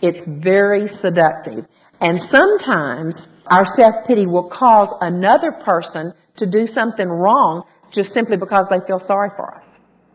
It's 0.00 0.24
very 0.24 0.86
seductive. 0.86 1.66
And 2.00 2.22
sometimes 2.22 3.26
our 3.48 3.66
self-pity 3.66 4.26
will 4.26 4.48
cause 4.48 4.92
another 5.00 5.52
person 5.52 6.12
to 6.36 6.46
do 6.46 6.66
something 6.66 7.08
wrong 7.08 7.64
just 7.92 8.12
simply 8.12 8.36
because 8.36 8.66
they 8.70 8.80
feel 8.86 8.98
sorry 8.98 9.30
for 9.36 9.54
us. 9.54 9.64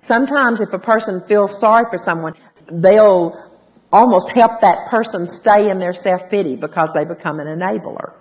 Sometimes 0.04 0.60
if 0.60 0.74
a 0.74 0.80
person 0.80 1.24
feels 1.28 1.60
sorry 1.60 1.86
for 1.90 1.98
someone, 1.98 2.34
they'll 2.72 3.50
almost 3.92 4.30
help 4.30 4.62
that 4.62 4.90
person 4.90 5.28
stay 5.28 5.70
in 5.70 5.80
their 5.80 5.94
self-pity 5.94 6.56
because 6.56 6.90
they 6.94 7.06
become 7.06 7.40
an 7.40 7.48
enabler. 7.48 8.14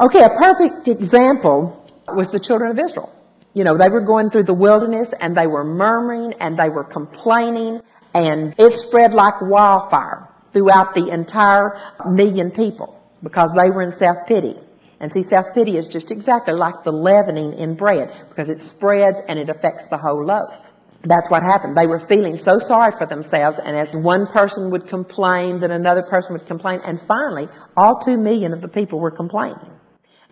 Okay, 0.00 0.22
a 0.22 0.30
perfect 0.30 0.88
example 0.88 1.84
was 2.08 2.30
the 2.30 2.40
children 2.40 2.70
of 2.70 2.78
Israel. 2.78 3.12
You 3.54 3.64
know, 3.64 3.78
they 3.78 3.88
were 3.88 4.02
going 4.02 4.30
through 4.30 4.44
the 4.44 4.54
wilderness 4.54 5.08
and 5.20 5.36
they 5.36 5.46
were 5.46 5.64
murmuring 5.64 6.34
and 6.40 6.58
they 6.58 6.68
were 6.68 6.84
complaining 6.84 7.80
and 8.14 8.54
it 8.58 8.72
spread 8.78 9.14
like 9.14 9.40
wildfire 9.40 10.28
throughout 10.52 10.94
the 10.94 11.08
entire 11.10 11.78
million 12.06 12.50
people 12.50 12.96
because 13.22 13.50
they 13.56 13.70
were 13.70 13.82
in 13.82 13.92
self-pity. 13.92 14.56
And 15.00 15.12
see, 15.12 15.22
self-pity 15.22 15.76
is 15.76 15.88
just 15.88 16.10
exactly 16.10 16.54
like 16.54 16.84
the 16.84 16.92
leavening 16.92 17.58
in 17.58 17.76
bread 17.76 18.28
because 18.28 18.48
it 18.48 18.60
spreads 18.66 19.18
and 19.28 19.38
it 19.38 19.48
affects 19.48 19.84
the 19.90 19.98
whole 19.98 20.24
loaf. 20.24 20.50
That's 21.04 21.30
what 21.30 21.42
happened. 21.42 21.76
They 21.76 21.86
were 21.86 22.06
feeling 22.08 22.38
so 22.38 22.58
sorry 22.58 22.92
for 22.98 23.06
themselves, 23.06 23.58
and 23.62 23.76
as 23.76 23.94
one 23.94 24.26
person 24.28 24.70
would 24.70 24.88
complain, 24.88 25.60
then 25.60 25.70
another 25.70 26.02
person 26.02 26.32
would 26.32 26.46
complain, 26.46 26.80
and 26.84 26.98
finally, 27.06 27.48
all 27.76 28.00
two 28.00 28.16
million 28.16 28.52
of 28.52 28.60
the 28.60 28.68
people 28.68 28.98
were 28.98 29.10
complaining. 29.10 29.70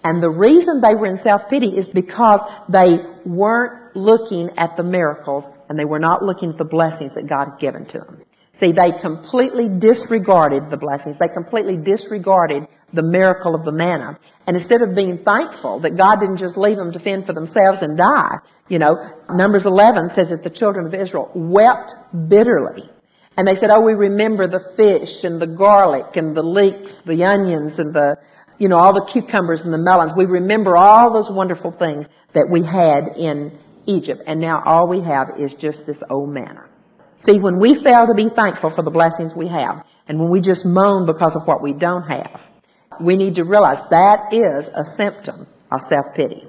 And 0.02 0.22
the 0.22 0.30
reason 0.30 0.80
they 0.80 0.94
were 0.94 1.06
in 1.06 1.18
self-pity 1.18 1.76
is 1.76 1.88
because 1.88 2.40
they 2.68 2.98
weren't 3.24 3.96
looking 3.96 4.50
at 4.58 4.76
the 4.76 4.82
miracles 4.82 5.44
and 5.68 5.78
they 5.78 5.84
were 5.84 5.98
not 5.98 6.22
looking 6.22 6.50
at 6.50 6.58
the 6.58 6.64
blessings 6.64 7.14
that 7.14 7.26
God 7.26 7.50
had 7.52 7.60
given 7.60 7.86
to 7.86 7.98
them. 7.98 8.22
See, 8.56 8.70
they 8.70 8.92
completely 9.00 9.68
disregarded 9.78 10.70
the 10.70 10.76
blessings. 10.76 11.18
They 11.18 11.28
completely 11.28 11.76
disregarded 11.76 12.68
the 12.92 13.02
miracle 13.02 13.54
of 13.54 13.64
the 13.64 13.72
manna. 13.72 14.18
And 14.46 14.56
instead 14.56 14.80
of 14.80 14.94
being 14.94 15.24
thankful 15.24 15.80
that 15.80 15.96
God 15.96 16.20
didn't 16.20 16.36
just 16.36 16.56
leave 16.56 16.76
them 16.76 16.92
to 16.92 17.00
fend 17.00 17.26
for 17.26 17.32
themselves 17.32 17.82
and 17.82 17.98
die, 17.98 18.36
you 18.68 18.78
know, 18.78 19.10
Numbers 19.28 19.66
11 19.66 20.10
says 20.10 20.30
that 20.30 20.44
the 20.44 20.50
children 20.50 20.86
of 20.86 20.94
Israel 20.94 21.30
wept 21.34 21.94
bitterly. 22.28 22.88
And 23.36 23.48
they 23.48 23.56
said, 23.56 23.70
oh, 23.70 23.80
we 23.80 23.94
remember 23.94 24.46
the 24.46 24.72
fish 24.76 25.24
and 25.24 25.42
the 25.42 25.48
garlic 25.48 26.16
and 26.16 26.36
the 26.36 26.42
leeks, 26.44 27.00
the 27.00 27.24
onions 27.24 27.80
and 27.80 27.92
the, 27.92 28.16
you 28.58 28.68
know, 28.68 28.76
all 28.76 28.92
the 28.92 29.10
cucumbers 29.12 29.62
and 29.62 29.72
the 29.72 29.78
melons. 29.78 30.12
We 30.16 30.26
remember 30.26 30.76
all 30.76 31.12
those 31.12 31.28
wonderful 31.28 31.72
things 31.72 32.06
that 32.34 32.48
we 32.48 32.64
had 32.64 33.16
in 33.16 33.58
Egypt. 33.86 34.22
And 34.28 34.40
now 34.40 34.62
all 34.64 34.86
we 34.86 35.00
have 35.00 35.40
is 35.40 35.54
just 35.54 35.84
this 35.86 36.00
old 36.08 36.30
manna. 36.30 36.66
See, 37.24 37.38
when 37.40 37.58
we 37.58 37.74
fail 37.74 38.06
to 38.06 38.14
be 38.14 38.28
thankful 38.28 38.68
for 38.68 38.82
the 38.82 38.90
blessings 38.90 39.34
we 39.34 39.48
have, 39.48 39.84
and 40.06 40.18
when 40.18 40.28
we 40.28 40.40
just 40.40 40.66
moan 40.66 41.06
because 41.06 41.34
of 41.34 41.46
what 41.46 41.62
we 41.62 41.72
don't 41.72 42.02
have, 42.02 42.40
we 43.00 43.16
need 43.16 43.36
to 43.36 43.44
realize 43.44 43.78
that 43.90 44.32
is 44.32 44.68
a 44.74 44.84
symptom 44.84 45.46
of 45.72 45.80
self-pity. 45.80 46.46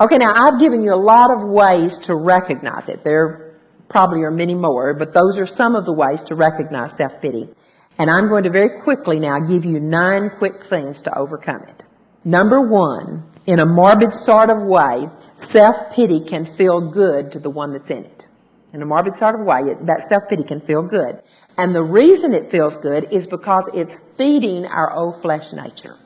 Okay, 0.00 0.16
now 0.16 0.32
I've 0.34 0.58
given 0.58 0.82
you 0.82 0.94
a 0.94 0.96
lot 0.96 1.30
of 1.30 1.46
ways 1.46 1.98
to 2.06 2.14
recognize 2.14 2.88
it. 2.88 3.04
There 3.04 3.60
probably 3.90 4.22
are 4.22 4.30
many 4.30 4.54
more, 4.54 4.94
but 4.94 5.12
those 5.12 5.38
are 5.38 5.46
some 5.46 5.76
of 5.76 5.84
the 5.84 5.92
ways 5.92 6.24
to 6.24 6.34
recognize 6.34 6.96
self-pity. 6.96 7.50
And 7.98 8.10
I'm 8.10 8.28
going 8.28 8.44
to 8.44 8.50
very 8.50 8.80
quickly 8.80 9.20
now 9.20 9.38
give 9.40 9.64
you 9.64 9.78
nine 9.78 10.30
quick 10.38 10.66
things 10.70 11.02
to 11.02 11.16
overcome 11.16 11.64
it. 11.68 11.84
Number 12.24 12.60
one, 12.66 13.24
in 13.46 13.58
a 13.58 13.66
morbid 13.66 14.14
sort 14.14 14.48
of 14.48 14.62
way, 14.62 15.06
self-pity 15.36 16.24
can 16.24 16.56
feel 16.56 16.90
good 16.90 17.32
to 17.32 17.38
the 17.38 17.50
one 17.50 17.74
that's 17.74 17.90
in 17.90 18.04
it. 18.04 18.26
In 18.74 18.82
a 18.82 18.86
morbid 18.86 19.16
sort 19.20 19.36
of 19.36 19.46
way, 19.46 19.62
that 19.82 20.08
self-pity 20.08 20.42
can 20.44 20.60
feel 20.60 20.82
good. 20.82 21.22
And 21.56 21.72
the 21.72 21.84
reason 21.84 22.34
it 22.34 22.50
feels 22.50 22.76
good 22.78 23.06
is 23.12 23.24
because 23.28 23.70
it's 23.72 23.94
feeding 24.18 24.66
our 24.66 24.92
old 24.92 25.22
flesh 25.22 25.52
nature. 25.52 25.96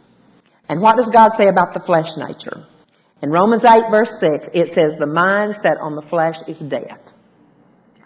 And 0.69 0.83
what 0.83 0.99
does 0.99 1.09
God 1.09 1.35
say 1.35 1.49
about 1.49 1.73
the 1.73 1.81
flesh 1.81 2.11
nature? 2.19 2.67
In 3.23 3.31
Romans 3.31 3.65
8 3.65 3.91
verse 3.91 4.21
6, 4.21 4.51
it 4.53 4.75
says, 4.75 4.99
the 4.99 5.07
mind 5.07 5.57
set 5.63 5.79
on 5.79 5.97
the 5.97 6.03
flesh 6.03 6.37
is 6.47 6.59
death. 6.59 7.01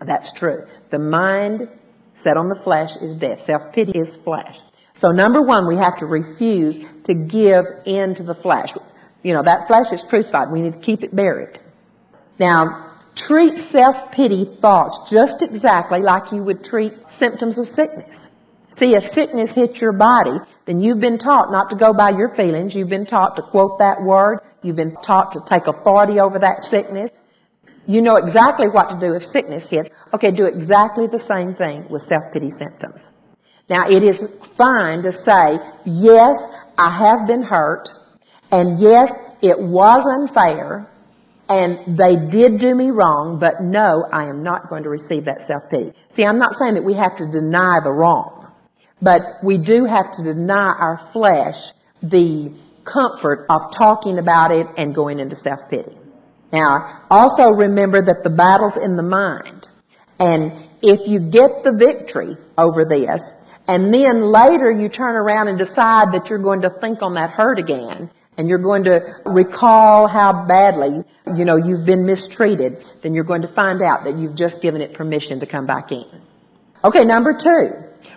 That's 0.06 0.32
true. 0.34 0.64
The 0.92 0.98
mind 1.00 1.68
set 2.22 2.36
on 2.36 2.48
the 2.48 2.60
flesh 2.62 2.90
is 3.02 3.16
death. 3.16 3.40
Self-pity 3.44 3.98
is 3.98 4.14
flesh. 4.22 4.56
So 4.98 5.08
number 5.08 5.42
one, 5.42 5.66
we 5.66 5.76
have 5.76 5.98
to 5.98 6.06
refuse 6.06 6.86
to 7.06 7.14
give 7.14 7.64
in 7.84 8.14
to 8.14 8.22
the 8.22 8.36
flesh. 8.36 8.68
You 9.24 9.34
know, 9.34 9.42
that 9.42 9.66
flesh 9.66 9.92
is 9.92 10.04
crucified. 10.08 10.52
We 10.52 10.60
need 10.60 10.74
to 10.74 10.80
keep 10.80 11.02
it 11.02 11.14
buried. 11.14 11.58
Now, 12.38 12.91
treat 13.14 13.58
self-pity 13.58 14.58
thoughts 14.60 15.10
just 15.10 15.42
exactly 15.42 16.00
like 16.00 16.32
you 16.32 16.42
would 16.42 16.64
treat 16.64 16.92
symptoms 17.18 17.58
of 17.58 17.68
sickness. 17.68 18.30
See, 18.70 18.94
if 18.94 19.10
sickness 19.12 19.52
hits 19.52 19.80
your 19.80 19.92
body, 19.92 20.38
then 20.64 20.80
you've 20.80 21.00
been 21.00 21.18
taught 21.18 21.50
not 21.50 21.68
to 21.70 21.76
go 21.76 21.92
by 21.92 22.10
your 22.10 22.34
feelings. 22.34 22.74
You've 22.74 22.88
been 22.88 23.06
taught 23.06 23.36
to 23.36 23.42
quote 23.42 23.78
that 23.78 24.02
word. 24.02 24.40
You've 24.62 24.76
been 24.76 24.96
taught 25.02 25.32
to 25.32 25.40
take 25.46 25.66
authority 25.66 26.20
over 26.20 26.38
that 26.38 26.62
sickness. 26.70 27.10
You 27.86 28.00
know 28.00 28.16
exactly 28.16 28.68
what 28.68 28.90
to 28.90 28.98
do 28.98 29.14
if 29.14 29.26
sickness 29.26 29.66
hits. 29.66 29.90
Okay, 30.14 30.30
do 30.30 30.46
exactly 30.46 31.06
the 31.06 31.18
same 31.18 31.54
thing 31.54 31.88
with 31.90 32.04
self-pity 32.04 32.50
symptoms. 32.50 33.10
Now, 33.68 33.88
it 33.90 34.02
is 34.02 34.24
fine 34.56 35.02
to 35.02 35.12
say, 35.12 35.58
yes, 35.84 36.38
I 36.78 36.90
have 36.90 37.26
been 37.26 37.42
hurt, 37.42 37.90
and 38.50 38.78
yes, 38.78 39.12
it 39.42 39.58
was 39.58 40.06
unfair, 40.06 40.88
and 41.52 41.98
they 41.98 42.16
did 42.30 42.60
do 42.60 42.74
me 42.74 42.90
wrong, 42.90 43.38
but 43.38 43.62
no, 43.62 44.08
I 44.10 44.28
am 44.28 44.42
not 44.42 44.70
going 44.70 44.84
to 44.84 44.88
receive 44.88 45.26
that 45.26 45.46
self-pity. 45.46 45.92
See, 46.16 46.24
I'm 46.24 46.38
not 46.38 46.56
saying 46.56 46.74
that 46.74 46.84
we 46.84 46.94
have 46.94 47.18
to 47.18 47.26
deny 47.30 47.80
the 47.84 47.92
wrong, 47.92 48.50
but 49.02 49.20
we 49.42 49.58
do 49.58 49.84
have 49.84 50.12
to 50.12 50.22
deny 50.22 50.72
our 50.72 51.10
flesh 51.12 51.56
the 52.02 52.56
comfort 52.84 53.44
of 53.50 53.72
talking 53.74 54.18
about 54.18 54.50
it 54.50 54.66
and 54.78 54.94
going 54.94 55.20
into 55.20 55.36
self-pity. 55.36 55.94
Now, 56.52 57.02
also 57.10 57.50
remember 57.50 58.00
that 58.00 58.24
the 58.24 58.30
battle's 58.30 58.78
in 58.78 58.96
the 58.96 59.02
mind. 59.02 59.68
And 60.18 60.52
if 60.80 61.06
you 61.06 61.30
get 61.30 61.64
the 61.64 61.72
victory 61.72 62.36
over 62.56 62.86
this, 62.86 63.30
and 63.68 63.92
then 63.92 64.22
later 64.22 64.70
you 64.70 64.88
turn 64.88 65.16
around 65.16 65.48
and 65.48 65.58
decide 65.58 66.12
that 66.12 66.30
you're 66.30 66.38
going 66.38 66.62
to 66.62 66.70
think 66.80 67.02
on 67.02 67.14
that 67.14 67.30
hurt 67.30 67.58
again, 67.58 68.10
and 68.36 68.48
you're 68.48 68.58
going 68.58 68.84
to 68.84 69.16
recall 69.26 70.08
how 70.08 70.46
badly, 70.46 71.04
you 71.36 71.44
know, 71.44 71.56
you've 71.56 71.84
been 71.84 72.06
mistreated, 72.06 72.84
then 73.02 73.14
you're 73.14 73.24
going 73.24 73.42
to 73.42 73.52
find 73.54 73.82
out 73.82 74.04
that 74.04 74.18
you've 74.18 74.34
just 74.34 74.62
given 74.62 74.80
it 74.80 74.94
permission 74.94 75.40
to 75.40 75.46
come 75.46 75.66
back 75.66 75.92
in. 75.92 76.06
Okay, 76.82 77.04
number 77.04 77.34
two. 77.34 77.70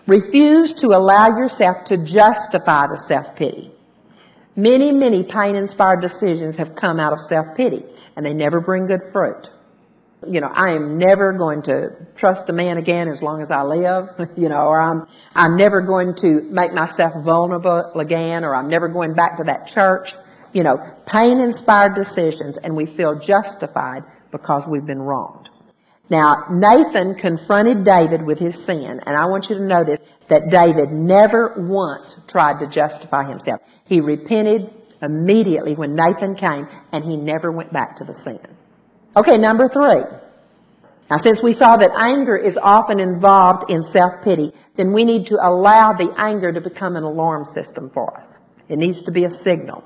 Refuse 0.08 0.74
to 0.76 0.88
allow 0.88 1.28
yourself 1.38 1.86
to 1.86 2.06
justify 2.06 2.88
the 2.88 2.98
self-pity. 2.98 3.72
Many, 4.56 4.92
many 4.92 5.24
pain-inspired 5.24 6.02
decisions 6.02 6.58
have 6.58 6.76
come 6.76 7.00
out 7.00 7.12
of 7.12 7.22
self-pity 7.22 7.84
and 8.16 8.26
they 8.26 8.34
never 8.34 8.62
bring 8.62 8.88
good 8.88 9.02
fruit. 9.12 9.50
You 10.28 10.42
know, 10.42 10.48
I 10.48 10.76
am 10.76 10.98
never 10.98 11.34
going 11.34 11.62
to 11.64 11.90
trust 12.18 12.50
a 12.50 12.54
man 12.54 12.78
again 12.78 13.08
as 13.08 13.22
long 13.22 13.42
as 13.42 13.52
I 13.52 13.64
live, 13.64 14.10
you 14.38 14.50
know, 14.50 14.66
or 14.68 14.82
I'm, 14.82 15.08
I'm 15.34 15.58
never 15.58 15.82
going 15.82 16.16
to 16.16 16.42
make 16.50 16.74
myself 16.74 17.14
vulnerable 17.24 18.00
again, 18.00 18.44
or 18.44 18.56
I'm 18.56 18.70
never 18.70 18.88
going 18.88 19.14
back 19.14 19.38
to 19.38 19.44
that 19.46 19.68
church. 19.68 20.14
You 20.54 20.64
know, 20.64 20.78
pain 21.06 21.40
inspired 21.40 21.96
decisions 21.96 22.58
and 22.58 22.76
we 22.76 22.86
feel 22.86 23.20
justified 23.20 24.04
because 24.32 24.64
we've 24.68 24.86
been 24.86 25.02
wronged. 25.02 25.50
Now, 26.10 26.46
Nathan 26.52 27.16
confronted 27.16 27.84
David 27.84 28.24
with 28.24 28.38
his 28.38 28.56
sin, 28.64 29.02
and 29.06 29.18
I 29.18 29.26
want 29.26 29.50
you 29.50 29.56
to 29.56 29.64
notice 29.64 30.00
that 30.30 30.52
David 30.52 30.92
never 30.92 31.56
once 31.58 32.16
tried 32.28 32.60
to 32.60 32.68
justify 32.68 33.28
himself. 33.28 33.62
He 33.86 34.02
repented 34.02 34.72
immediately 35.02 35.76
when 35.76 35.96
Nathan 35.96 36.36
came, 36.36 36.68
and 36.92 37.04
he 37.04 37.18
never 37.18 37.52
went 37.52 37.74
back 37.74 37.98
to 37.98 38.04
the 38.04 38.14
sin. 38.14 38.55
Okay, 39.18 39.38
number 39.38 39.70
three. 39.70 40.04
Now, 41.10 41.18
since 41.18 41.42
we 41.42 41.54
saw 41.54 41.78
that 41.78 41.92
anger 41.98 42.36
is 42.36 42.58
often 42.58 43.00
involved 43.00 43.70
in 43.70 43.84
self-pity, 43.84 44.54
then 44.76 44.92
we 44.92 45.06
need 45.06 45.28
to 45.28 45.36
allow 45.36 45.94
the 45.94 46.14
anger 46.18 46.52
to 46.52 46.60
become 46.60 46.96
an 46.96 47.04
alarm 47.04 47.46
system 47.54 47.92
for 47.92 48.18
us. 48.18 48.40
It 48.68 48.78
needs 48.78 49.04
to 49.04 49.12
be 49.12 49.24
a 49.24 49.30
signal. 49.30 49.84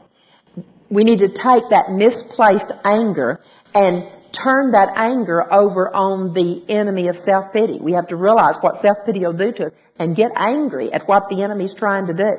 We 0.89 1.03
need 1.03 1.19
to 1.19 1.27
take 1.27 1.69
that 1.69 1.91
misplaced 1.91 2.71
anger 2.83 3.39
and 3.75 4.07
turn 4.31 4.71
that 4.71 4.89
anger 4.95 5.51
over 5.53 5.93
on 5.93 6.33
the 6.33 6.63
enemy 6.69 7.09
of 7.09 7.17
self-pity. 7.17 7.79
We 7.79 7.93
have 7.93 8.07
to 8.07 8.15
realize 8.15 8.55
what 8.61 8.81
self-pity 8.81 9.19
will 9.19 9.33
do 9.33 9.51
to 9.51 9.65
us 9.67 9.73
and 9.99 10.15
get 10.15 10.31
angry 10.35 10.91
at 10.93 11.07
what 11.07 11.29
the 11.29 11.43
enemy's 11.43 11.75
trying 11.75 12.07
to 12.07 12.13
do. 12.13 12.33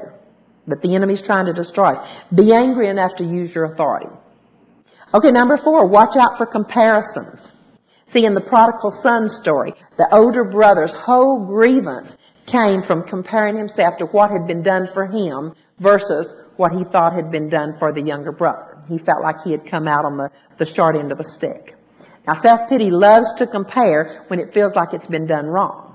that 0.67 0.83
the 0.83 0.95
enemy's 0.95 1.23
trying 1.23 1.47
to 1.47 1.53
destroy 1.53 1.93
us. 1.93 2.09
Be 2.35 2.53
angry 2.53 2.89
enough 2.89 3.17
to 3.17 3.25
use 3.25 3.55
your 3.55 3.65
authority. 3.65 4.07
Okay, 5.13 5.33
number 5.33 5.57
four, 5.57 5.87
watch 5.87 6.17
out 6.17 6.39
for 6.39 6.47
comparisons. 6.47 7.53
See, 8.09 8.25
in 8.25 8.35
the 8.35 8.41
prodigal 8.41 8.91
son 8.91 9.29
story, 9.29 9.75
the 9.97 10.09
older 10.13 10.45
brother's 10.45 10.93
whole 10.93 11.47
grievance 11.47 12.15
came 12.47 12.83
from 12.83 13.03
comparing 13.03 13.57
himself 13.57 13.99
to 13.99 14.07
what 14.07 14.31
had 14.31 14.47
been 14.47 14.63
done 14.63 14.89
for 14.93 15.07
him 15.07 15.55
versus 15.79 16.35
what 16.57 16.73
he 16.73 16.85
thought 16.85 17.13
had 17.13 17.31
been 17.31 17.49
done 17.49 17.77
for 17.79 17.93
the 17.93 18.03
younger 18.03 18.33
brother. 18.33 18.79
He 18.89 18.99
felt 18.99 19.23
like 19.23 19.43
he 19.45 19.53
had 19.53 19.69
come 19.69 19.89
out 19.89 20.05
on 20.05 20.17
the, 20.17 20.31
the 20.59 20.67
short 20.67 20.97
end 20.97 21.11
of 21.11 21.19
the 21.19 21.25
stick. 21.25 21.77
Now, 22.27 22.41
self-pity 22.41 22.91
loves 22.91 23.35
to 23.35 23.47
compare 23.47 24.25
when 24.29 24.39
it 24.39 24.53
feels 24.53 24.75
like 24.75 24.93
it's 24.93 25.07
been 25.07 25.27
done 25.27 25.47
wrong. 25.47 25.95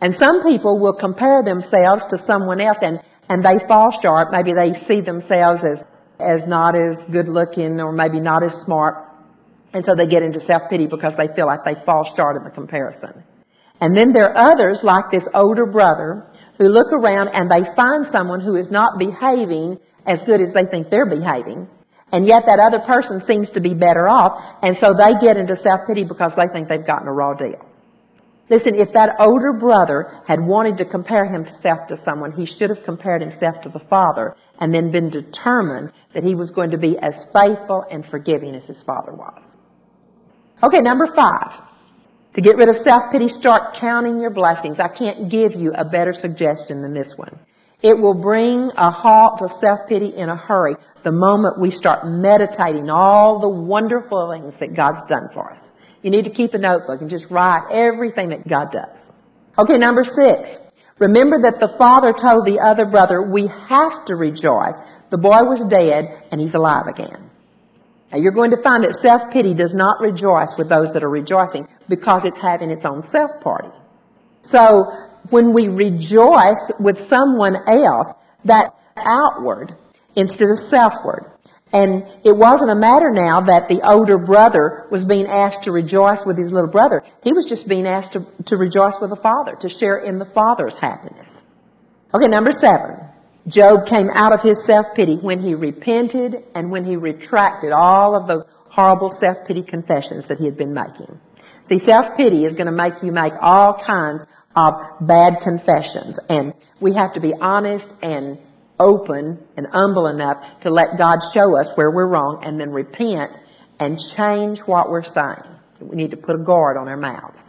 And 0.00 0.16
some 0.16 0.42
people 0.42 0.78
will 0.80 0.94
compare 0.94 1.42
themselves 1.42 2.06
to 2.06 2.18
someone 2.18 2.60
else 2.60 2.78
and, 2.82 3.00
and 3.28 3.44
they 3.44 3.58
fall 3.66 3.92
short. 4.00 4.28
Maybe 4.32 4.52
they 4.54 4.74
see 4.74 5.00
themselves 5.00 5.64
as, 5.64 5.82
as 6.18 6.46
not 6.46 6.74
as 6.74 7.04
good 7.10 7.28
looking 7.28 7.80
or 7.80 7.92
maybe 7.92 8.20
not 8.20 8.42
as 8.42 8.54
smart. 8.54 8.96
And 9.72 9.84
so 9.84 9.94
they 9.94 10.06
get 10.06 10.22
into 10.22 10.40
self-pity 10.40 10.86
because 10.86 11.14
they 11.16 11.28
feel 11.34 11.46
like 11.46 11.64
they 11.64 11.74
fall 11.84 12.14
short 12.16 12.36
in 12.36 12.44
the 12.44 12.50
comparison. 12.50 13.24
And 13.80 13.96
then 13.96 14.12
there 14.12 14.30
are 14.30 14.52
others 14.52 14.82
like 14.82 15.10
this 15.10 15.28
older 15.34 15.66
brother 15.66 16.26
who 16.58 16.68
look 16.68 16.92
around 16.92 17.28
and 17.28 17.50
they 17.50 17.64
find 17.74 18.06
someone 18.06 18.40
who 18.40 18.56
is 18.56 18.70
not 18.70 18.98
behaving 18.98 19.78
as 20.06 20.22
good 20.22 20.40
as 20.40 20.54
they 20.54 20.64
think 20.64 20.88
they're 20.88 21.08
behaving. 21.08 21.68
And 22.12 22.26
yet 22.26 22.46
that 22.46 22.58
other 22.58 22.78
person 22.78 23.24
seems 23.26 23.50
to 23.50 23.60
be 23.60 23.74
better 23.74 24.08
off. 24.08 24.40
And 24.62 24.78
so 24.78 24.94
they 24.94 25.18
get 25.20 25.36
into 25.36 25.56
self-pity 25.56 26.04
because 26.04 26.34
they 26.36 26.48
think 26.48 26.68
they've 26.68 26.86
gotten 26.86 27.08
a 27.08 27.12
raw 27.12 27.34
deal. 27.34 27.60
Listen, 28.48 28.76
if 28.76 28.92
that 28.92 29.16
older 29.18 29.52
brother 29.52 30.22
had 30.26 30.40
wanted 30.40 30.78
to 30.78 30.84
compare 30.84 31.26
himself 31.26 31.88
to 31.88 32.00
someone, 32.04 32.30
he 32.32 32.46
should 32.46 32.70
have 32.70 32.84
compared 32.84 33.20
himself 33.20 33.60
to 33.62 33.68
the 33.68 33.80
father 33.90 34.36
and 34.58 34.74
then 34.74 34.90
been 34.90 35.10
determined 35.10 35.92
that 36.14 36.24
he 36.24 36.34
was 36.34 36.50
going 36.50 36.70
to 36.70 36.78
be 36.78 36.98
as 36.98 37.26
faithful 37.32 37.84
and 37.90 38.04
forgiving 38.06 38.54
as 38.54 38.64
his 38.64 38.82
father 38.82 39.12
was. 39.12 39.42
Okay, 40.62 40.80
number 40.80 41.06
five. 41.14 41.62
To 42.34 42.42
get 42.42 42.56
rid 42.56 42.68
of 42.68 42.76
self-pity, 42.76 43.28
start 43.28 43.76
counting 43.76 44.20
your 44.20 44.30
blessings. 44.30 44.78
I 44.78 44.88
can't 44.88 45.30
give 45.30 45.54
you 45.54 45.72
a 45.72 45.84
better 45.84 46.12
suggestion 46.12 46.82
than 46.82 46.92
this 46.92 47.12
one. 47.16 47.38
It 47.82 47.98
will 47.98 48.20
bring 48.20 48.70
a 48.76 48.90
halt 48.90 49.38
to 49.38 49.48
self-pity 49.48 50.14
in 50.16 50.28
a 50.28 50.36
hurry 50.36 50.76
the 51.04 51.12
moment 51.12 51.60
we 51.60 51.70
start 51.70 52.06
meditating 52.06 52.90
all 52.90 53.40
the 53.40 53.48
wonderful 53.48 54.30
things 54.32 54.54
that 54.60 54.74
God's 54.74 55.08
done 55.08 55.28
for 55.32 55.52
us. 55.52 55.70
You 56.02 56.10
need 56.10 56.24
to 56.24 56.32
keep 56.32 56.54
a 56.54 56.58
notebook 56.58 57.00
and 57.00 57.10
just 57.10 57.26
write 57.30 57.68
everything 57.70 58.30
that 58.30 58.46
God 58.48 58.72
does. 58.72 59.08
Okay, 59.58 59.78
number 59.78 60.04
six. 60.04 60.58
Remember 60.98 61.42
that 61.42 61.60
the 61.60 61.68
father 61.68 62.12
told 62.12 62.46
the 62.46 62.60
other 62.60 62.86
brother, 62.86 63.22
we 63.22 63.48
have 63.68 64.06
to 64.06 64.16
rejoice. 64.16 64.74
The 65.10 65.18
boy 65.18 65.42
was 65.44 65.64
dead 65.68 66.24
and 66.32 66.40
he's 66.40 66.54
alive 66.54 66.86
again. 66.86 67.30
Now 68.10 68.18
you're 68.18 68.32
going 68.32 68.52
to 68.52 68.62
find 68.62 68.84
that 68.84 68.94
self-pity 68.94 69.54
does 69.54 69.74
not 69.74 70.00
rejoice 70.00 70.54
with 70.56 70.68
those 70.68 70.92
that 70.94 71.04
are 71.04 71.10
rejoicing 71.10 71.68
because 71.88 72.24
it's 72.24 72.40
having 72.40 72.70
its 72.70 72.84
own 72.86 73.06
self-party. 73.06 73.76
So 74.42 74.90
when 75.30 75.52
we 75.52 75.68
rejoice 75.68 76.70
with 76.80 77.08
someone 77.08 77.56
else, 77.66 78.12
that's 78.44 78.72
outward 78.96 79.76
instead 80.14 80.48
of 80.48 80.58
selfward. 80.58 81.32
And 81.72 82.06
it 82.24 82.36
wasn't 82.36 82.70
a 82.70 82.74
matter 82.76 83.10
now 83.10 83.40
that 83.42 83.68
the 83.68 83.86
older 83.86 84.18
brother 84.18 84.86
was 84.90 85.04
being 85.04 85.26
asked 85.26 85.64
to 85.64 85.72
rejoice 85.72 86.24
with 86.24 86.38
his 86.38 86.52
little 86.52 86.70
brother. 86.70 87.02
He 87.22 87.32
was 87.32 87.46
just 87.46 87.66
being 87.68 87.86
asked 87.86 88.12
to, 88.12 88.26
to 88.46 88.56
rejoice 88.56 88.94
with 89.00 89.10
the 89.10 89.16
father, 89.16 89.56
to 89.60 89.68
share 89.68 89.98
in 89.98 90.18
the 90.18 90.26
father's 90.26 90.76
happiness. 90.76 91.42
Okay, 92.14 92.28
number 92.28 92.52
seven. 92.52 92.98
Job 93.48 93.86
came 93.86 94.10
out 94.10 94.32
of 94.32 94.42
his 94.42 94.64
self-pity 94.64 95.16
when 95.16 95.40
he 95.40 95.54
repented 95.54 96.44
and 96.54 96.70
when 96.70 96.84
he 96.84 96.96
retracted 96.96 97.72
all 97.72 98.14
of 98.16 98.26
those 98.26 98.44
horrible 98.70 99.10
self-pity 99.10 99.62
confessions 99.62 100.26
that 100.26 100.38
he 100.38 100.44
had 100.44 100.56
been 100.56 100.74
making. 100.74 101.20
See, 101.64 101.78
self-pity 101.78 102.44
is 102.44 102.54
going 102.54 102.66
to 102.66 102.72
make 102.72 103.02
you 103.02 103.12
make 103.12 103.32
all 103.40 103.74
kinds 103.74 104.24
of 104.54 104.74
bad 105.00 105.40
confessions. 105.42 106.18
And 106.28 106.54
we 106.80 106.94
have 106.94 107.14
to 107.14 107.20
be 107.20 107.34
honest 107.34 107.88
and 108.02 108.38
open 108.78 109.38
and 109.56 109.66
humble 109.66 110.06
enough 110.06 110.60
to 110.62 110.70
let 110.70 110.98
God 110.98 111.20
show 111.32 111.56
us 111.56 111.68
where 111.74 111.90
we're 111.90 112.06
wrong 112.06 112.42
and 112.44 112.60
then 112.60 112.70
repent 112.70 113.32
and 113.78 113.98
change 113.98 114.60
what 114.60 114.90
we're 114.90 115.04
saying. 115.04 115.42
We 115.80 115.96
need 115.96 116.12
to 116.12 116.16
put 116.16 116.34
a 116.36 116.42
guard 116.42 116.76
on 116.76 116.88
our 116.88 116.96
mouths. 116.96 117.42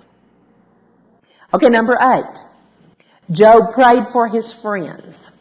Okay, 1.54 1.70
number 1.70 1.98
eight. 2.00 2.40
Job 3.32 3.74
prayed 3.74 4.08
for 4.12 4.28
his 4.28 4.54
friends. 4.62 5.32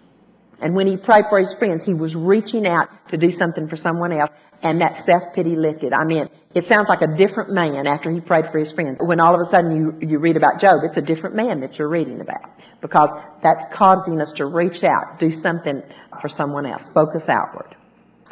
And 0.60 0.74
when 0.74 0.86
he 0.86 0.96
prayed 0.96 1.26
for 1.28 1.38
his 1.38 1.52
friends, 1.54 1.84
he 1.84 1.94
was 1.94 2.14
reaching 2.16 2.66
out 2.66 2.88
to 3.10 3.16
do 3.16 3.30
something 3.30 3.68
for 3.68 3.76
someone 3.76 4.12
else, 4.12 4.30
and 4.62 4.80
that 4.80 5.04
self-pity 5.04 5.56
lifted. 5.56 5.92
I 5.92 6.04
mean, 6.04 6.28
it 6.54 6.66
sounds 6.66 6.88
like 6.88 7.02
a 7.02 7.16
different 7.16 7.50
man 7.50 7.86
after 7.86 8.10
he 8.10 8.20
prayed 8.20 8.46
for 8.50 8.58
his 8.58 8.72
friends. 8.72 8.98
When 9.00 9.20
all 9.20 9.34
of 9.34 9.46
a 9.46 9.50
sudden 9.50 9.76
you, 9.76 10.08
you 10.08 10.18
read 10.18 10.36
about 10.36 10.60
Job, 10.60 10.80
it's 10.84 10.96
a 10.96 11.02
different 11.02 11.36
man 11.36 11.60
that 11.60 11.78
you're 11.78 11.88
reading 11.88 12.20
about. 12.20 12.50
Because 12.80 13.10
that's 13.42 13.64
causing 13.74 14.20
us 14.20 14.32
to 14.36 14.46
reach 14.46 14.84
out, 14.84 15.18
do 15.18 15.30
something 15.30 15.82
for 16.20 16.28
someone 16.28 16.66
else, 16.66 16.82
focus 16.94 17.28
outward. 17.28 17.74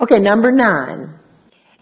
Okay, 0.00 0.18
number 0.18 0.50
nine. 0.50 1.14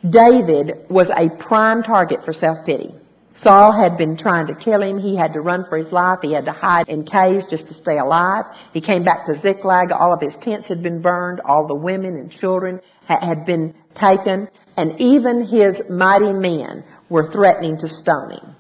David 0.09 0.86
was 0.88 1.11
a 1.11 1.28
prime 1.28 1.82
target 1.82 2.24
for 2.24 2.32
self-pity. 2.32 2.95
Saul 3.43 3.72
had 3.72 3.99
been 3.99 4.16
trying 4.16 4.47
to 4.49 4.55
kill 4.55 4.82
him. 4.82 4.99
He 4.99 5.16
had 5.16 5.32
to 5.32 5.40
run 5.40 5.64
for 5.68 5.76
his 5.76 5.90
life. 5.90 6.20
He 6.22 6.32
had 6.32 6.45
to 6.45 6.53
hide 6.53 6.88
in 6.88 7.05
caves 7.05 7.47
just 7.49 7.66
to 7.68 7.74
stay 7.74 7.99
alive. 7.99 8.45
He 8.72 8.80
came 8.80 9.03
back 9.03 9.26
to 9.26 9.34
Ziklag. 9.40 9.90
All 9.90 10.12
of 10.12 10.20
his 10.20 10.36
tents 10.36 10.68
had 10.68 10.82
been 10.82 11.03
burned. 11.03 11.40
All 11.40 11.66
the 11.66 11.74
women 11.74 12.16
and 12.16 12.30
children 12.30 12.80
had 13.07 13.44
been 13.46 13.74
taken. 13.94 14.48
And 14.76 15.00
even 15.00 15.46
his 15.46 15.82
mighty 15.90 16.32
men 16.32 16.84
were 17.09 17.30
threatening 17.32 17.78
to 17.78 17.88
stone 17.88 18.30
him. 18.30 18.57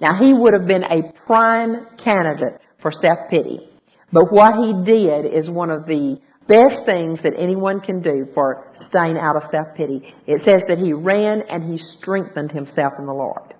Now 0.00 0.14
he 0.14 0.32
would 0.32 0.52
have 0.52 0.66
been 0.66 0.84
a 0.84 1.12
prime 1.26 1.86
candidate 1.96 2.60
for 2.80 2.92
self-pity. 2.92 3.60
But 4.12 4.30
what 4.30 4.56
he 4.56 4.84
did 4.84 5.24
is 5.24 5.48
one 5.48 5.70
of 5.70 5.86
the 5.86 6.20
best 6.46 6.84
things 6.84 7.22
that 7.22 7.34
anyone 7.38 7.80
can 7.80 8.02
do 8.02 8.28
for 8.34 8.68
staying 8.74 9.16
out 9.16 9.36
of 9.36 9.44
self-pity. 9.44 10.14
It 10.26 10.42
says 10.42 10.64
that 10.66 10.78
he 10.78 10.92
ran 10.92 11.42
and 11.42 11.64
he 11.64 11.78
strengthened 11.78 12.52
himself 12.52 12.94
in 12.98 13.06
the 13.06 13.14
Lord. 13.14 13.54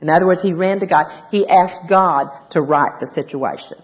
In 0.00 0.08
other 0.08 0.26
words, 0.26 0.42
he 0.42 0.52
ran 0.52 0.80
to 0.80 0.86
God. 0.86 1.06
He 1.30 1.46
asked 1.46 1.88
God 1.88 2.28
to 2.50 2.62
right 2.62 2.98
the 2.98 3.06
situation. 3.06 3.76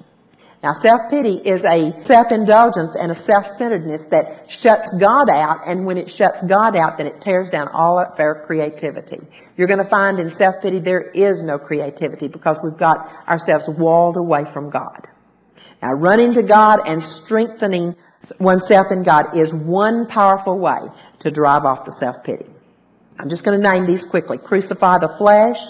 Now, 0.61 0.73
self-pity 0.73 1.43
is 1.45 1.65
a 1.65 2.05
self-indulgence 2.05 2.97
and 2.97 3.13
a 3.13 3.15
self-centeredness 3.15 4.03
that 4.11 4.51
shuts 4.51 4.93
God 4.99 5.31
out, 5.31 5.61
and 5.65 5.87
when 5.87 5.97
it 5.97 6.11
shuts 6.11 6.43
God 6.49 6.75
out, 6.75 6.99
then 6.99 7.07
it 7.07 7.21
tears 7.21 7.49
down 7.51 7.69
all 7.69 8.01
of 8.01 8.19
our 8.19 8.45
creativity. 8.45 9.21
You're 9.57 9.69
going 9.69 9.83
to 9.83 9.89
find 9.89 10.19
in 10.19 10.33
self-pity 10.33 10.81
there 10.81 11.11
is 11.13 11.43
no 11.45 11.59
creativity 11.59 12.27
because 12.27 12.57
we've 12.63 12.77
got 12.77 13.09
ourselves 13.29 13.69
walled 13.69 14.17
away 14.17 14.47
from 14.53 14.71
God. 14.71 15.07
Now, 15.81 15.93
running 15.93 16.35
to 16.35 16.43
God 16.43 16.81
and 16.85 17.05
strengthening 17.05 17.95
oneself 18.41 18.89
in 18.91 19.05
God 19.05 19.37
is 19.37 19.55
one 19.55 20.09
powerful 20.09 20.59
way 20.59 20.81
to 21.21 21.31
drive 21.31 21.65
off 21.65 21.85
the 21.85 21.93
self-pity. 21.93 22.47
I'm 23.21 23.29
just 23.29 23.45
going 23.45 23.63
to 23.63 23.71
name 23.71 23.87
these 23.87 24.05
quickly. 24.05 24.39
Crucify 24.39 24.99
the 24.99 25.15
flesh, 25.19 25.61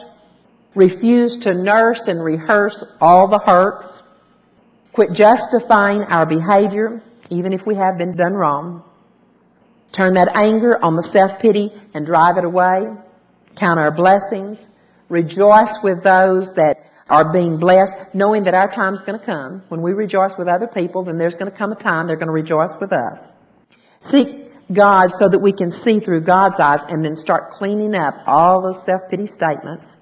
refuse 0.75 1.37
to 1.41 1.53
nurse 1.53 2.09
and 2.09 2.25
rehearse 2.25 2.83
all 3.03 3.29
the 3.29 3.39
hurts, 3.39 4.03
quit 4.99 5.13
justifying 5.13 6.03
our 6.03 6.27
behavior, 6.27 7.01
even 7.31 7.53
if 7.53 7.65
we 7.65 7.77
have 7.77 7.97
been 7.97 8.17
done 8.17 8.33
wrong, 8.33 8.83
turn 9.93 10.15
that 10.15 10.27
anger 10.35 10.77
on 10.83 10.97
the 10.97 11.05
self-pity 11.05 11.71
and 11.95 12.05
drive 12.05 12.37
it 12.37 12.45
away, 12.45 12.85
count 13.55 13.79
our 13.79 13.93
blessings, 13.93 14.59
rejoice 15.09 15.73
with 15.85 16.03
those 16.03 16.53
that 16.55 16.85
are 17.09 17.33
being 17.33 17.59
blessed, 17.59 17.95
knowing 18.13 18.43
that 18.43 18.55
our 18.55 18.69
time 18.73 18.95
is 18.95 19.01
going 19.03 19.17
to 19.17 19.25
come. 19.25 19.63
When 19.69 19.83
we 19.83 19.93
rejoice 19.93 20.33
with 20.37 20.49
other 20.49 20.67
people, 20.67 21.05
then 21.05 21.17
there's 21.17 21.37
going 21.37 21.49
to 21.49 21.57
come 21.57 21.71
a 21.71 21.77
time 21.77 22.09
they're 22.09 22.17
going 22.17 22.27
to 22.27 22.33
rejoice 22.33 22.73
with 22.81 22.93
us. 22.93 23.35
Seek 24.01 24.51
God 24.73 25.13
so 25.13 25.29
that 25.29 25.39
we 25.39 25.53
can 25.53 25.71
see 25.71 26.01
through 26.01 26.23
God's 26.23 26.59
eyes 26.59 26.81
and 26.89 27.05
then 27.05 27.15
start 27.15 27.53
cleaning 27.53 27.95
up 27.95 28.17
all 28.27 28.63
those 28.63 28.85
self-pity 28.85 29.29
statements 29.29 29.97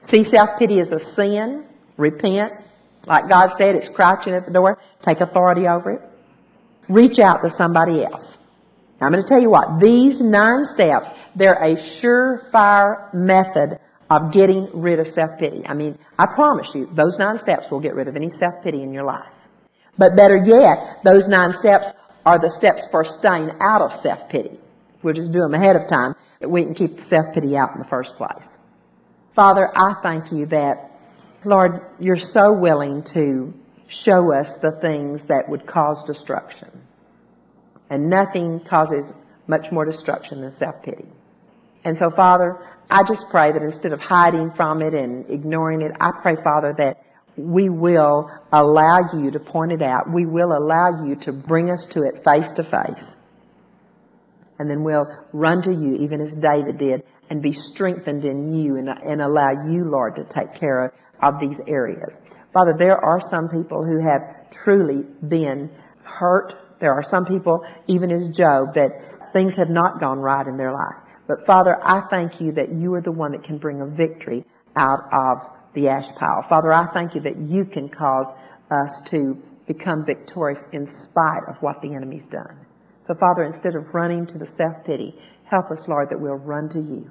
See 0.00 0.24
self-pity 0.24 0.80
as 0.80 0.92
a 0.92 1.00
sin. 1.00 1.64
Repent. 1.96 2.52
Like 3.08 3.28
God 3.28 3.56
said, 3.56 3.74
it's 3.74 3.88
crouching 3.88 4.34
at 4.34 4.44
the 4.44 4.52
door. 4.52 4.78
Take 5.02 5.20
authority 5.20 5.66
over 5.66 5.92
it. 5.92 6.02
Reach 6.88 7.18
out 7.18 7.42
to 7.42 7.48
somebody 7.48 8.04
else. 8.04 8.36
Now, 9.00 9.06
I'm 9.06 9.12
going 9.12 9.22
to 9.22 9.28
tell 9.28 9.40
you 9.40 9.50
what. 9.50 9.80
These 9.80 10.20
nine 10.20 10.64
steps, 10.64 11.08
they're 11.34 11.54
a 11.54 11.76
surefire 12.00 13.12
method 13.14 13.78
of 14.10 14.32
getting 14.32 14.68
rid 14.72 14.98
of 14.98 15.08
self-pity. 15.08 15.66
I 15.66 15.74
mean, 15.74 15.98
I 16.18 16.26
promise 16.26 16.68
you, 16.74 16.88
those 16.94 17.18
nine 17.18 17.38
steps 17.40 17.70
will 17.70 17.80
get 17.80 17.94
rid 17.94 18.08
of 18.08 18.16
any 18.16 18.30
self-pity 18.30 18.82
in 18.82 18.92
your 18.92 19.04
life. 19.04 19.32
But 19.96 20.16
better 20.16 20.36
yet, 20.36 21.00
those 21.04 21.28
nine 21.28 21.52
steps 21.52 21.86
are 22.24 22.38
the 22.38 22.50
steps 22.50 22.82
for 22.90 23.04
staying 23.04 23.50
out 23.60 23.82
of 23.82 23.92
self-pity. 24.02 24.58
We'll 25.02 25.14
just 25.14 25.32
do 25.32 25.40
them 25.40 25.54
ahead 25.54 25.76
of 25.76 25.88
time 25.88 26.14
that 26.40 26.48
we 26.48 26.64
can 26.64 26.74
keep 26.74 26.98
the 26.98 27.04
self-pity 27.04 27.56
out 27.56 27.72
in 27.74 27.80
the 27.80 27.88
first 27.88 28.16
place. 28.16 28.56
Father, 29.34 29.70
I 29.76 29.94
thank 30.02 30.32
you 30.32 30.46
that, 30.46 30.87
Lord, 31.44 31.80
you're 32.00 32.18
so 32.18 32.52
willing 32.52 33.02
to 33.14 33.54
show 33.88 34.34
us 34.34 34.56
the 34.56 34.72
things 34.72 35.22
that 35.24 35.48
would 35.48 35.66
cause 35.66 36.04
destruction. 36.04 36.68
And 37.90 38.10
nothing 38.10 38.60
causes 38.60 39.04
much 39.46 39.72
more 39.72 39.84
destruction 39.84 40.42
than 40.42 40.52
self 40.52 40.82
pity. 40.82 41.06
And 41.84 41.98
so, 41.98 42.10
Father, 42.10 42.58
I 42.90 43.02
just 43.04 43.28
pray 43.30 43.52
that 43.52 43.62
instead 43.62 43.92
of 43.92 44.00
hiding 44.00 44.52
from 44.56 44.82
it 44.82 44.94
and 44.94 45.30
ignoring 45.30 45.82
it, 45.82 45.92
I 46.00 46.10
pray, 46.22 46.36
Father, 46.42 46.74
that 46.78 47.02
we 47.36 47.68
will 47.68 48.30
allow 48.52 49.00
you 49.14 49.30
to 49.30 49.40
point 49.40 49.72
it 49.72 49.82
out. 49.82 50.12
We 50.12 50.26
will 50.26 50.52
allow 50.52 51.04
you 51.04 51.16
to 51.24 51.32
bring 51.32 51.70
us 51.70 51.86
to 51.86 52.02
it 52.02 52.24
face 52.24 52.52
to 52.54 52.64
face. 52.64 53.16
And 54.58 54.68
then 54.68 54.82
we'll 54.82 55.06
run 55.32 55.62
to 55.62 55.70
you, 55.70 55.96
even 56.00 56.20
as 56.20 56.34
David 56.34 56.78
did, 56.78 57.04
and 57.30 57.40
be 57.40 57.52
strengthened 57.52 58.24
in 58.24 58.54
you 58.54 58.76
and, 58.76 58.88
and 58.88 59.22
allow 59.22 59.68
you, 59.68 59.84
Lord, 59.84 60.16
to 60.16 60.24
take 60.24 60.54
care 60.54 60.86
of, 60.86 60.92
of 61.22 61.40
these 61.40 61.60
areas. 61.66 62.18
Father, 62.52 62.74
there 62.76 62.96
are 62.96 63.20
some 63.20 63.48
people 63.48 63.84
who 63.84 64.00
have 64.00 64.50
truly 64.50 65.04
been 65.26 65.70
hurt. 66.02 66.54
There 66.80 66.92
are 66.92 67.02
some 67.02 67.24
people, 67.24 67.64
even 67.86 68.10
as 68.10 68.28
Job, 68.28 68.74
that 68.74 69.32
things 69.32 69.56
have 69.56 69.68
not 69.68 70.00
gone 70.00 70.18
right 70.18 70.46
in 70.46 70.56
their 70.56 70.72
life. 70.72 70.96
But 71.26 71.44
Father, 71.46 71.76
I 71.82 72.02
thank 72.08 72.40
you 72.40 72.52
that 72.52 72.72
you 72.72 72.94
are 72.94 73.02
the 73.02 73.12
one 73.12 73.32
that 73.32 73.44
can 73.44 73.58
bring 73.58 73.80
a 73.82 73.86
victory 73.86 74.44
out 74.76 75.00
of 75.12 75.38
the 75.74 75.88
ash 75.88 76.06
pile. 76.18 76.44
Father, 76.48 76.72
I 76.72 76.90
thank 76.92 77.14
you 77.14 77.20
that 77.22 77.38
you 77.38 77.64
can 77.64 77.88
cause 77.88 78.32
us 78.70 79.02
to 79.10 79.36
become 79.66 80.04
victorious 80.06 80.62
in 80.72 80.90
spite 80.90 81.42
of 81.48 81.56
what 81.60 81.82
the 81.82 81.94
enemy's 81.94 82.24
done. 82.30 82.66
So 83.06 83.14
Father, 83.14 83.44
instead 83.44 83.74
of 83.74 83.94
running 83.94 84.26
to 84.26 84.38
the 84.38 84.46
self-pity, 84.46 85.14
help 85.44 85.70
us, 85.70 85.86
Lord, 85.86 86.08
that 86.10 86.20
we'll 86.20 86.34
run 86.34 86.68
to 86.70 86.78
you 86.78 87.10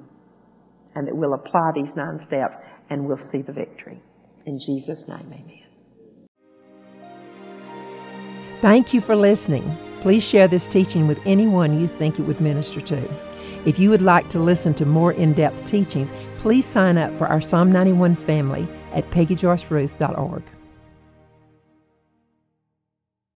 and 0.94 1.06
that 1.06 1.16
we'll 1.16 1.34
apply 1.34 1.70
these 1.74 1.94
nine 1.94 2.18
steps 2.18 2.56
and 2.90 3.06
we'll 3.06 3.16
see 3.16 3.42
the 3.42 3.52
victory. 3.52 4.00
In 4.46 4.58
Jesus' 4.58 5.06
name, 5.08 5.32
amen. 5.32 5.62
Thank 8.60 8.92
you 8.92 9.00
for 9.00 9.14
listening. 9.14 9.76
Please 10.00 10.22
share 10.22 10.48
this 10.48 10.66
teaching 10.66 11.06
with 11.06 11.20
anyone 11.26 11.80
you 11.80 11.86
think 11.88 12.18
it 12.18 12.22
would 12.22 12.40
minister 12.40 12.80
to. 12.80 13.08
If 13.66 13.78
you 13.78 13.90
would 13.90 14.02
like 14.02 14.28
to 14.30 14.38
listen 14.38 14.74
to 14.74 14.86
more 14.86 15.12
in 15.12 15.32
depth 15.32 15.64
teachings, 15.64 16.12
please 16.38 16.64
sign 16.64 16.98
up 16.98 17.16
for 17.18 17.26
our 17.26 17.40
Psalm 17.40 17.70
91 17.70 18.14
family 18.16 18.66
at 18.92 19.08
peggyjoyceruth.org. 19.10 20.42